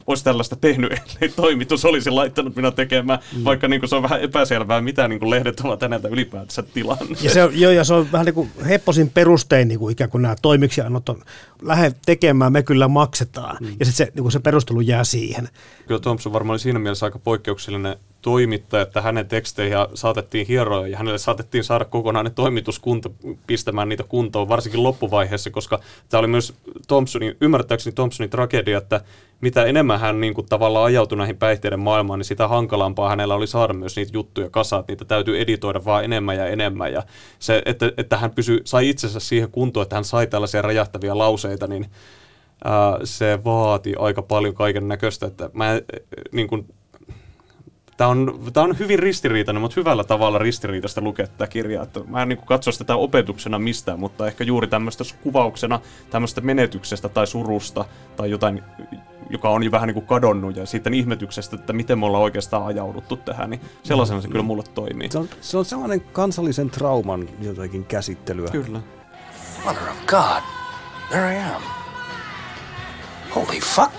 olisi 0.07 0.23
tällaista 0.23 0.55
tehnyt, 0.55 0.91
ellei 1.15 1.29
toimitus 1.35 1.85
olisi 1.85 2.09
laittanut 2.09 2.55
minä 2.55 2.71
tekemään, 2.71 3.19
mm. 3.37 3.43
vaikka 3.43 3.67
niin 3.67 3.81
kuin 3.81 3.89
se 3.89 3.95
on 3.95 4.03
vähän 4.03 4.21
epäselvää, 4.21 4.81
mitä 4.81 5.07
niin 5.07 5.19
kuin 5.19 5.29
lehdet 5.29 5.59
ovat 5.59 5.81
häneltä 5.81 6.07
ylipäätänsä 6.07 6.63
tilanneet. 6.63 7.23
Ja 7.23 7.29
se 7.29 7.43
on, 7.43 7.59
joo, 7.59 7.71
ja 7.71 7.83
se 7.83 7.93
on 7.93 8.11
vähän 8.11 8.25
niin 8.25 8.33
kuin 8.33 8.51
hepposin 8.67 9.09
perustein 9.09 9.67
niin 9.67 9.79
kuin 9.79 9.91
ikään 9.91 10.09
kuin 10.09 10.21
nämä 10.21 10.35
toimiksiannot 10.41 11.09
on, 11.09 11.21
lähde 11.61 11.91
tekemään, 12.05 12.53
me 12.53 12.63
kyllä 12.63 12.87
maksetaan. 12.87 13.57
Mm. 13.59 13.67
Ja 13.79 13.85
sitten 13.85 14.07
se, 14.07 14.11
niin 14.15 14.23
kuin 14.23 14.31
se 14.31 14.39
perustelu 14.39 14.81
jää 14.81 15.03
siihen. 15.03 15.49
Kyllä 15.87 15.99
Thompson 15.99 16.33
varmaan 16.33 16.53
oli 16.53 16.59
siinä 16.59 16.79
mielessä 16.79 17.05
aika 17.05 17.19
poikkeuksellinen 17.19 17.97
toimittaja, 18.23 18.83
että 18.83 19.01
hänen 19.01 19.27
teksteihin 19.27 19.77
saatettiin 19.93 20.47
hieroja 20.47 20.87
ja 20.87 20.97
hänelle 20.97 21.17
saatettiin 21.17 21.63
saada 21.63 21.85
kokonainen 21.85 22.33
toimituskunta 22.33 23.09
pistämään 23.47 23.89
niitä 23.89 24.03
kuntoon, 24.03 24.49
varsinkin 24.49 24.83
loppuvaiheessa, 24.83 25.51
koska 25.51 25.79
tämä 26.09 26.19
oli 26.19 26.27
myös 26.27 26.53
Thompsonin, 26.87 27.37
ymmärtääkseni 27.41 27.93
Thompsonin 27.93 28.29
tragedia, 28.29 28.77
että 28.77 29.01
mitä 29.41 29.65
enemmän 29.65 29.99
hän 29.99 30.21
niin 30.21 30.33
kuin, 30.33 30.47
tavallaan 30.47 30.85
ajautui 30.85 31.17
näihin 31.17 31.37
päihteiden 31.37 31.79
maailmaan, 31.79 32.19
niin 32.19 32.25
sitä 32.25 32.47
hankalampaa 32.47 33.09
hänellä 33.09 33.35
oli 33.35 33.47
saada 33.47 33.73
myös 33.73 33.95
niitä 33.95 34.11
juttuja 34.13 34.49
kasaan, 34.49 34.79
että 34.79 34.91
niitä 34.91 35.05
täytyy 35.05 35.39
editoida 35.39 35.85
vaan 35.85 36.03
enemmän 36.03 36.37
ja 36.37 36.47
enemmän. 36.47 36.93
Ja 36.93 37.03
se, 37.39 37.61
että, 37.65 37.91
että 37.97 38.17
hän 38.17 38.31
pysy, 38.31 38.61
sai 38.65 38.89
itsensä 38.89 39.19
siihen 39.19 39.51
kuntoon, 39.51 39.83
että 39.83 39.95
hän 39.95 40.05
sai 40.05 40.27
tällaisia 40.27 40.61
räjähtäviä 40.61 41.17
lauseita, 41.17 41.67
niin 41.67 41.85
ää, 42.63 42.99
se 43.03 43.39
vaati 43.45 43.93
aika 43.99 44.21
paljon 44.21 44.53
kaiken 44.53 44.87
näköistä, 44.87 45.25
että 45.25 45.49
mä 45.53 45.81
niin 46.31 46.47
kuin, 46.47 46.67
Tämä 48.03 48.11
on, 48.11 48.39
tämä 48.53 48.63
on 48.63 48.79
hyvin 48.79 48.99
ristiriitainen, 48.99 49.61
mutta 49.61 49.75
hyvällä 49.77 50.03
tavalla 50.03 50.39
ristiriitaista 50.39 51.01
lukea 51.01 51.27
tätä 51.27 51.47
kirjaa. 51.47 51.83
Että 51.83 51.99
mä 52.07 52.21
en 52.21 52.29
niin 52.29 52.39
katso 52.45 52.71
sitä 52.71 52.95
opetuksena 52.95 53.59
mistään, 53.59 53.99
mutta 53.99 54.27
ehkä 54.27 54.43
juuri 54.43 54.67
tämmöistä 54.67 55.03
kuvauksena 55.21 55.79
tämmöistä 56.09 56.41
menetyksestä 56.41 57.09
tai 57.09 57.27
surusta 57.27 57.85
tai 58.15 58.31
jotain, 58.31 58.63
joka 59.29 59.49
on 59.49 59.63
jo 59.63 59.71
vähän 59.71 59.87
niin 59.87 59.93
kuin 59.93 60.05
kadonnut 60.05 60.55
ja 60.55 60.65
sitten 60.65 60.93
ihmetyksestä, 60.93 61.55
että 61.55 61.73
miten 61.73 61.99
me 61.99 62.05
ollaan 62.05 62.23
oikeastaan 62.23 62.65
ajauduttu 62.65 63.17
tähän, 63.17 63.49
niin 63.49 63.61
sellaisena 63.83 64.21
se 64.21 64.27
kyllä 64.27 64.43
mulle 64.43 64.63
toimii. 64.73 65.11
Se 65.11 65.17
on, 65.17 65.29
se 65.41 65.57
on 65.57 65.65
sellainen 65.65 66.01
kansallisen 66.01 66.69
trauman 66.69 67.29
jotakin 67.41 67.85
käsittelyä. 67.85 68.47
Kyllä. 68.47 68.81
Mother 69.65 69.89
of 69.89 70.05
God, 70.07 70.43
there 71.09 71.35
I 71.35 71.39
am. 71.55 71.61
Holy 73.35 73.59
fuck. 73.59 73.91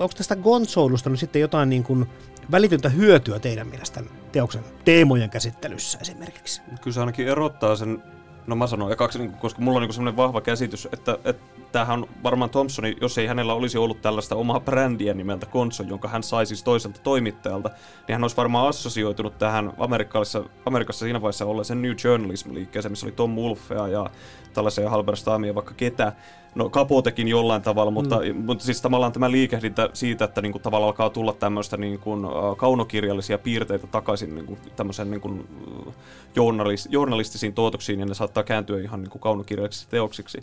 Onko 0.00 0.14
tästä 0.16 0.36
gonsoulusta 0.36 1.10
nyt 1.10 1.20
sitten 1.20 1.40
jotain 1.40 1.68
niin 1.68 1.84
kuin 1.84 2.06
välitöntä 2.50 2.88
hyötyä 2.88 3.38
teidän 3.38 3.66
mielestänne 3.66 4.10
teoksen 4.32 4.64
teemojen 4.84 5.30
käsittelyssä 5.30 5.98
esimerkiksi? 6.02 6.62
Kyllä 6.80 6.94
se 6.94 7.00
ainakin 7.00 7.28
erottaa 7.28 7.76
sen 7.76 8.02
No 8.46 8.56
mä 8.56 8.66
sanon 8.66 8.92
ekaksi, 8.92 9.18
niin, 9.18 9.32
koska 9.32 9.60
mulla 9.60 9.76
on 9.76 9.82
niin 9.82 9.94
semmoinen 9.94 10.16
vahva 10.16 10.40
käsitys, 10.40 10.88
että, 10.92 11.18
että 11.24 11.42
tämähän 11.76 12.02
on 12.02 12.08
varmaan 12.22 12.50
Thompsoni, 12.50 12.96
jos 13.00 13.18
ei 13.18 13.26
hänellä 13.26 13.54
olisi 13.54 13.78
ollut 13.78 14.02
tällaista 14.02 14.36
omaa 14.36 14.60
brändiä 14.60 15.14
nimeltä 15.14 15.46
Konso, 15.46 15.82
jonka 15.82 16.08
hän 16.08 16.22
sai 16.22 16.46
siis 16.46 16.62
toiselta 16.62 17.00
toimittajalta, 17.02 17.70
niin 18.08 18.14
hän 18.14 18.24
olisi 18.24 18.36
varmaan 18.36 18.68
assosioitunut 18.68 19.38
tähän 19.38 19.72
Amerikassa, 19.78 20.44
Amerikassa 20.66 21.04
siinä 21.04 21.20
vaiheessa 21.20 21.44
olleeseen 21.44 21.82
New 21.82 21.92
Journalism-liikkeeseen, 22.04 22.92
missä 22.92 23.06
oli 23.06 23.12
Tom 23.12 23.36
Wolfea 23.36 23.88
ja 23.88 24.10
tällaisia 24.54 24.90
Halberstamia 24.90 25.54
vaikka 25.54 25.74
ketä. 25.74 26.12
No 26.54 26.68
Kapotekin 26.68 27.28
jollain 27.28 27.62
tavalla, 27.62 27.90
mutta, 27.90 28.20
mm. 28.20 28.36
mutta 28.36 28.64
siis 28.64 28.82
tavallaan 28.82 29.12
tämä 29.12 29.30
liikehdintä 29.30 29.90
siitä, 29.92 30.24
että 30.24 30.42
niin 30.42 30.52
kuin, 30.52 30.62
tavallaan 30.62 30.88
alkaa 30.88 31.10
tulla 31.10 31.32
tämmöistä 31.32 31.76
niin 31.76 31.98
kuin, 31.98 32.24
uh, 32.24 32.56
kaunokirjallisia 32.56 33.38
piirteitä 33.38 33.86
takaisin 33.86 34.34
niin 34.34 34.46
kuin, 34.46 34.58
tämmöisen 34.76 35.10
niin 35.10 35.20
kuin, 35.20 35.48
uh, 35.86 35.94
journalist, 36.36 36.86
journalistisiin 36.90 37.54
tuotoksiin, 37.54 38.00
ja 38.00 38.06
ne 38.06 38.14
saattaa 38.14 38.42
kääntyä 38.42 38.80
ihan 38.80 39.00
niin 39.00 39.10
kuin, 39.10 39.22
kaunokirjallisiksi 39.22 39.88
teoksiksi. 39.88 40.38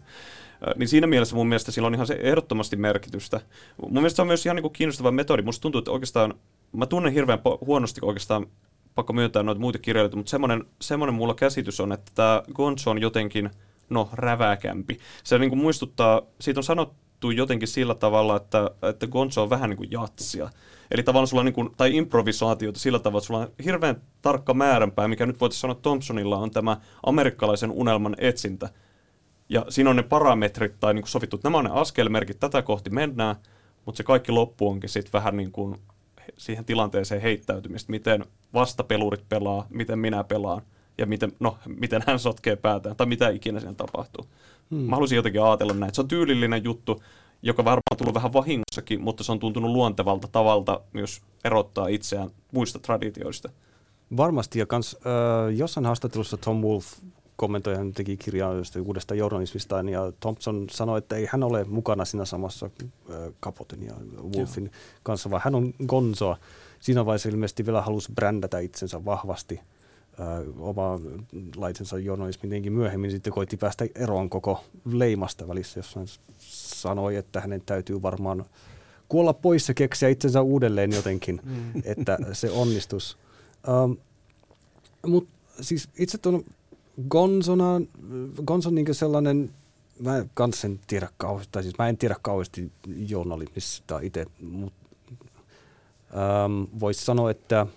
Niin 0.76 0.88
siinä 0.88 1.08
mielessä 1.08 1.36
mun 1.36 1.48
mielestä 1.48 1.72
sillä 1.72 1.88
on 1.88 1.94
ihan 1.94 2.08
se 2.08 2.20
ehdottomasti 2.22 2.76
merkitystä. 2.76 3.42
Mun 3.82 3.94
mielestä 3.94 4.16
se 4.16 4.22
on 4.22 4.28
myös 4.28 4.46
ihan 4.46 4.56
niin 4.56 4.62
kuin 4.62 4.74
kiinnostava 4.74 5.12
metodi. 5.12 5.42
Musta 5.42 5.62
tuntuu, 5.62 5.80
että 5.80 5.92
oikeastaan, 5.92 6.34
mä 6.72 6.86
tunnen 6.86 7.14
hirveän 7.14 7.40
huonosti 7.66 8.02
oikeastaan 8.04 8.48
pakko 8.96 9.14
myöntää 9.14 9.44
noita 9.44 9.62
muita 9.62 9.80
kirjailijoita, 9.80 10.18
mutta 10.18 10.30
semmoinen, 10.30 10.66
semmoinen 10.82 11.14
mulla 11.14 11.36
käsitys 11.36 11.80
on, 11.80 11.92
että 11.92 12.12
tämä 12.16 12.44
Gonzo 12.54 12.92
on 12.92 13.02
jotenkin– 13.02 13.50
no, 13.90 14.10
räväkämpi. 14.14 15.00
Se 15.24 15.40
niin 15.40 15.50
kuin 15.50 15.60
muistuttaa, 15.60 16.22
siitä 16.42 16.60
on 16.60 16.64
sanottu 16.64 17.32
jotenkin 17.32 17.68
sillä 17.68 17.96
tavalla, 17.96 18.36
että, 18.36 18.72
että 18.90 19.08
Gonzo 19.08 19.44
on 19.44 19.50
vähän 19.50 19.70
niin 19.70 19.78
kuin 19.78 19.92
jatsia. 19.92 20.50
Eli 20.92 21.04
tavallaan 21.04 21.28
sulla 21.28 21.42
on 21.42 21.46
niin 21.46 21.54
kuin, 21.54 21.70
tai 21.78 21.96
improvisaatiota 21.96 22.80
sillä 22.80 23.00
tavalla, 23.00 23.20
että 23.20 23.28
sulla 23.28 23.40
on 23.40 23.52
hirveän 23.66 24.02
tarkka 24.22 24.54
määränpää, 24.54 25.08
mikä 25.08 25.26
nyt 25.26 25.42
voitaisiin 25.42 25.62
sanoa 25.62 25.76
Thompsonilla 25.76 26.38
on 26.38 26.52
tämä 26.52 26.78
amerikkalaisen 27.06 27.72
unelman 27.72 28.16
etsintä. 28.18 28.70
Ja 29.50 29.66
siinä 29.70 29.90
on 29.90 29.96
ne 29.96 30.04
parametrit 30.04 30.80
tai 30.80 30.94
niin 30.94 31.02
kuin 31.02 31.10
sovittu, 31.10 31.36
että 31.36 31.46
nämä 31.50 31.58
on 31.58 31.66
ne 31.66 31.72
askelmerkit, 31.74 32.40
tätä 32.40 32.62
kohti 32.62 32.90
mennään, 32.90 33.36
mutta 33.86 33.98
se 33.98 34.04
kaikki 34.04 34.32
loppu 34.32 34.70
onkin 34.70 34.90
sitten 34.90 35.14
vähän 35.14 35.38
niin 35.38 35.52
kuin 35.52 35.76
siihen 36.38 36.66
tilanteeseen 36.66 37.22
heittäytymistä, 37.22 37.92
miten 37.92 38.26
vastapelurit 38.54 39.30
pelaa, 39.30 39.68
miten 39.70 40.00
minä 40.00 40.24
pelaan 40.24 40.62
ja 40.98 41.06
miten, 41.06 41.32
no, 41.40 41.58
miten 41.66 42.04
hän 42.08 42.20
sotkee 42.20 42.56
päätään, 42.56 42.96
tai 42.96 43.08
mitä 43.08 43.30
ikinä 43.30 43.60
siinä 43.60 43.74
tapahtuu. 43.74 44.26
Hmm. 44.72 44.80
Mä 44.80 44.96
haluaisin 44.96 45.16
jotenkin 45.16 45.44
ajatella 45.44 45.74
näin. 45.74 45.94
Se 45.94 46.02
on 46.02 46.08
tyylillinen 46.08 46.64
juttu, 46.64 47.04
joka 47.42 47.66
varmaan 47.66 47.82
on 47.92 47.98
tullut 47.98 48.16
vähän 48.16 48.34
vahingossakin, 48.34 49.02
mutta 49.02 49.24
se 49.24 49.32
on 49.32 49.40
tuntunut 49.40 49.72
luontevalta 49.72 50.28
tavalta 50.28 50.82
myös 50.94 51.22
erottaa 51.44 51.88
itseään 51.88 52.30
muista 52.52 52.80
traditioista. 52.80 53.50
Varmasti, 54.18 54.60
ja 54.60 54.66
kans, 54.66 54.96
äh, 54.96 55.56
jossain 55.56 55.86
haastattelussa 55.86 56.38
Tom 56.38 56.62
Wolf 56.62 56.86
kommentoi, 57.36 57.76
hän 57.76 57.94
teki 57.94 58.18
kirjaa 58.18 58.52
uudesta 58.86 59.16
journalismista, 59.16 59.76
ja 59.92 60.12
Thompson 60.20 60.68
sanoi, 60.72 60.98
että 60.98 61.16
ei 61.16 61.28
hän 61.32 61.44
ole 61.44 61.64
mukana 61.64 62.06
siinä 62.06 62.26
samassa 62.26 62.70
Kapoten 63.40 63.84
ja 63.84 63.94
Wolfin 64.38 64.64
Joo. 64.64 64.74
kanssa, 65.04 65.30
vaan 65.30 65.42
hän 65.46 65.56
on 65.56 65.74
Gonzoa. 65.88 66.38
Siinä 66.80 67.06
vaiheessa 67.06 67.30
ilmeisesti 67.30 67.66
vielä 67.66 67.82
halusi 67.82 68.12
brändätä 68.16 68.60
itsensä 68.60 69.06
vahvasti– 69.06 69.60
oma 70.60 71.00
laitensa 71.56 71.98
journalismi 72.00 72.50
tietenkin 72.50 72.74
myöhemmin 72.74 73.12
sitten 73.12 73.34
koitti 73.34 73.58
päästä 73.58 73.86
eroon 73.96 74.30
koko 74.30 74.64
leimasta 74.86 75.48
välissä, 75.48 75.80
jossa 75.80 76.00
hän 76.00 76.08
sanoi, 76.40 77.16
että 77.16 77.42
hänen 77.42 77.62
täytyy 77.66 78.02
varmaan 78.02 78.46
kuolla 79.10 79.34
pois 79.34 79.68
ja 79.68 79.74
keksiä 79.74 80.10
itsensä 80.10 80.42
uudelleen 80.42 80.92
jotenkin, 80.92 81.42
mm. 81.44 81.82
että 81.86 82.18
se 82.34 82.52
onnistus. 82.52 83.18
Um, 83.84 83.98
Mutta 85.08 85.34
siis 85.62 85.90
itse 85.98 86.18
tuon 86.18 86.44
Gonzona, 87.10 87.82
Gonzon 88.46 88.76
niin 88.76 88.96
sellainen, 88.96 89.52
mä 90.00 90.18
en 90.18 90.32
kans 90.34 90.66
en 90.66 90.80
tiedä 90.88 91.10
kauheasti, 91.18 91.52
tai 91.52 91.64
siis 91.64 91.78
mä 91.78 91.90
en 91.90 91.98
tiedä 91.98 92.16
kauheasti 92.22 92.72
journalismista 92.88 94.00
itse, 94.00 94.26
mutta 94.42 94.90
um, 96.46 96.68
voisi 96.80 97.06
sanoa, 97.06 97.32
että– 97.32 97.68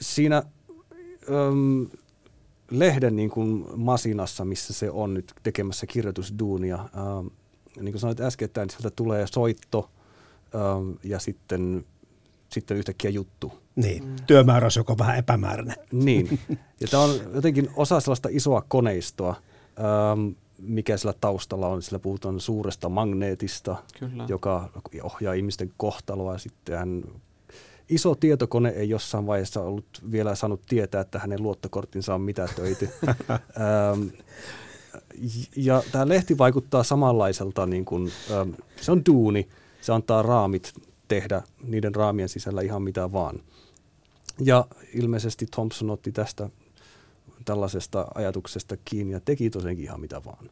siinä 0.00 0.42
äm, 1.30 1.86
lehden 2.70 3.16
niin 3.16 3.30
kuin 3.30 3.64
masinassa, 3.76 4.44
missä 4.44 4.72
se 4.72 4.90
on 4.90 5.14
nyt 5.14 5.32
tekemässä 5.42 5.86
kirjoitusduunia, 5.86 6.78
äm, 6.78 7.30
niin 7.80 7.92
kuin 7.92 8.00
sanoit 8.00 8.20
äsken, 8.20 8.46
että 8.46 8.66
sieltä 8.70 8.90
tulee 8.90 9.26
soitto 9.26 9.90
äm, 10.54 10.96
ja 11.04 11.18
sitten, 11.18 11.86
sitten 12.54 12.76
yhtäkkiä 12.76 13.10
juttu. 13.10 13.52
Niin, 13.76 14.04
mm. 14.04 14.16
työmääräys, 14.26 14.76
joka 14.76 14.92
on 14.92 14.98
vähän 14.98 15.18
epämääräinen. 15.18 15.76
Niin, 15.92 16.38
ja 16.80 16.88
tämä 16.90 17.02
on 17.02 17.10
jotenkin 17.34 17.70
osa 17.76 18.00
sellaista 18.00 18.28
isoa 18.32 18.62
koneistoa, 18.68 19.36
äm, 20.12 20.34
mikä 20.58 20.96
sillä 20.96 21.14
taustalla 21.20 21.68
on. 21.68 21.82
Sillä 21.82 21.98
puhutaan 21.98 22.40
suuresta 22.40 22.88
magneetista, 22.88 23.76
Kyllä. 23.98 24.26
joka 24.28 24.70
ohjaa 25.02 25.34
ihmisten 25.34 25.72
kohtaloa 25.76 26.32
ja 26.32 26.38
sitten 26.38 26.78
hän 26.78 27.02
iso 27.88 28.14
tietokone 28.14 28.68
ei 28.68 28.88
jossain 28.88 29.26
vaiheessa 29.26 29.60
ollut 29.60 29.86
vielä 30.10 30.34
saanut 30.34 30.62
tietää, 30.68 31.00
että 31.00 31.18
hänen 31.18 31.42
luottokorttinsa 31.42 32.14
on 32.14 32.20
mitätöity. 32.20 32.88
ähm, 33.08 34.06
ja 35.56 35.82
tämä 35.92 36.08
lehti 36.08 36.38
vaikuttaa 36.38 36.82
samanlaiselta, 36.82 37.66
niin 37.66 37.84
kuin, 37.84 38.12
ähm, 38.30 38.50
se 38.80 38.92
on 38.92 39.02
duuni, 39.06 39.48
se 39.80 39.92
antaa 39.92 40.22
raamit 40.22 40.72
tehdä 41.08 41.42
niiden 41.62 41.94
raamien 41.94 42.28
sisällä 42.28 42.62
ihan 42.62 42.82
mitä 42.82 43.12
vaan. 43.12 43.40
Ja 44.40 44.66
ilmeisesti 44.94 45.46
Thompson 45.46 45.90
otti 45.90 46.12
tästä 46.12 46.50
tällaisesta 47.44 48.06
ajatuksesta 48.14 48.76
kiinni 48.84 49.12
ja 49.12 49.20
teki 49.20 49.50
tosiaankin 49.50 49.84
ihan 49.84 50.00
mitä 50.00 50.24
vaan. 50.24 50.50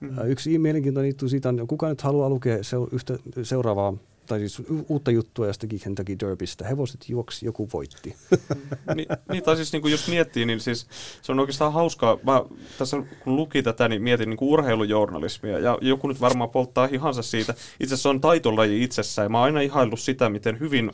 Mm-hmm. 0.00 0.30
Yksi 0.30 0.58
mielenkiintoinen 0.58 1.08
juttu 1.08 1.28
siitä 1.28 1.48
on, 1.48 1.66
kuka 1.68 1.88
nyt 1.88 2.00
haluaa 2.00 2.28
lukea 2.28 2.56
yhtä, 2.92 3.18
seuraavaa 3.42 3.94
tai 4.30 4.38
siis 4.38 4.62
uutta 4.88 5.10
juttua 5.10 5.46
jostakin 5.46 5.80
Kentucky 5.80 6.16
Derbystä. 6.20 6.64
Hevoset 6.64 7.08
juoksi, 7.08 7.46
joku 7.46 7.68
voitti. 7.72 8.16
niin, 8.94 9.06
niin, 9.32 9.42
tai 9.42 9.56
siis 9.56 9.72
niin 9.72 9.82
kuin 9.82 9.92
jos 9.92 10.08
miettii, 10.08 10.46
niin 10.46 10.60
siis 10.60 10.86
se 11.22 11.32
on 11.32 11.40
oikeastaan 11.40 11.72
hauskaa. 11.72 12.18
Mä 12.22 12.42
tässä 12.78 12.96
kun 13.24 13.36
luki 13.36 13.62
tätä, 13.62 13.88
niin 13.88 14.02
mietin 14.02 14.30
niin 14.30 14.36
kuin 14.36 14.48
urheilujournalismia. 14.48 15.58
Ja 15.58 15.78
joku 15.80 16.08
nyt 16.08 16.20
varmaan 16.20 16.50
polttaa 16.50 16.86
hihansa 16.86 17.22
siitä. 17.22 17.52
Itse 17.52 17.84
asiassa 17.84 18.02
se 18.02 18.08
on 18.08 18.20
taitolaji 18.20 18.82
itsessään. 18.82 19.24
Ja 19.24 19.28
mä 19.28 19.38
oon 19.38 19.44
aina 19.44 19.60
ihaillut 19.60 20.00
sitä, 20.00 20.28
miten 20.28 20.60
hyvin 20.60 20.90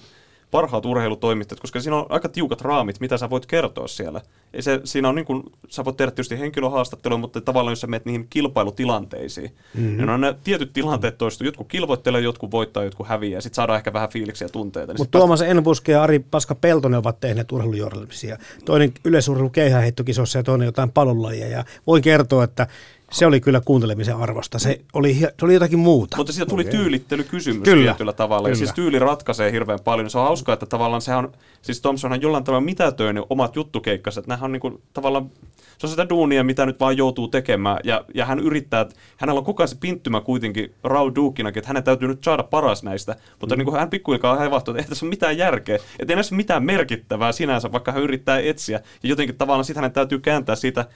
parhaat 0.51 0.87
urheilutoimittajat, 0.87 1.61
koska 1.61 1.81
siinä 1.81 1.97
on 1.97 2.07
aika 2.09 2.29
tiukat 2.29 2.61
raamit, 2.61 3.01
mitä 3.01 3.17
sä 3.17 3.31
voit 3.31 3.47
kertoa 3.47 3.89
siellä. 3.89 4.21
Ja 4.53 4.63
se, 4.63 4.81
siinä 4.85 5.09
on 5.09 5.15
niin 5.15 5.25
kuin, 5.25 5.43
sä 5.69 5.85
voit 5.85 5.97
tehdä 5.97 6.11
tietysti 6.11 6.39
henkilöhaastattelua, 6.39 7.19
mutta 7.19 7.41
tavallaan 7.41 7.73
jos 7.73 7.81
sä 7.81 7.87
menet 7.87 8.05
niihin 8.05 8.27
kilpailutilanteisiin, 8.31 9.51
mm-hmm. 9.75 9.97
niin 9.97 10.11
on 10.11 10.21
ne 10.21 10.35
tietyt 10.45 10.73
tilanteet 10.73 11.19
toistu. 11.19 11.45
Jotkut 11.45 11.69
kilvoittelee, 11.69 12.21
jotkut 12.21 12.51
voittaa, 12.51 12.85
jotkut 12.85 13.09
häviää, 13.09 13.37
ja 13.37 13.41
sitten 13.41 13.55
saadaan 13.55 13.77
ehkä 13.77 13.93
vähän 13.93 14.09
fiiliksiä 14.09 14.45
ja 14.45 14.49
tunteita. 14.49 14.93
Niin 14.93 15.01
mutta 15.01 15.19
Tuomas 15.19 15.43
Enbuske 15.43 15.93
ja 15.93 16.03
Ari 16.03 16.19
Paska 16.19 16.55
Peltonen 16.55 16.99
ovat 16.99 17.21
tehneet 17.21 17.53
urheilujournalismia. 17.53 18.39
Toinen 18.65 18.93
yleisurheilu 19.05 19.51
keihäheittokisossa 19.51 20.39
ja 20.39 20.43
toinen 20.43 20.67
jotain 20.67 20.93
palonlajia. 20.93 21.49
Ja 21.49 21.65
voin 21.87 22.03
kertoa, 22.03 22.45
että 22.45 22.67
se 23.11 23.27
oli 23.27 23.41
kyllä 23.41 23.61
kuuntelemisen 23.65 24.17
arvosta. 24.17 24.59
Se 24.59 24.81
oli, 24.93 25.15
se 25.15 25.33
oli 25.43 25.55
jotakin 25.55 25.79
muuta. 25.79 26.17
Mutta 26.17 26.33
siitä 26.33 26.51
tuli 26.51 26.63
okay. 26.63 26.73
tyylittelykysymys 26.73 27.63
kyllä. 27.63 27.93
tietyllä 27.93 28.13
tavalla. 28.13 28.43
Kyllä. 28.43 28.53
Ja 28.53 28.57
siis 28.57 28.73
tyyli 28.73 28.99
ratkaisee 28.99 29.53
hirveän 29.53 29.79
paljon. 29.85 30.11
Se 30.11 30.19
on 30.19 30.25
hauskaa, 30.25 30.53
että 30.53 30.67
tavallaan 30.67 31.03
se 31.03 31.15
on, 31.15 31.33
siis 31.63 31.81
Thompsonhan 31.81 32.23
jollain 32.23 32.45
tavalla 32.45 32.65
mitätöi 32.65 33.13
ne 33.13 33.23
omat 33.31 33.57
juttukeikkaset. 33.57 34.27
Nämähän 34.27 34.45
on 34.45 34.53
niin 34.53 34.61
kuin, 34.61 34.83
tavallaan, 34.93 35.31
se 35.79 35.87
on 35.87 35.91
sitä 35.91 36.09
duunia, 36.09 36.45
mitä 36.45 36.67
nyt 36.67 36.81
vaan 36.81 36.97
joutuu 36.97 37.29
tekemään. 37.29 37.79
Ja, 37.85 38.05
ja 38.15 38.25
hän 38.25 38.39
yrittää, 38.39 38.81
että 38.81 38.95
hänellä 39.17 39.39
on 39.39 39.45
koko 39.45 39.63
ajan 39.63 39.69
se 39.69 39.77
pinttymä 39.81 40.21
kuitenkin 40.21 40.75
Raul 40.85 41.11
Dukinakin, 41.15 41.59
että 41.61 41.69
hänen 41.69 41.85
täytyy 41.85 42.09
nyt 42.09 42.25
saada 42.25 42.43
paras 42.43 42.83
näistä. 42.83 43.17
Mutta 43.41 43.55
mm. 43.55 43.59
niin 43.59 43.67
kuin 43.67 43.79
hän 43.79 43.91
pikkuhiljaa 43.91 44.37
hevahtuu, 44.37 44.73
että 44.73 44.83
ei 44.83 44.89
tässä 44.89 45.07
ole 45.07 45.11
mitään 45.11 45.39
järkeä. 45.39 45.77
Että 45.99 46.13
ei 46.13 46.17
näissä 46.17 46.35
mitään 46.35 46.65
merkittävää 46.65 47.33
sinänsä, 47.33 47.73
vaikka 47.73 47.93
hän 47.93 48.03
yrittää 48.03 48.39
etsiä. 48.39 48.81
Ja 49.03 49.09
jotenkin 49.09 49.37
tavallaan 49.37 49.65
sitten 49.65 49.81
hänen 49.81 49.93
täytyy 49.93 50.19
kääntää 50.19 50.57
siitä 50.57 50.87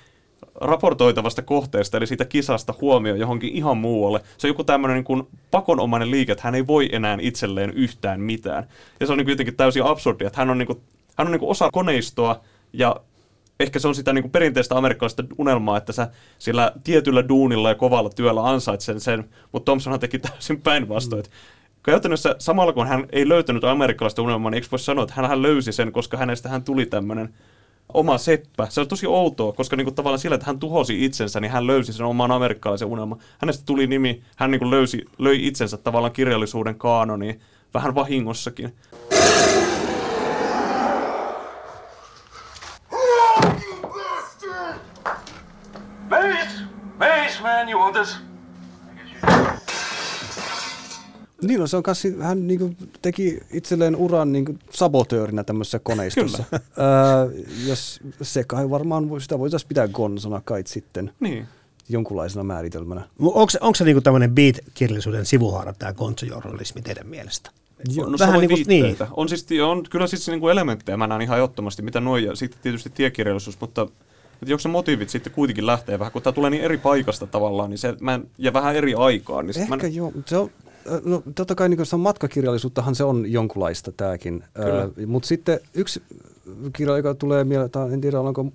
raportoitavasta 0.54 1.42
kohteesta, 1.42 1.96
eli 1.96 2.06
siitä 2.06 2.24
kisasta 2.24 2.74
huomio 2.80 3.14
johonkin 3.14 3.56
ihan 3.56 3.76
muualle. 3.76 4.20
Se 4.38 4.46
on 4.46 4.50
joku 4.50 4.64
tämmöinen 4.64 4.94
niin 4.94 5.04
kuin 5.04 5.28
pakonomainen 5.50 6.10
liike, 6.10 6.32
että 6.32 6.44
hän 6.44 6.54
ei 6.54 6.66
voi 6.66 6.88
enää 6.92 7.18
itselleen 7.20 7.70
yhtään 7.70 8.20
mitään. 8.20 8.66
Ja 9.00 9.06
se 9.06 9.12
on 9.12 9.18
niin 9.18 9.26
kuin 9.26 9.32
jotenkin 9.32 9.56
täysin 9.56 9.84
absurdia, 9.84 10.26
että 10.26 10.40
hän 10.40 10.50
on, 10.50 10.58
niin 10.58 10.66
kuin, 10.66 10.80
hän 11.16 11.26
on 11.26 11.32
niin 11.32 11.40
kuin 11.40 11.50
osa 11.50 11.68
koneistoa, 11.72 12.40
ja 12.72 12.96
ehkä 13.60 13.78
se 13.78 13.88
on 13.88 13.94
sitä 13.94 14.12
niin 14.12 14.22
kuin 14.22 14.32
perinteistä 14.32 14.76
amerikkalaista 14.76 15.24
unelmaa, 15.38 15.76
että 15.76 15.92
sä 15.92 16.08
sillä 16.38 16.72
tietyllä 16.84 17.28
duunilla 17.28 17.68
ja 17.68 17.74
kovalla 17.74 18.10
työllä 18.10 18.48
ansait 18.48 18.80
sen, 18.80 19.00
sen 19.00 19.28
mutta 19.52 19.64
Thompsonhan 19.64 20.00
teki 20.00 20.18
täysin 20.18 20.60
päinvastoin. 20.60 21.22
Mm. 21.22 21.30
Käytännössä 21.82 22.36
samalla 22.38 22.72
kun 22.72 22.86
hän 22.86 23.06
ei 23.12 23.28
löytänyt 23.28 23.64
amerikkalaista 23.64 24.22
unelmaa, 24.22 24.50
niin 24.50 24.56
eikö 24.56 24.68
voi 24.70 24.78
sanoa, 24.78 25.04
että 25.04 25.14
hän 25.22 25.42
löysi 25.42 25.72
sen, 25.72 25.92
koska 25.92 26.16
hänestä 26.16 26.48
hän 26.48 26.64
tuli 26.64 26.86
tämmöinen 26.86 27.34
oma 27.88 28.18
seppä. 28.18 28.66
Se 28.70 28.80
on 28.80 28.88
tosi 28.88 29.06
outoa, 29.06 29.52
koska 29.52 29.76
niinku 29.76 29.90
tavallaan 29.90 30.18
sillä, 30.18 30.34
että 30.34 30.46
hän 30.46 30.58
tuhosi 30.58 31.04
itsensä, 31.04 31.40
niin 31.40 31.52
hän 31.52 31.66
löysi 31.66 31.92
sen 31.92 32.06
oman 32.06 32.32
amerikkalaisen 32.32 32.88
unelman. 32.88 33.18
Hänestä 33.38 33.64
tuli 33.66 33.86
nimi, 33.86 34.22
hän 34.36 34.50
niinku 34.50 34.70
löysi, 34.70 35.04
löi 35.18 35.46
itsensä 35.46 35.76
tavallaan 35.76 36.12
kirjallisuuden 36.12 36.74
kaanoniin, 36.74 37.40
vähän 37.74 37.94
vahingossakin. 37.94 38.74
Base, 46.08 46.64
base 46.98 47.42
man, 47.42 47.68
you 47.68 47.80
want 47.80 47.94
this? 47.94 48.29
Niin, 51.42 51.60
no, 51.60 51.66
se 51.66 51.76
on 51.76 51.82
kanssa, 51.82 52.08
hän 52.20 52.46
niin 52.46 52.58
kuin, 52.60 52.76
teki 53.02 53.40
itselleen 53.52 53.96
uran 53.96 54.32
niin 54.32 54.44
kuin, 54.44 54.58
sabotöörinä 54.70 55.44
tämmöisessä 55.44 55.78
koneistossa. 55.78 56.44
Kyllä. 56.50 56.62
Öö, 56.78 57.42
jos 57.66 58.00
se 58.22 58.44
kai 58.44 58.70
varmaan, 58.70 59.08
voi- 59.10 59.20
sitä 59.20 59.38
voitaisiin 59.38 59.68
pitää 59.68 59.88
gonsona 59.88 60.40
kai 60.44 60.62
sitten 60.66 61.12
Niin. 61.20 61.46
jonkunlaisena 61.88 62.44
määritelmänä. 62.44 63.00
Onko, 63.20 63.52
onko 63.60 63.74
se 63.74 63.84
niinku 63.84 64.00
tämmöinen 64.00 64.30
beat-kirjallisuuden 64.34 65.24
sivuhaara, 65.26 65.72
tämä 65.78 65.92
konsojournalismi 65.92 66.82
teidän 66.82 67.06
mielestä? 67.06 67.50
No, 67.96 68.04
Vähän 68.18 68.40
niinku- 68.40 68.56
niin 68.56 68.66
niin. 68.68 68.84
viitteitä. 68.84 69.12
On, 69.16 69.28
siis, 69.28 69.46
on 69.64 69.82
kyllä 69.90 70.06
siis 70.06 70.28
niinku 70.28 70.48
elementtejä, 70.48 70.96
mä 70.96 71.06
näen 71.06 71.22
ihan 71.22 71.38
ehdottomasti, 71.38 71.82
mitä 71.82 72.00
noin, 72.00 72.24
ja 72.24 72.36
sitten 72.36 72.60
tietysti 72.62 72.90
tiekirjallisuus, 72.90 73.60
mutta 73.60 73.82
että 73.82 74.54
onko 74.54 74.58
se 74.58 74.68
motiivit 74.68 75.10
sitten 75.10 75.32
kuitenkin 75.32 75.66
lähtee 75.66 75.98
vähän, 75.98 76.12
kun 76.12 76.22
tämä 76.22 76.32
tulee 76.32 76.50
niin 76.50 76.62
eri 76.62 76.78
paikasta 76.78 77.26
tavallaan, 77.26 77.70
niin 77.70 77.78
se, 77.78 77.94
mä 78.00 78.14
en, 78.14 78.30
ja 78.38 78.52
vähän 78.52 78.76
eri 78.76 78.94
aikaan, 78.94 79.46
niin 79.46 79.58
Ehkä 79.60 79.76
mä, 79.76 79.82
en- 79.82 79.94
joo, 79.94 80.12
se 80.26 80.36
on, 80.36 80.50
no 81.04 81.22
totta 81.34 81.54
kai 81.54 81.68
niin 81.68 81.86
se 81.86 81.96
on 81.96 82.00
matkakirjallisuuttahan 82.00 82.94
se 82.94 83.04
on 83.04 83.32
jonkunlaista 83.32 83.92
tämäkin. 83.92 84.44
Mutta 85.06 85.26
sitten 85.26 85.60
yksi 85.74 86.02
kirja, 86.72 86.96
joka 86.96 87.14
tulee 87.14 87.44
mieleen, 87.44 87.70
tai 87.70 87.92
en 87.92 88.00
tiedä 88.00 88.20
onko, 88.20 88.46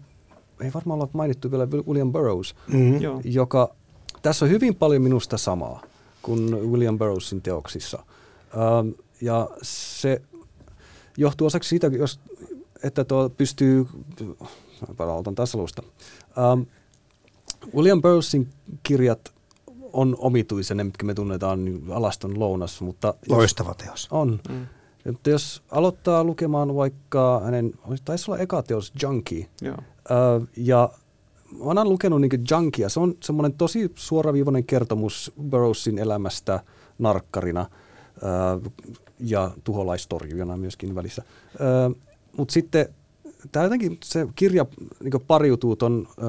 ei 0.61 0.73
varmaan 0.73 0.99
olla 0.99 1.09
mainittu 1.13 1.51
vielä 1.51 1.67
William 1.87 2.11
Burroughs, 2.11 2.55
Mm. 2.67 3.01
Joo. 3.01 3.21
joka, 3.23 3.75
tässä 4.21 4.45
on 4.45 4.51
hyvin 4.51 4.75
paljon 4.75 5.01
minusta 5.01 5.37
samaa 5.37 5.81
kuin 6.21 6.71
William 6.71 6.97
Burroughsin 6.97 7.41
teoksissa. 7.41 8.03
Ähm, 8.53 8.89
ja 9.21 9.49
se 9.61 10.21
johtuu 11.17 11.47
osaksi 11.47 11.69
siitä, 11.69 11.87
jos, 11.87 12.19
että 12.83 13.03
tuo 13.03 13.29
pystyy, 13.29 13.87
palautan 14.97 15.35
taas 15.35 15.55
alusta. 15.55 15.83
Ähm, 16.37 16.61
William 17.75 18.01
Burroughsin 18.01 18.49
kirjat 18.83 19.34
on 19.95 20.15
omituisia, 20.19 20.75
ne 20.75 20.83
mitkä 20.83 21.05
me 21.05 21.13
tunnetaan 21.13 21.65
niin 21.65 21.83
alaston 21.91 22.39
lounas, 22.39 22.81
mutta 22.81 23.07
jos- 23.29 23.37
Loistava 23.37 23.73
teos. 23.73 24.07
on. 24.11 24.39
Mm. 24.49 24.65
Mutta 25.11 25.29
jos 25.29 25.63
aloittaa 25.71 26.23
lukemaan 26.23 26.75
vaikka 26.75 27.41
hänen, 27.45 27.73
taisi 28.05 28.31
olla 28.31 28.41
eka 28.41 28.63
teos 28.63 28.93
Junkie, 29.01 29.49
joo. 29.61 29.75
Ö, 30.11 30.45
ja 30.57 30.89
mä 31.51 31.63
oon 31.63 31.77
aina 31.77 31.89
lukenut 31.89 32.21
niin 32.21 32.31
Junkia. 32.51 32.89
Se 32.89 32.99
on 32.99 33.15
semmoinen 33.23 33.53
tosi 33.57 33.91
suoraviivainen 33.95 34.63
kertomus 34.63 35.31
Burroughsin 35.49 35.97
elämästä 35.99 36.59
narkkarina 36.99 37.65
ö, 37.65 38.69
ja 39.19 39.51
tuholaistorjujana 39.63 40.57
myöskin 40.57 40.95
välissä. 40.95 41.23
Mutta 42.37 42.51
sitten 42.51 42.85
tämä 43.51 43.63
jotenkin 43.65 43.97
se 44.03 44.27
kirja 44.35 44.65
niin 45.03 45.21
pariutuu 45.27 45.75
ton 45.75 46.07
ö, 46.17 46.23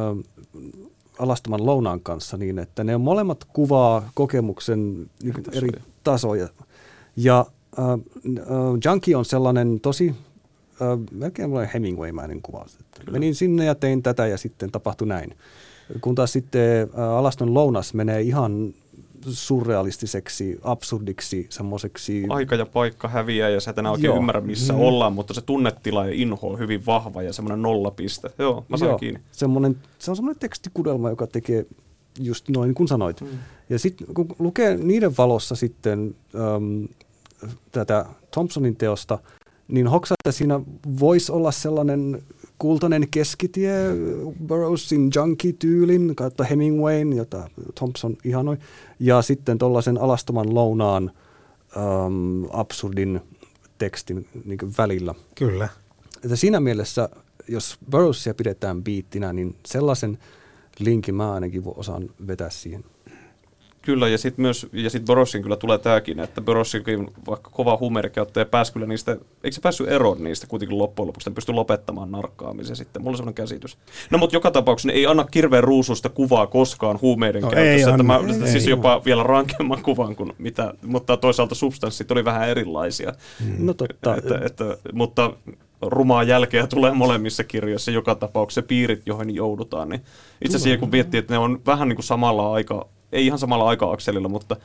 alastoman 1.19 1.67
lounaan 1.67 2.01
kanssa 2.01 2.37
niin, 2.37 2.59
että 2.59 2.85
ne 2.85 2.97
molemmat 2.97 3.45
kuvaa 3.45 4.11
kokemuksen 4.15 5.11
niin 5.23 5.35
eri 5.53 5.69
tasoja. 6.05 6.49
Ja 7.17 7.47
äh, 7.79 7.85
äh, 7.91 7.99
Junkie 8.85 9.17
on 9.17 9.25
sellainen 9.25 9.81
tosi 9.81 10.15
äh, 10.83 10.99
melkein 11.13 11.51
Hemingway-mäinen 11.75 12.43
kuvaus. 12.43 12.79
Menin 13.11 13.35
sinne 13.35 13.65
ja 13.65 13.75
tein 13.75 14.03
tätä 14.03 14.27
ja 14.27 14.39
sitten 14.39 14.71
tapahtui 14.71 15.09
näin. 15.09 15.37
Kun 16.01 16.15
taas 16.15 16.33
sitten 16.33 16.83
äh, 16.99 17.01
Alaston 17.01 17.55
lounas 17.55 17.95
menee 17.95 18.21
ihan 18.21 18.75
surrealistiseksi, 19.35 20.59
absurdiksi, 20.63 21.47
semmoiseksi... 21.51 22.25
Aika 22.29 22.55
ja 22.55 22.67
paikka 22.67 23.09
häviää 23.09 23.49
ja 23.49 23.61
sä 23.61 23.71
et 23.71 23.79
enää 23.79 23.93
oikein 23.93 24.05
Joo. 24.09 24.17
ymmärrä 24.17 24.41
missä 24.41 24.73
Mm. 24.73 24.81
ollaan, 24.81 25.13
mutta 25.13 25.35
se 25.35 25.41
tunnetila 25.41 26.07
ja 26.07 26.13
inho 26.15 26.49
on 26.49 26.59
hyvin 26.59 26.87
vahva 26.87 27.23
ja 27.23 27.33
semmoinen 27.33 27.63
nollapiste. 27.63 28.31
Joo, 28.39 28.65
mä 28.69 28.77
sain 28.77 28.89
Joo, 28.89 28.99
kiinni. 28.99 29.21
Semmoinen, 29.33 29.77
se 29.99 30.11
on 30.11 30.17
semmoinen 30.17 30.41
tekstikudelma, 30.41 31.11
joka 31.11 31.27
tekee 31.27 31.67
just 32.21 32.49
noin 32.49 32.75
kuin 32.75 32.89
sanoit. 32.89 33.21
Mm. 33.21 33.29
Ja 33.71 33.79
sitten 33.79 34.07
kun 34.15 34.27
lukee 34.39 34.77
niiden 34.77 35.17
valossa 35.19 35.55
sitten 35.55 36.15
äm, 36.57 36.89
tätä 37.73 38.05
Thompsonin 38.31 38.77
teosta, 38.77 39.19
niin 39.69 39.87
hoksaa, 39.89 40.15
että 40.25 40.33
siinä 40.39 40.61
voisi 41.01 41.33
olla 41.33 41.53
sellainen 41.53 42.23
kultainen 42.59 43.09
keskitie 43.11 43.73
Burroughsin 44.47 45.11
junkie-tyylin 45.15 46.17
kautta 46.17 46.45
Hemingwayn, 46.45 47.13
jota 47.13 47.51
Thompson 47.75 48.17
ihanoi, 48.25 48.57
ja 49.01 49.23
sitten 49.23 49.59
tuollaisen 49.59 49.99
alastoman 49.99 50.55
lounaan 50.55 51.11
äm, 51.77 52.45
absurdin 52.53 53.21
tekstin 53.79 54.29
niin 54.45 54.59
välillä. 54.79 55.15
Kyllä. 55.35 55.69
Että 56.25 56.37
siinä 56.37 56.61
mielessä, 56.61 57.09
jos 57.49 57.79
Burroughsia 57.91 58.35
pidetään 58.35 58.85
biittinä, 58.85 59.33
niin 59.33 59.57
sellaisen 59.67 60.19
linkin 60.79 61.15
mä 61.15 61.33
ainakin 61.33 61.63
osaan 61.67 62.11
vetää 62.27 62.51
siihen. 62.51 62.85
Kyllä, 63.87 64.09
ja 64.09 64.19
sitten 64.19 64.43
myös, 64.43 64.67
ja 64.73 64.91
sitten 64.91 65.07
Borossin 65.07 65.43
kyllä 65.43 65.57
tulee 65.57 65.79
tämäkin, 65.79 66.21
että 66.21 66.41
Borossinkin 66.41 67.09
vaikka 67.27 67.51
kova 67.51 67.77
humerikäyttäjä 67.81 68.45
pääsi 68.45 68.73
kyllä 68.73 68.87
niistä, 68.87 69.13
eikö 69.45 69.55
se 69.55 69.61
päässyt 69.61 69.89
eroon 69.89 70.25
niistä 70.25 70.47
kuitenkin 70.47 70.79
loppujen 70.79 71.07
lopuksi, 71.07 71.31
ne 71.31 71.35
pystyi 71.35 71.55
lopettamaan 71.55 72.11
narkkaamisen 72.11 72.77
sitten, 72.77 73.03
mulla 73.03 73.15
on 73.15 73.17
sellainen 73.17 73.35
käsitys. 73.35 73.79
No 74.11 74.19
mutta 74.19 74.37
joka 74.37 74.51
tapauksessa 74.51 74.93
ei 74.93 75.07
anna 75.07 75.25
kirveen 75.25 75.65
ruususta 75.65 76.09
kuvaa 76.09 76.47
koskaan 76.47 76.99
huumeiden 77.03 77.43
No, 77.43 77.49
ei 77.49 77.55
käytössä, 77.55 77.91
että 77.91 77.93
anna, 77.93 78.05
mä, 78.05 78.45
ei, 78.45 78.51
siis 78.51 78.65
ei. 78.65 78.71
jopa 78.71 79.03
vielä 79.05 79.23
rankemman 79.23 79.83
kuvan 79.83 80.17
kuin 80.17 80.33
mitä, 80.39 80.75
mutta 80.87 81.17
toisaalta 81.17 81.55
substanssit 81.55 82.11
oli 82.11 82.25
vähän 82.25 82.49
erilaisia. 82.49 83.13
No 83.59 83.75
totta. 83.75 84.17
Että, 84.17 84.41
että, 84.45 84.77
mutta 84.93 85.33
rumaa 85.83 86.23
jälkeä 86.23 86.67
tulee 86.67 86.93
molemmissa 86.93 87.45
kirjoissa 87.45 87.91
joka 87.91 88.15
tapauksessa 88.15 88.63
piirit, 88.63 89.03
joihin 89.07 89.35
joudutaan. 89.35 89.89
Niin 89.89 90.01
itse 90.45 90.57
asiassa 90.57 90.81
kun 90.81 90.91
miettii, 90.91 91.19
että 91.19 91.35
ne 91.35 91.39
on 91.39 91.61
vähän 91.67 91.89
niin 91.89 91.97
kuin 91.97 92.05
samalla 92.05 92.53
aika, 92.53 92.89
ei 93.13 93.27
ihan 93.27 93.39
samalla 93.39 93.69
aika-akselilla, 93.69 94.29
mutta 94.29 94.57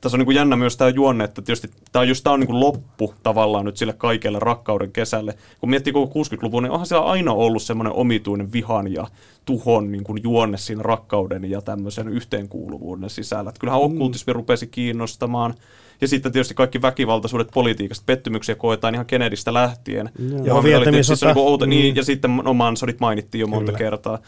tässä 0.00 0.16
on 0.16 0.18
niin 0.18 0.26
kuin 0.26 0.36
jännä 0.36 0.56
myös 0.56 0.76
tämä 0.76 0.90
juonne, 0.90 1.24
että 1.24 1.42
tietysti 1.42 1.70
tämä 1.92 2.00
on 2.00 2.08
just 2.08 2.24
tämä 2.24 2.34
on 2.34 2.40
niin 2.40 2.46
kuin 2.46 2.60
loppu 2.60 3.14
tavallaan 3.22 3.64
nyt 3.64 3.76
sille 3.76 3.92
kaikelle 3.92 4.38
rakkauden 4.38 4.92
kesälle. 4.92 5.34
Kun 5.60 5.70
miettii 5.70 5.92
koko 5.92 6.20
60-luvun, 6.20 6.62
niin 6.62 6.70
onhan 6.70 6.86
siellä 6.86 7.06
aina 7.06 7.32
ollut 7.32 7.62
semmoinen 7.62 7.92
omituinen 7.92 8.52
vihan 8.52 8.92
ja 8.92 9.06
tuhon 9.44 9.92
niin 9.92 10.04
kuin 10.04 10.22
juonne 10.22 10.58
siinä 10.58 10.82
rakkauden 10.82 11.50
ja 11.50 11.62
tämmöisen 11.62 12.08
yhteenkuuluvuuden 12.08 13.10
sisällä. 13.10 13.48
Että 13.48 13.60
kyllähän 13.60 13.82
okkultismi 13.82 14.32
rupesi 14.32 14.66
kiinnostamaan. 14.66 15.54
Ja 16.00 16.08
sitten 16.08 16.32
tietysti 16.32 16.54
kaikki 16.54 16.82
väkivaltaisuudet 16.82 17.48
politiikasta, 17.54 18.02
pettymyksiä 18.06 18.54
koetaan 18.54 18.94
ihan 18.94 19.06
Kennedystä 19.06 19.54
lähtien. 19.54 20.10
Joo, 20.30 20.44
Ja 20.44 20.54
oli 20.54 20.84
tietysti 20.84 21.16
sota. 21.16 21.26
on 21.26 21.28
niinku 21.34 21.48
outo, 21.48 21.64
Mm. 21.66 21.70
niin, 21.70 21.96
ja 21.96 22.04
sitten 22.04 22.36
no 22.36 22.54
Mansonit 22.54 23.00
mainittiin 23.00 23.40
jo 23.40 23.46
monta 23.46 23.66
Kyllä. 23.66 23.78
kertaa. 23.78 24.18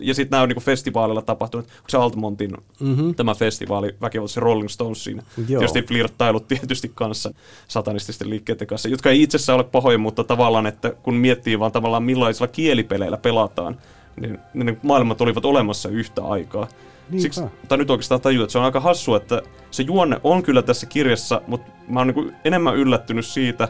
Ja 0.00 0.14
sitten 0.14 0.30
nämä 0.30 0.42
on 0.42 0.48
niinku 0.48 0.60
festivaalilla 0.60 1.22
tapahtunut, 1.22 1.66
onko 1.66 1.88
se 1.88 1.96
Altamontin 1.96 2.50
mm-hmm. 2.80 3.14
tämä 3.14 3.34
festivaali 3.34 3.94
väkivaltaisen 4.00 4.42
Rolling 4.42 4.68
Stonesin. 4.68 5.22
Joo. 5.36 5.46
Tietysti 5.46 5.82
flirttailut 5.82 6.48
tietysti 6.48 6.92
kanssa 6.94 7.34
satanististen 7.68 8.30
liikkeiden 8.30 8.66
kanssa, 8.66 8.88
jotka 8.88 9.10
ei 9.10 9.22
itsessään 9.22 9.56
ole 9.56 9.64
pahoja, 9.64 9.98
mutta 9.98 10.24
tavallaan, 10.24 10.66
että 10.66 10.90
kun 10.90 11.14
miettii 11.14 11.58
vaan 11.58 11.72
tavallaan 11.72 12.02
millaisilla 12.02 12.48
kielipeleillä 12.48 13.16
pelataan, 13.16 13.78
niin 14.16 14.38
ne 14.54 14.76
maailmat 14.82 15.20
olivat 15.20 15.44
olemassa 15.44 15.88
yhtä 15.88 16.24
aikaa. 16.24 16.68
Niinpä. 17.10 17.22
Siksi, 17.22 17.42
tai 17.68 17.78
nyt 17.78 17.90
oikeastaan 17.90 18.20
tajuu, 18.20 18.42
että 18.42 18.52
se 18.52 18.58
on 18.58 18.64
aika 18.64 18.80
hassu, 18.80 19.14
että 19.14 19.42
se 19.70 19.82
juonne 19.82 20.20
on 20.24 20.42
kyllä 20.42 20.62
tässä 20.62 20.86
kirjassa, 20.86 21.40
mutta 21.46 21.72
mä 21.88 22.00
oon 22.00 22.08
niin 22.08 22.36
enemmän 22.44 22.76
yllättynyt 22.76 23.26
siitä, 23.26 23.68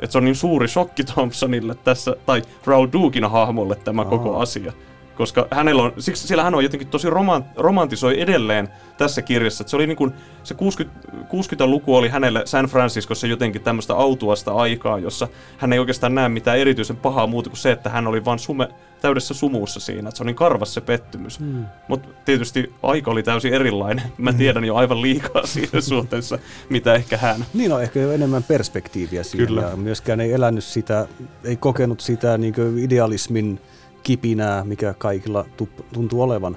että 0.00 0.12
se 0.12 0.18
on 0.18 0.24
niin 0.24 0.36
suuri 0.36 0.68
shokki 0.68 1.04
Thompsonille 1.04 1.74
tässä, 1.74 2.16
tai 2.26 2.42
Raul 2.66 2.88
Dukin 2.92 3.24
hahmolle 3.24 3.74
tämä 3.74 4.02
Aha. 4.02 4.10
koko 4.10 4.38
asia. 4.38 4.72
Koska 5.16 5.48
hänellä 5.50 5.82
on, 5.82 5.92
siksi 5.98 6.26
siellä 6.26 6.44
hän 6.44 6.54
on 6.54 6.62
jotenkin 6.62 6.88
tosi 6.88 7.10
roman, 7.10 7.44
romantisoi 7.56 8.20
edelleen 8.20 8.68
tässä 8.98 9.22
kirjassa. 9.22 9.62
Että 9.62 9.70
se 9.70 9.76
oli 9.76 9.86
niin 9.86 9.96
kuin, 9.96 10.12
se 10.42 10.54
60, 10.54 11.08
60-luku 11.12 11.96
oli 11.96 12.08
hänelle 12.08 12.42
San 12.44 12.66
Franciscossa 12.66 13.26
jotenkin 13.26 13.62
tämmöistä 13.62 13.94
autuasta 13.94 14.52
aikaa, 14.52 14.98
jossa 14.98 15.28
hän 15.58 15.72
ei 15.72 15.78
oikeastaan 15.78 16.14
näe 16.14 16.28
mitään 16.28 16.58
erityisen 16.58 16.96
pahaa 16.96 17.26
muuta 17.26 17.50
kuin 17.50 17.58
se, 17.58 17.72
että 17.72 17.90
hän 17.90 18.06
oli 18.06 18.24
vain 18.24 18.38
sume, 18.38 18.68
täydessä 19.00 19.34
sumussa 19.34 19.80
siinä. 19.80 20.08
Että 20.08 20.16
se 20.16 20.22
on 20.22 20.26
niin 20.26 20.36
karvas 20.36 20.74
se 20.74 20.80
pettymys. 20.80 21.38
Hmm. 21.38 21.64
Mutta 21.88 22.08
tietysti 22.24 22.72
aika 22.82 23.10
oli 23.10 23.22
täysin 23.22 23.54
erilainen. 23.54 24.04
Mä 24.18 24.32
tiedän 24.32 24.64
jo 24.64 24.76
aivan 24.76 25.02
liikaa 25.02 25.46
siinä 25.52 25.80
suhteessa, 25.80 26.38
mitä 26.68 26.94
ehkä 26.94 27.16
hän. 27.16 27.44
Niin 27.54 27.72
on 27.72 27.82
ehkä 27.82 28.00
jo 28.00 28.12
enemmän 28.12 28.42
perspektiiviä 28.42 29.22
siihen 29.22 29.46
Kyllä. 29.46 29.62
ja 29.62 29.76
myöskään 29.76 30.20
ei 30.20 30.32
elänyt 30.32 30.64
sitä, 30.64 31.08
ei 31.44 31.56
kokenut 31.56 32.00
sitä 32.00 32.38
niin 32.38 32.54
idealismin 32.78 33.60
kipinää, 34.06 34.64
mikä 34.64 34.94
kaikilla 34.98 35.44
tuntuu 35.92 36.22
olevan. 36.22 36.56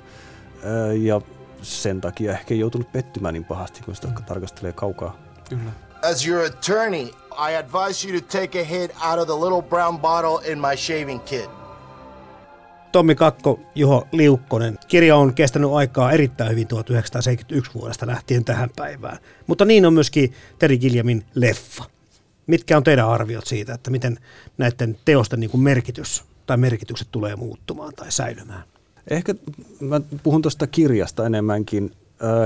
Öö, 0.66 0.94
Ja 0.94 1.22
sen 1.62 2.02
takia 2.02 2.32
ehkä 2.32 2.54
ei 2.54 2.60
joutunut 2.60 2.92
pettymään 2.92 3.34
niin 3.34 3.46
pahasti, 3.46 3.82
kun 3.86 3.96
sitä 3.96 4.08
tarkastelee 4.28 4.74
kaukaa. 4.74 5.18
As 6.12 6.28
your 6.28 6.46
attorney, 6.46 7.02
I 7.50 7.56
advise 7.56 8.08
you 8.10 8.22
to 8.22 8.40
take 8.40 8.62
a 8.62 8.64
hit 8.64 8.92
out 9.10 9.20
of 9.20 9.28
the 9.28 9.46
little 9.46 9.62
brown 9.62 10.00
bottle 10.00 10.52
in 10.52 10.60
my 10.60 10.78
shaving 10.78 11.24
kit. 11.26 11.50
Tommi 12.92 13.16
Kakko, 13.16 13.60
Juho 13.76 14.08
Liukkonen. 14.12 14.78
Kirja 14.88 15.16
on 15.16 15.34
kestänyt 15.34 15.72
aikaa 15.74 16.12
erittäin 16.12 16.52
hyvin 16.52 16.68
1971 16.68 17.72
vuodesta 17.74 18.08
lähtien 18.08 18.46
tähän 18.46 18.70
päivään. 18.76 19.18
Mutta 19.48 19.66
niin 19.66 19.86
on 19.86 19.94
myöskin 19.94 20.34
Terry 20.60 20.78
Gilliamin 20.78 21.26
leffa. 21.36 21.84
Mitkä 22.48 22.78
on 22.78 22.84
teidän 22.84 23.10
arviot 23.10 23.48
siitä, 23.48 23.74
että 23.74 23.92
miten 23.92 24.18
näiden 24.58 24.98
teosten 25.06 25.40
niin 25.40 25.50
kuin 25.50 25.62
merkitys 25.62 26.29
tai 26.50 26.58
merkitykset 26.58 27.08
tulee 27.12 27.36
muuttumaan 27.36 27.94
tai 27.96 28.12
säilymään? 28.12 28.64
Ehkä 29.10 29.36
mä 29.80 30.02
puhun 30.24 30.42
tuosta 30.42 30.68
kirjasta 30.68 31.26
enemmänkin. 31.26 31.92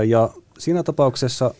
Ja 0.06 0.30
siinä 0.58 0.82
tapauksessa 0.82 1.54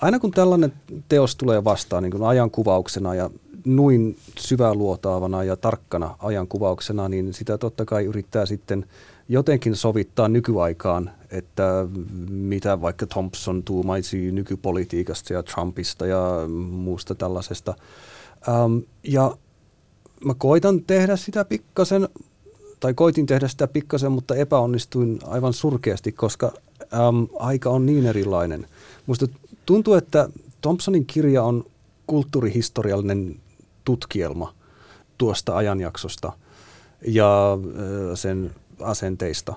aina 0.00 0.18
kun 0.18 0.30
tällainen 0.30 0.72
teos 1.08 1.36
tulee 1.36 1.64
vastaan 1.64 2.02
niin 2.02 2.10
kuin 2.10 2.24
ajankuvauksena 2.24 3.14
ja 3.14 3.30
nuin 3.64 4.16
syväluotaavana 4.38 5.44
ja 5.44 5.56
tarkkana 5.56 6.16
ajankuvauksena, 6.18 7.08
niin 7.08 7.34
sitä 7.34 7.58
totta 7.58 7.84
kai 7.84 8.04
yrittää 8.04 8.46
sitten 8.46 8.86
jotenkin 9.28 9.76
sovittaa 9.76 10.28
nykyaikaan, 10.28 11.10
että 11.30 11.86
mitä 12.30 12.80
vaikka 12.80 13.06
Thompson 13.06 13.62
tuumaisi 13.62 14.32
nykypolitiikasta 14.32 15.32
ja 15.32 15.42
Trumpista 15.42 16.06
ja 16.06 16.20
muusta 16.70 17.14
tällaisesta. 17.14 17.74
Ja 19.02 19.36
mä 20.24 20.34
koitan 20.34 20.84
tehdä 20.84 21.16
sitä 21.16 21.44
pikkasen, 21.44 22.08
tai 22.80 22.94
koitin 22.94 23.26
tehdä 23.26 23.48
sitä 23.48 23.66
pikkasen, 23.66 24.12
mutta 24.12 24.34
epäonnistuin 24.34 25.18
aivan 25.26 25.52
surkeasti, 25.52 26.12
koska 26.12 26.52
äm, 26.82 27.26
aika 27.38 27.70
on 27.70 27.86
niin 27.86 28.06
erilainen. 28.06 28.66
Musta 29.06 29.26
tuntuu, 29.66 29.94
että 29.94 30.28
Thompsonin 30.60 31.06
kirja 31.06 31.42
on 31.42 31.64
kulttuurihistoriallinen 32.06 33.36
tutkielma 33.84 34.54
tuosta 35.18 35.56
ajanjaksosta 35.56 36.32
ja 37.06 37.58
sen 38.14 38.50
asenteista. 38.80 39.54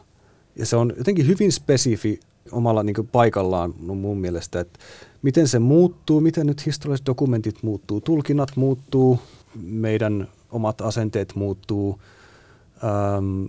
Ja 0.55 0.65
se 0.65 0.75
on 0.75 0.93
jotenkin 0.97 1.27
hyvin 1.27 1.51
spesifi 1.51 2.19
omalla 2.51 2.83
niin 2.83 3.09
paikallaan 3.11 3.73
no 3.79 3.95
mun 3.95 4.17
mielestä, 4.17 4.59
että 4.59 4.79
miten 5.21 5.47
se 5.47 5.59
muuttuu, 5.59 6.21
miten 6.21 6.47
nyt 6.47 6.65
historialliset 6.65 7.05
dokumentit 7.05 7.63
muuttuu, 7.63 8.01
tulkinnat 8.01 8.51
muuttuu, 8.55 9.19
meidän 9.63 10.27
omat 10.51 10.81
asenteet 10.81 11.35
muuttuu. 11.35 12.01
Ähm, 12.83 13.45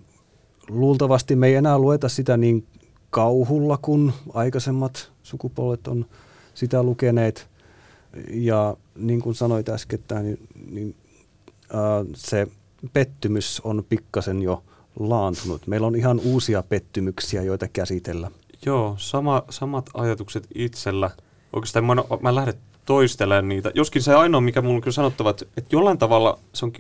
luultavasti 0.68 1.36
me 1.36 1.46
ei 1.46 1.54
enää 1.54 1.78
lueta 1.78 2.08
sitä 2.08 2.36
niin 2.36 2.66
kauhulla, 3.10 3.76
kun 3.76 4.12
aikaisemmat 4.34 5.12
sukupolvet 5.22 5.88
on 5.88 6.06
sitä 6.54 6.82
lukeneet. 6.82 7.48
Ja 8.30 8.76
niin 8.96 9.20
kuin 9.20 9.34
sanoit 9.34 9.68
äskettäin, 9.68 10.24
niin, 10.24 10.48
niin 10.70 10.94
äh, 11.74 12.06
se 12.14 12.46
pettymys 12.92 13.60
on 13.64 13.84
pikkasen 13.88 14.42
jo 14.42 14.62
laantunut. 14.98 15.66
Meillä 15.66 15.86
on 15.86 15.96
ihan 15.96 16.20
uusia 16.24 16.62
pettymyksiä, 16.62 17.42
joita 17.42 17.68
käsitellä. 17.68 18.30
Joo, 18.66 18.94
sama, 18.98 19.42
samat 19.50 19.90
ajatukset 19.94 20.46
itsellä. 20.54 21.10
Oikeastaan 21.52 21.84
mä, 21.84 21.94
mä 22.20 22.34
lähden 22.34 22.54
toistelemaan 22.88 23.48
niitä. 23.48 23.70
Joskin 23.74 24.02
se 24.02 24.14
ainoa, 24.14 24.40
mikä 24.40 24.62
mulla 24.62 24.74
on 24.74 24.80
kyllä 24.80 24.94
sanottava, 24.94 25.30
että, 25.30 25.46
että 25.56 25.76
jollain 25.76 25.98
tavalla 25.98 26.38
se 26.52 26.64
on 26.64 26.72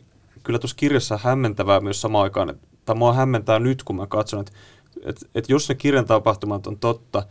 kyllä 0.42 0.58
tuossa 0.58 0.76
kirjassa 0.76 1.18
hämmentävää 1.22 1.80
myös 1.80 2.00
samaan 2.00 2.22
aikaan, 2.22 2.50
että, 2.50 2.66
tai 2.84 2.96
mua 2.96 3.12
hämmentää 3.12 3.58
nyt, 3.58 3.82
kun 3.82 3.96
mä 3.96 4.06
katson, 4.06 4.40
että, 4.40 4.52
että, 5.04 5.26
että 5.34 5.52
jos 5.52 5.68
ne 5.68 5.74
kirjan 5.74 6.04
tapahtumat 6.04 6.66
on 6.66 6.78
totta, 6.78 7.22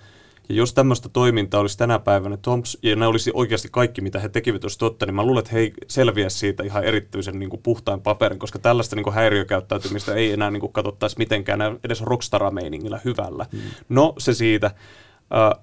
ja 0.49 0.55
jos 0.55 0.73
tämmöistä 0.73 1.09
toimintaa 1.09 1.61
olisi 1.61 1.77
tänä 1.77 1.99
päivänä, 1.99 2.37
Toms, 2.37 2.77
ja 2.83 2.95
ne 2.95 3.07
olisi 3.07 3.31
oikeasti 3.33 3.67
kaikki, 3.71 4.01
mitä 4.01 4.19
he 4.19 4.29
tekivät, 4.29 4.63
olisi 4.63 4.79
totta, 4.79 5.05
niin 5.05 5.15
mä 5.15 5.23
luulen, 5.23 5.39
että 5.39 5.51
he 5.51 5.59
ei 5.59 5.73
selviä 5.87 6.29
siitä 6.29 6.63
ihan 6.63 6.83
erityisen 6.83 7.39
niin 7.39 7.49
kuin 7.49 7.61
puhtain 7.63 8.01
paperin, 8.01 8.39
koska 8.39 8.59
tällaista 8.59 8.95
niin 8.95 9.03
kuin 9.03 9.13
häiriökäyttäytymistä 9.13 10.13
ei 10.13 10.31
enää 10.31 10.51
niin 10.51 10.61
kuin 10.61 10.73
katsottaisi 10.73 11.17
mitenkään 11.17 11.59
edes 11.83 12.01
rockstara-meiningillä 12.01 12.99
hyvällä. 13.05 13.45
Mm. 13.51 13.59
No, 13.89 14.13
se 14.17 14.33
siitä. 14.33 14.71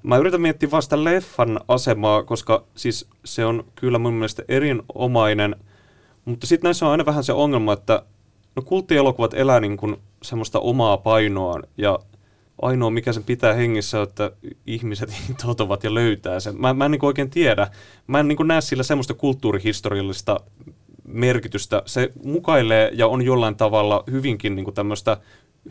Mä 0.03 0.17
yritän 0.17 0.41
miettiä 0.41 0.71
vasta 0.71 1.05
leffan 1.05 1.61
asemaa, 1.69 2.23
koska 2.23 2.65
siis 2.75 3.09
se 3.25 3.45
on 3.45 3.65
kyllä 3.75 3.99
mun 3.99 4.15
mielestä 4.15 4.43
erinomainen, 4.49 5.57
mutta 6.25 6.47
sitten 6.47 6.69
näissä 6.69 6.87
on 6.87 6.93
aina 6.93 7.07
vähän 7.07 7.25
se 7.25 7.33
ongelma, 7.33 7.73
että 7.73 8.03
no 8.57 8.63
kulttielokuvat 8.63 9.35
elää 9.35 9.61
niin 9.61 9.77
kuin 9.77 9.97
semmoista 10.23 10.61
omaa 10.61 10.97
painoaan 10.97 11.63
ja 11.77 11.99
ainoa, 12.63 12.91
mikä 12.91 13.13
sen 13.13 13.25
pitää 13.25 13.55
hengissä, 13.55 14.03
että 14.03 14.31
ihmiset 14.67 15.11
totovat 15.47 15.85
ja 15.85 15.95
löytää 15.95 16.41
sen. 16.41 16.61
Mä, 16.61 16.75
mä 16.75 16.85
en 16.85 16.91
niin 16.91 17.05
oikein 17.05 17.31
tiedä. 17.31 17.69
Mä 18.07 18.21
en 18.21 18.29
niin 18.29 18.39
näe 18.45 18.61
sillä 18.61 18.83
semmoista 18.83 19.15
kulttuurihistoriallista 19.15 20.41
merkitystä. 21.09 21.83
Se 21.87 22.13
mukailee 22.25 22.91
ja 22.93 23.07
on 23.07 23.23
jollain 23.23 23.57
tavalla 23.57 24.05
hyvinkin 24.11 24.57
niin 24.57 24.75
tämmöistä 24.75 25.17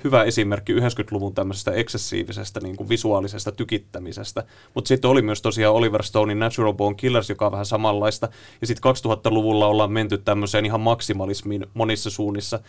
hyvä 0.03 0.23
esimerkki 0.23 0.73
90-luvun 0.73 1.35
tämmöisestä 1.35 1.71
eksessiivisestä 1.71 2.59
niin 2.59 2.75
kuin 2.75 2.89
visuaalisesta 2.89 3.51
tykittämisestä. 3.51 4.43
Mutta 4.73 4.87
sitten 4.87 5.11
oli 5.11 5.21
myös 5.21 5.41
tosiaan 5.41 5.75
Oliver 5.75 6.03
Stonein 6.03 6.39
Natural 6.39 6.73
Born 6.73 6.95
Killers, 6.95 7.29
joka 7.29 7.45
on 7.45 7.51
vähän 7.51 7.65
samanlaista. 7.65 8.29
Ja 8.61 8.67
sitten 8.67 8.91
2000-luvulla 8.95 9.67
ollaan 9.67 9.91
menty 9.91 10.17
tämmöiseen 10.17 10.65
ihan 10.65 10.81
maksimalismiin 10.81 11.65
monissa 11.73 12.09
suunnissa 12.09 12.59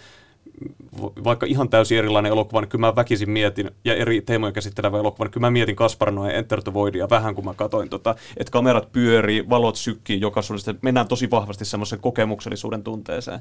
vaikka 1.24 1.46
ihan 1.46 1.68
täysin 1.68 1.98
erilainen 1.98 2.32
elokuva, 2.32 2.60
niin 2.60 2.68
kyllä 2.68 2.86
mä 2.86 2.96
väkisin 2.96 3.30
mietin, 3.30 3.70
ja 3.84 3.94
eri 3.94 4.20
teemoja 4.20 4.52
käsittelevä 4.52 4.98
elokuva, 4.98 5.24
niin 5.24 5.32
kyllä 5.32 5.46
mä 5.46 5.50
mietin 5.50 5.76
Kaspar 5.76 6.10
Noe 6.10 6.38
Enter 6.38 6.62
the 6.62 6.74
Voidia 6.74 7.10
vähän, 7.10 7.34
kun 7.34 7.44
mä 7.44 7.54
katsoin, 7.54 7.88
tota, 7.88 8.14
että 8.36 8.50
kamerat 8.50 8.92
pyörii, 8.92 9.48
valot 9.50 9.76
sykkii 9.76 10.20
joka 10.20 10.42
suunnasta, 10.42 10.74
mennään 10.82 11.08
tosi 11.08 11.30
vahvasti 11.30 11.64
semmoisen 11.64 12.00
kokemuksellisuuden 12.00 12.82
tunteeseen. 12.82 13.40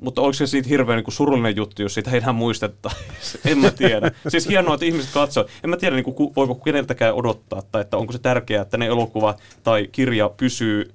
Mutta 0.00 0.22
oliko 0.22 0.32
se 0.32 0.46
siitä 0.46 0.68
hirveän 0.68 0.96
niin 0.96 1.04
kuin 1.04 1.14
surullinen 1.14 1.56
juttu, 1.56 1.82
jos 1.82 1.94
siitä 1.94 2.10
ei 2.10 2.16
enää 2.16 2.32
muistettaisi? 2.32 3.40
en 3.50 3.58
mä 3.58 3.70
tiedä. 3.70 4.10
siis 4.28 4.48
hienoa, 4.48 4.74
että 4.74 4.86
ihmiset 4.86 5.10
katsoo. 5.14 5.46
En 5.64 5.70
mä 5.70 5.76
tiedä, 5.76 5.96
niin 5.96 6.14
kuin, 6.14 6.32
voiko 6.36 6.54
keneltäkään 6.54 7.14
odottaa, 7.14 7.62
tai 7.62 7.80
että 7.80 7.96
onko 7.96 8.12
se 8.12 8.18
tärkeää, 8.18 8.62
että 8.62 8.78
ne 8.78 8.86
elokuva 8.86 9.34
tai 9.62 9.88
kirja 9.92 10.28
pysyy 10.28 10.94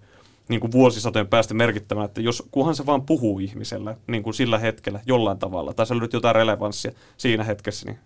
niin 0.50 0.60
kuin 0.60 0.72
vuosisatojen 0.72 1.28
päästä 1.28 1.54
merkittävänä, 1.54 2.06
että 2.06 2.22
jos, 2.22 2.44
kunhan 2.52 2.76
se 2.76 2.86
vaan 2.86 3.02
puhuu 3.02 3.40
ihmiselle 3.40 3.98
niin 4.08 4.24
kuin 4.24 4.34
sillä 4.34 4.60
hetkellä 4.60 5.00
jollain 5.06 5.40
tavalla, 5.40 5.74
tai 5.74 5.88
sä 5.88 5.96
löydät 5.96 6.14
jotain 6.14 6.36
relevanssia 6.36 6.92
siinä 7.18 7.44
hetkessä, 7.44 7.86
niin 7.86 8.00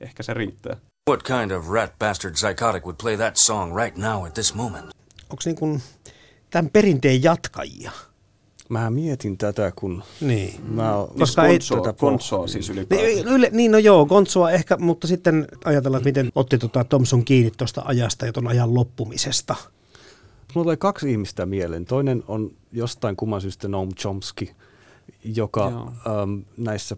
ehkä 0.00 0.22
se 0.22 0.34
riittää. 0.34 0.76
What 1.10 1.22
kind 1.22 1.50
of 1.50 1.68
rat 1.68 1.92
bastard 1.98 2.34
psychotic 2.34 2.84
would 2.84 2.96
play 3.02 3.16
that 3.16 3.36
song 3.36 3.76
right 3.76 3.96
now 3.96 4.26
at 4.26 4.34
this 4.34 4.54
moment? 4.54 4.90
Onko 5.30 5.42
niin 5.44 5.56
kuin 5.56 5.82
tämän 6.50 6.70
perinteen 6.72 7.22
jatkajia? 7.22 7.90
Mä 8.70 8.90
mietin 8.90 9.38
tätä, 9.38 9.72
kun 9.76 10.02
niin. 10.20 10.60
mä 10.68 10.92
Koska 11.18 11.46
ei, 11.46 11.58
tätä 11.58 11.92
Gonzoa 11.92 12.46
siis 12.46 12.70
ylipäätään. 12.70 13.12
Niin, 13.12 13.28
yle, 13.28 13.48
niin, 13.52 13.72
no 13.72 13.78
joo, 13.78 14.06
Gonzoa 14.06 14.50
ehkä, 14.50 14.76
mutta 14.76 15.06
sitten 15.06 15.48
ajatellaan, 15.64 16.04
miten 16.04 16.30
otti 16.34 16.58
tota 16.58 16.84
Thompson 16.84 17.24
kiinni 17.24 17.50
tuosta 17.50 17.82
ajasta 17.84 18.26
ja 18.26 18.32
tuon 18.32 18.48
ajan 18.48 18.74
loppumisesta. 18.74 19.56
Mulla 20.54 20.64
tulee 20.64 20.76
kaksi 20.76 21.10
ihmistä 21.10 21.46
mieleen. 21.46 21.84
Toinen 21.84 22.22
on 22.28 22.50
jostain 22.72 23.16
kumman 23.16 23.40
syystä 23.40 23.68
Noam 23.68 23.88
Chomsky, 23.94 24.48
joka 25.24 25.66
äm, 26.22 26.42
näissä 26.56 26.96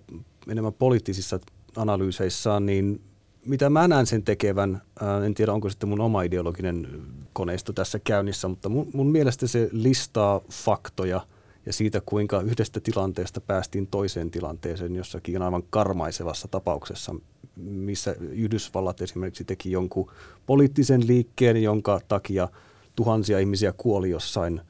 enemmän 0.49 0.73
poliittisissa 0.73 1.41
analyyseissaan, 1.77 2.67
niin 2.67 3.01
mitä 3.47 3.71
mä 3.71 3.89
näen 3.89 4.07
sen 4.07 4.23
tekevän, 4.23 4.83
ää, 5.01 5.25
en 5.25 5.35
tiedä 5.35 5.53
onko 5.53 5.71
sitten 5.71 5.89
mun 5.89 6.01
oma 6.01 6.23
ideologinen 6.23 6.89
koneisto 7.33 7.73
tässä 7.73 7.99
käynnissä, 7.99 8.49
mutta 8.49 8.69
mun, 8.69 8.91
mun 8.95 9.11
mielestä 9.11 9.47
se 9.47 9.69
listaa 9.73 10.41
faktoja 10.51 11.21
ja 11.67 11.73
siitä, 11.73 12.01
kuinka 12.07 12.41
yhdestä 12.41 12.81
tilanteesta 12.81 13.41
päästiin 13.41 13.87
toiseen 13.87 14.31
tilanteeseen 14.31 14.97
jossakin 14.97 15.43
aivan 15.43 15.63
karmaisevassa 15.71 16.49
tapauksessa, 16.49 17.15
missä 17.57 18.17
Yhdysvallat 18.21 19.03
esimerkiksi 19.03 19.45
teki 19.45 19.71
jonkun 19.71 20.11
poliittisen 20.47 21.07
liikkeen, 21.07 21.63
jonka 21.63 22.01
takia– 22.09 22.49
tuhansia 22.97 23.39
ihmisiä 23.39 23.73
kuoli 23.77 24.11
jossain 24.11 24.61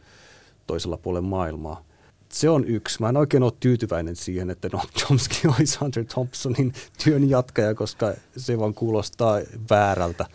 toisella 0.66 0.96
puolella 0.96 1.28
maailmaa. 1.28 1.84
Se 2.28 2.48
on 2.48 2.64
yksi. 2.64 3.00
Mä 3.00 3.08
en 3.08 3.16
oikein 3.16 3.42
ole 3.42 3.52
tyytyväinen 3.60 4.16
siihen, 4.16 4.50
että 4.50 4.68
Noam 4.72 4.86
Chomsky 4.98 5.48
olisi 5.58 5.78
Hunter 5.78 6.04
Thompsonin 6.04 6.72
työn 7.04 7.30
jatkaja, 7.30 7.74
koska 7.74 8.14
se 8.36 8.58
vaan 8.58 8.74
kuulostaa 8.74 9.40
väärältä. 9.70 10.26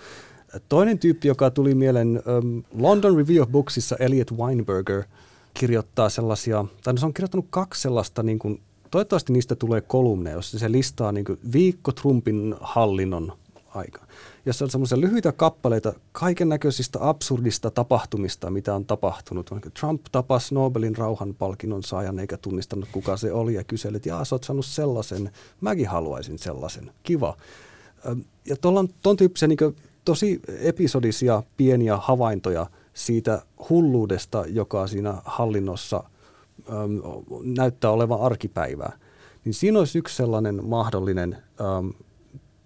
Toinen 0.70 1.00
tyyppi, 1.00 1.28
joka 1.28 1.52
tuli 1.52 1.76
mieleen 1.76 2.22
London 2.74 3.18
Review 3.18 3.42
of 3.42 3.50
Booksissa, 3.50 3.96
Elliot 4.00 4.32
Weinberger, 4.32 5.04
kirjoittaa 5.58 6.10
sellaisia, 6.10 6.66
tai 6.84 6.94
no 6.94 7.00
se 7.00 7.06
on 7.06 7.14
kirjoittanut 7.14 7.48
kaksi 7.50 7.82
sellaista, 7.82 8.24
niin 8.24 8.40
kuin, 8.40 8.62
toivottavasti 8.92 9.34
niistä 9.34 9.56
tulee 9.56 9.82
kolumneja, 9.82 10.36
jossa 10.36 10.60
se 10.60 10.72
listaa 10.72 11.12
niin 11.12 11.26
kuin 11.26 11.40
viikko 11.54 11.92
Trumpin 11.92 12.56
hallinnon 12.62 13.34
aika 13.76 14.08
jossa 14.48 14.66
on 14.66 14.72
semmoisia 14.72 15.02
lyhyitä 15.02 15.32
kappaleita 15.32 15.94
kaiken 16.12 16.50
näköisistä 16.50 17.00
absurdista 17.02 17.72
tapahtumista, 17.72 18.50
mitä 18.50 18.76
on 18.76 18.86
tapahtunut. 18.86 19.50
Trump 19.80 20.02
tapasi 20.12 20.56
Nobelin 20.56 20.98
rauhanpalkinnon 20.98 21.84
saajan 21.84 22.20
eikä 22.20 22.38
tunnistanut, 22.38 22.90
kuka 22.92 23.18
se 23.18 23.32
oli, 23.32 23.54
ja 23.54 23.64
kyseli, 23.64 23.98
että 23.98 24.26
sä 24.26 24.36
oot 24.36 24.44
saanut 24.44 24.66
sellaisen, 24.66 25.32
mäkin 25.62 25.88
haluaisin 25.88 26.40
sellaisen, 26.40 26.92
kiva. 27.04 27.38
Ja 28.46 28.56
tuolla 28.62 28.80
on 28.80 28.90
ton 29.02 29.18
tyyppisiä 29.18 29.48
niin 29.48 29.76
tosi 30.06 30.42
episodisia 30.60 31.44
pieniä 31.58 31.98
havaintoja 31.98 32.66
siitä 32.98 33.42
hulluudesta, 33.70 34.44
joka 34.48 34.88
siinä 34.88 35.14
hallinnossa 35.26 36.04
äm, 36.70 37.02
näyttää 37.44 37.92
olevan 37.92 38.22
arkipäivää. 38.22 38.98
Niin 39.46 39.54
siinä 39.54 39.80
olisi 39.80 39.98
yksi 39.98 40.16
sellainen 40.16 40.66
mahdollinen 40.66 41.38
äm, 41.62 41.94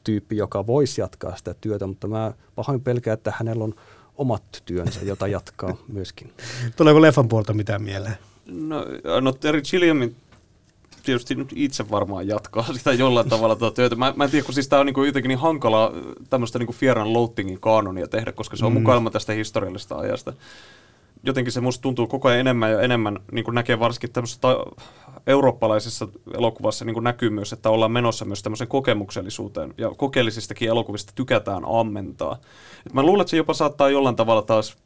tyyppi, 0.03 0.37
joka 0.37 0.67
voisi 0.67 1.01
jatkaa 1.01 1.35
sitä 1.35 1.55
työtä, 1.61 1.87
mutta 1.87 2.07
mä 2.07 2.33
pahoin 2.55 2.81
pelkään, 2.81 3.13
että 3.13 3.33
hänellä 3.37 3.63
on 3.63 3.75
omat 4.15 4.43
työnsä, 4.65 4.99
jota 5.03 5.27
jatkaa 5.27 5.77
myöskin. 5.87 6.33
Tuleeko 6.77 7.01
leffan 7.01 7.27
puolta 7.27 7.53
mitään 7.53 7.81
mieleen? 7.81 8.17
No, 8.45 8.85
no 9.21 9.31
Terry 9.31 9.61
Gilliamin 9.61 10.15
tietysti 11.03 11.35
nyt 11.35 11.53
itse 11.55 11.89
varmaan 11.89 12.27
jatkaa 12.27 12.73
sitä 12.73 12.93
jollain 12.93 13.29
tavalla 13.29 13.55
tuota 13.55 13.75
työtä. 13.75 13.95
Mä, 13.95 14.13
mä 14.15 14.23
en 14.23 14.31
tiedä, 14.31 14.45
kun 14.45 14.53
siis 14.53 14.67
tämä 14.67 14.79
on 14.79 14.85
niinku 14.85 15.03
jotenkin 15.03 15.29
niin 15.29 15.39
hankalaa 15.39 15.91
tämmöistä 16.29 16.59
niinku 16.59 16.73
Fieran 16.73 17.13
Loathingin 17.13 17.59
kanonia 17.59 18.07
tehdä, 18.07 18.31
koska 18.31 18.57
se 18.57 18.65
on 18.65 18.71
mm. 18.71 18.79
mukaan 18.79 19.11
tästä 19.11 19.33
historiallisesta 19.33 19.97
ajasta. 19.97 20.33
Jotenkin 21.23 21.51
se 21.51 21.61
musta 21.61 21.81
tuntuu 21.81 22.07
koko 22.07 22.27
ajan 22.27 22.39
enemmän 22.39 22.71
ja 22.71 22.81
enemmän, 22.81 23.19
niin 23.31 23.45
kuin 23.45 23.55
näkee 23.55 23.79
varsinkin 23.79 24.11
tämmöisessä 24.11 24.41
ta- 24.41 24.65
eurooppalaisessa 25.27 26.07
elokuvassa 26.37 26.85
niin 26.85 26.93
kuin 26.93 27.03
näkyy 27.03 27.29
myös, 27.29 27.53
että 27.53 27.69
ollaan 27.69 27.91
menossa 27.91 28.25
myös 28.25 28.43
tämmöiseen 28.43 28.67
kokemuksellisuuteen 28.67 29.73
ja 29.77 29.91
kokeellisistakin 29.97 30.69
elokuvista 30.69 31.13
tykätään 31.15 31.63
ammentaa. 31.79 32.37
Et 32.85 32.93
mä 32.93 33.03
luulen, 33.03 33.21
että 33.21 33.31
se 33.31 33.37
jopa 33.37 33.53
saattaa 33.53 33.89
jollain 33.89 34.15
tavalla 34.15 34.41
taas, 34.41 34.77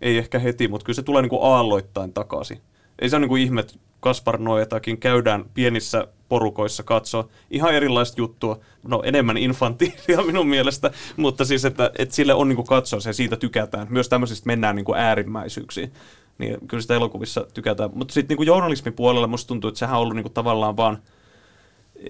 ei 0.00 0.18
ehkä 0.18 0.38
heti, 0.38 0.68
mutta 0.68 0.84
kyllä 0.84 0.96
se 0.96 1.02
tulee 1.02 1.22
niin 1.22 1.30
kuin 1.30 1.42
aalloittain 1.42 2.12
takaisin. 2.12 2.60
Ei 2.98 3.08
se 3.08 3.16
ole 3.16 3.20
niin 3.20 3.28
kuin 3.28 3.42
ihme, 3.42 3.60
että 3.60 3.74
Kaspar 4.00 4.38
Noetakin 4.38 4.98
käydään 4.98 5.44
pienissä 5.54 6.06
porukoissa 6.28 6.82
katsoa 6.82 7.28
ihan 7.50 7.74
erilaista 7.74 8.20
juttua, 8.20 8.60
no 8.82 9.02
enemmän 9.04 9.36
infantiilia 9.36 10.22
minun 10.26 10.48
mielestä, 10.48 10.90
mutta 11.16 11.44
siis, 11.44 11.64
että, 11.64 11.90
että 11.98 12.14
sille 12.14 12.34
on 12.34 12.48
niin 12.48 12.66
katsoa 12.66 13.00
se 13.00 13.12
siitä 13.12 13.36
tykätään. 13.36 13.86
Myös 13.90 14.08
tämmöisistä 14.08 14.46
mennään 14.46 14.76
niin 14.76 14.84
kuin 14.84 14.98
äärimmäisyyksiin. 14.98 15.92
Niin 16.38 16.56
kyllä 16.68 16.80
sitä 16.80 16.94
elokuvissa 16.94 17.46
tykätään. 17.54 17.90
Mutta 17.94 18.14
sitten 18.14 18.36
niin 18.36 18.46
journalismin 18.46 18.94
puolella 18.94 19.26
musta 19.26 19.48
tuntuu, 19.48 19.68
että 19.68 19.78
sehän 19.78 19.96
on 19.96 20.02
ollut 20.02 20.14
niin 20.14 20.24
kuin 20.24 20.32
tavallaan 20.32 20.76
vaan, 20.76 20.98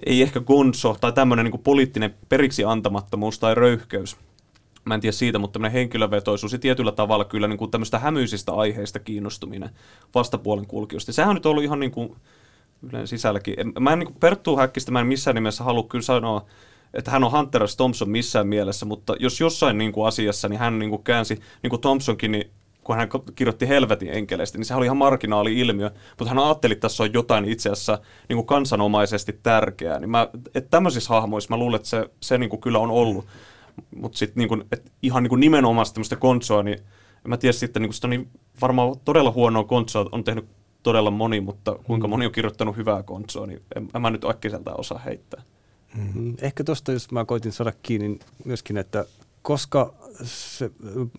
ei 0.05 0.21
ehkä 0.21 0.39
gonso 0.39 0.97
tai 1.01 1.11
tämmöinen 1.13 1.45
niin 1.45 1.63
poliittinen 1.63 2.15
periksi 2.29 2.63
antamattomuus 2.63 3.39
tai 3.39 3.55
röyhkeys. 3.55 4.17
Mä 4.89 4.95
en 4.95 5.01
tiedä 5.01 5.11
siitä, 5.11 5.39
mutta 5.39 5.53
tämmöinen 5.53 5.73
henkilövetoisuus 5.73 6.53
ja 6.53 6.59
tietyllä 6.59 6.91
tavalla 6.91 7.25
kyllä 7.25 7.47
niin 7.47 7.57
kuin 7.57 7.71
tämmöistä 7.71 7.99
hämyisistä 7.99 8.53
aiheista 8.53 8.99
kiinnostuminen 8.99 9.69
vastapuolen 10.15 10.67
kulkijoista. 10.67 11.13
Sehän 11.13 11.29
on 11.29 11.35
nyt 11.35 11.45
ollut 11.45 11.63
ihan 11.63 11.79
niin 11.79 11.91
kuin 11.91 12.15
Ylen 12.91 13.07
sisälläkin. 13.07 13.55
Mä 13.79 13.93
en 13.93 13.99
niin 13.99 14.07
kuin 14.07 14.19
Perttu 14.19 14.57
Häkkistä 14.57 14.91
mä 14.91 14.99
en 14.99 15.07
missään 15.07 15.35
nimessä 15.35 15.63
halua 15.63 15.83
kyllä 15.83 16.01
sanoa, 16.01 16.45
että 16.93 17.11
hän 17.11 17.23
on 17.23 17.31
Hunter 17.31 17.67
S. 17.67 17.75
Thompson 17.75 18.09
missään 18.09 18.47
mielessä, 18.47 18.85
mutta 18.85 19.15
jos 19.19 19.39
jossain 19.39 19.77
niin 19.77 19.91
kuin 19.91 20.07
asiassa, 20.07 20.49
niin 20.49 20.59
hän 20.59 20.79
niin 20.79 20.89
kuin 20.89 21.03
käänsi, 21.03 21.39
niin 21.63 21.69
kuin 21.69 21.81
Thompsonkin, 21.81 22.31
niin 22.31 22.51
kun 22.83 22.95
hän 22.95 23.09
kirjoitti 23.35 23.67
helvetin 23.67 24.09
enkeleistä, 24.13 24.57
niin 24.57 24.65
se 24.65 24.75
oli 24.75 24.85
ihan 24.85 24.97
marginaali-ilmiö, 24.97 25.91
mutta 26.19 26.33
hän 26.33 26.43
ajatteli, 26.43 26.73
että 26.73 26.81
tässä 26.81 27.03
on 27.03 27.13
jotain 27.13 27.45
itse 27.45 27.69
asiassa 27.69 27.99
niin 28.29 28.37
kuin 28.37 28.45
kansanomaisesti 28.45 29.39
tärkeää. 29.43 29.99
Niin 29.99 30.09
mä, 30.09 30.27
että 30.55 30.69
tämmöisissä 30.69 31.13
hahmoissa 31.13 31.49
mä 31.49 31.57
luulen, 31.57 31.75
että 31.75 31.89
se, 31.89 32.09
se 32.21 32.37
niin 32.37 32.49
kuin 32.49 32.61
kyllä 32.61 32.79
on 32.79 32.91
ollut. 32.91 33.25
Mutta 33.95 34.17
sitten 34.17 34.47
niin 34.47 34.65
ihan 35.01 35.23
niin 35.23 35.29
kuin 35.29 35.39
nimenomaan 35.39 35.87
tämmöistä 35.93 36.15
konsoa, 36.15 36.63
niin 36.63 36.79
mä 37.27 37.37
tiedä 37.37 37.53
sitten, 37.53 37.81
niin 37.81 37.91
kuin 38.01 38.09
niin 38.09 38.29
varmaan 38.61 38.95
todella 39.05 39.31
huonoa 39.31 39.63
konsoa 39.63 40.09
on 40.11 40.23
tehnyt 40.23 40.45
todella 40.83 41.11
moni, 41.11 41.41
mutta 41.41 41.75
kuinka 41.83 42.07
mm. 42.07 42.09
moni 42.09 42.25
on 42.25 42.31
kirjoittanut 42.31 42.77
hyvää 42.77 43.03
konsoa, 43.03 43.47
niin 43.47 43.61
en, 43.75 43.89
en 43.95 44.01
mä 44.01 44.09
nyt 44.09 44.25
äkkiseltä 44.25 44.73
osaa 44.73 44.97
heittää. 44.97 45.41
Mm-hmm. 45.95 46.35
Ehkä 46.41 46.63
tuosta, 46.63 46.91
jos 46.91 47.11
mä 47.11 47.25
koitin 47.25 47.51
saada 47.51 47.73
kiinni 47.83 48.19
myöskin, 48.45 48.77
että 48.77 49.05
koska 49.41 49.93
se 50.23 50.71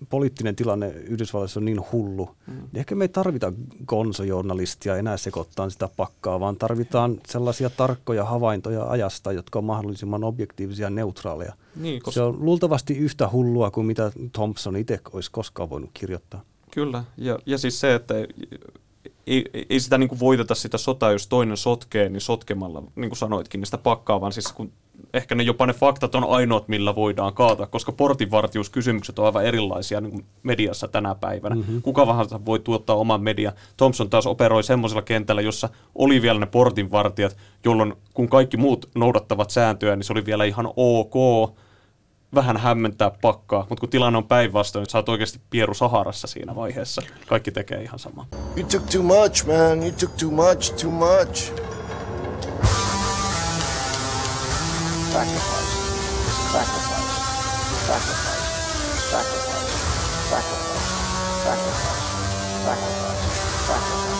poliittinen 0.09 0.57
tilanne 0.57 0.89
Yhdysvalloissa 0.89 1.61
on 1.61 1.65
niin 1.65 1.81
hullu, 1.93 2.37
mm. 2.47 2.55
niin 2.55 2.79
ehkä 2.79 2.95
me 2.95 3.05
ei 3.05 3.09
tarvita 3.09 3.53
gonsojournalistia 3.87 4.97
enää 4.97 5.17
sekoittaa 5.17 5.71
sitä 5.71 5.89
pakkaa, 5.97 6.41
vaan 6.41 6.57
tarvitaan 6.57 7.21
sellaisia 7.27 7.71
tarkkoja 7.71 8.25
havaintoja 8.25 8.85
ajasta, 8.85 9.33
jotka 9.33 9.59
on 9.59 9.65
mahdollisimman 9.65 10.25
objektiivisia 10.25 10.87
ja 10.87 10.91
neutraaleja. 10.91 11.53
Niin, 11.77 12.03
koska... 12.03 12.15
Se 12.15 12.23
on 12.23 12.45
luultavasti 12.45 12.97
yhtä 12.97 13.29
hullua 13.33 13.71
kuin 13.71 13.87
mitä 13.87 14.13
Thompson 14.33 14.77
itse 14.77 15.01
olisi 15.13 15.31
koskaan 15.31 15.71
voinut 15.71 15.91
kirjoittaa. 15.95 16.43
Kyllä, 16.71 17.05
ja, 17.17 17.39
ja 17.47 17.59
siis 17.59 17.81
se, 17.81 17.95
että 17.95 18.15
ei, 19.27 19.45
ei 19.71 19.81
sitä 19.81 19.99
niin 19.99 20.09
kuin 20.09 20.21
voiteta 20.21 20.55
sitä 20.55 20.79
sotaa, 20.79 21.13
jos 21.13 21.27
toinen 21.27 21.57
sotkee, 21.57 22.09
niin 22.09 22.21
sotkemalla, 22.21 22.83
niin 22.97 23.11
kuin 23.11 23.19
sanoitkin, 23.19 23.61
niin 23.61 23.67
sitä 23.67 23.79
pakkaa, 23.79 24.21
vaan 24.21 24.33
siis 24.33 24.53
kun 24.53 24.73
ehkä 25.15 25.35
ne 25.35 25.43
jopa 25.43 25.67
ne 25.67 25.73
faktat 25.73 26.15
on 26.15 26.25
ainoat, 26.25 26.69
millä 26.69 26.95
voidaan 26.95 27.35
kaata, 27.35 27.67
koska 27.67 27.93
portinvartiuskysymykset 27.93 29.19
on 29.19 29.27
aivan 29.27 29.45
erilaisia 29.45 30.01
niin 30.01 30.25
mediassa 30.43 30.89
tänä 30.89 31.15
päivänä. 31.15 31.55
Mm-hmm. 31.55 31.83
Kuka 31.83 32.07
vaan 32.07 32.27
voi 32.47 32.59
tuottaa 32.59 32.97
oman 32.97 33.23
media. 33.23 33.53
Thompson 33.77 34.11
taas 34.11 34.27
operoi 34.27 34.63
semmoisella 34.63 35.03
kentällä, 35.03 35.43
jossa 35.43 35.69
oli 35.95 36.23
vielä 36.23 36.41
ne 36.41 36.47
portinvartijat, 36.47 37.37
jolloin 37.65 37.95
kun 38.15 38.29
kaikki 38.29 38.57
muut 38.57 38.89
noudattavat 38.95 39.51
sääntöjä, 39.51 39.97
niin 39.97 40.05
se 40.05 40.13
oli 40.13 40.27
vielä 40.27 40.45
ihan 40.45 40.73
ok 40.77 41.15
vähän 42.35 42.57
hämmentää 42.57 43.11
pakkaa, 43.23 43.67
mutta 43.69 43.81
kun 43.81 43.89
tilanne 43.89 44.17
on 44.17 44.25
päinvastoin, 44.25 44.83
niin 44.83 44.91
sä 44.91 44.99
oot 44.99 45.09
oikeasti 45.09 45.41
pieru 45.51 45.75
Saharassa 45.75 46.27
siinä 46.27 46.55
vaiheessa. 46.55 47.03
Kaikki 47.27 47.51
tekee 47.51 47.83
ihan 47.83 47.99
sama. 47.99 48.27
You 48.57 48.67
took 48.71 48.83
too 48.91 49.03
much, 49.03 49.47
man. 49.47 49.83
You 49.83 49.93
took 50.01 50.13
too 50.17 50.31
much, 50.31 50.75
too 50.83 50.91
much. 50.91 51.53
Sacrifice. 55.13 55.73
Sacrifice. 56.53 57.11
Sacrifice. 57.87 58.45
Sacrifice. 59.11 59.71
Sacrifice. 60.31 60.85
Sacrifice. 61.45 62.01
Sacrifice. 63.81 64.11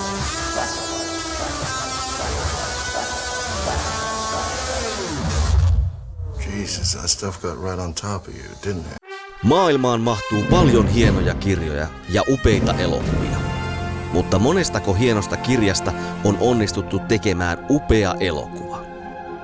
Jesus, 6.39 6.95
that 6.95 7.09
stuff 7.09 7.41
got 7.43 7.57
right 7.59 7.79
on 7.79 7.95
top 7.95 8.29
of 8.29 8.35
you, 8.35 8.43
didn't 8.63 8.87
it? 8.87 8.99
Maailmaan 9.43 10.01
mahtuu 10.01 10.43
paljon 10.51 10.89
hienoja 10.89 11.35
kirjoja 11.35 11.87
ja 12.09 12.23
upeita 12.29 12.75
elokuvia. 12.75 13.37
Mutta 14.13 14.39
monestako 14.39 14.95
hienosta 14.95 15.37
kirjasta 15.37 15.93
on 16.25 16.39
onnistuttu 16.41 16.99
tekemään 16.99 17.67
upea 17.71 18.15
elokuva? 18.21 18.70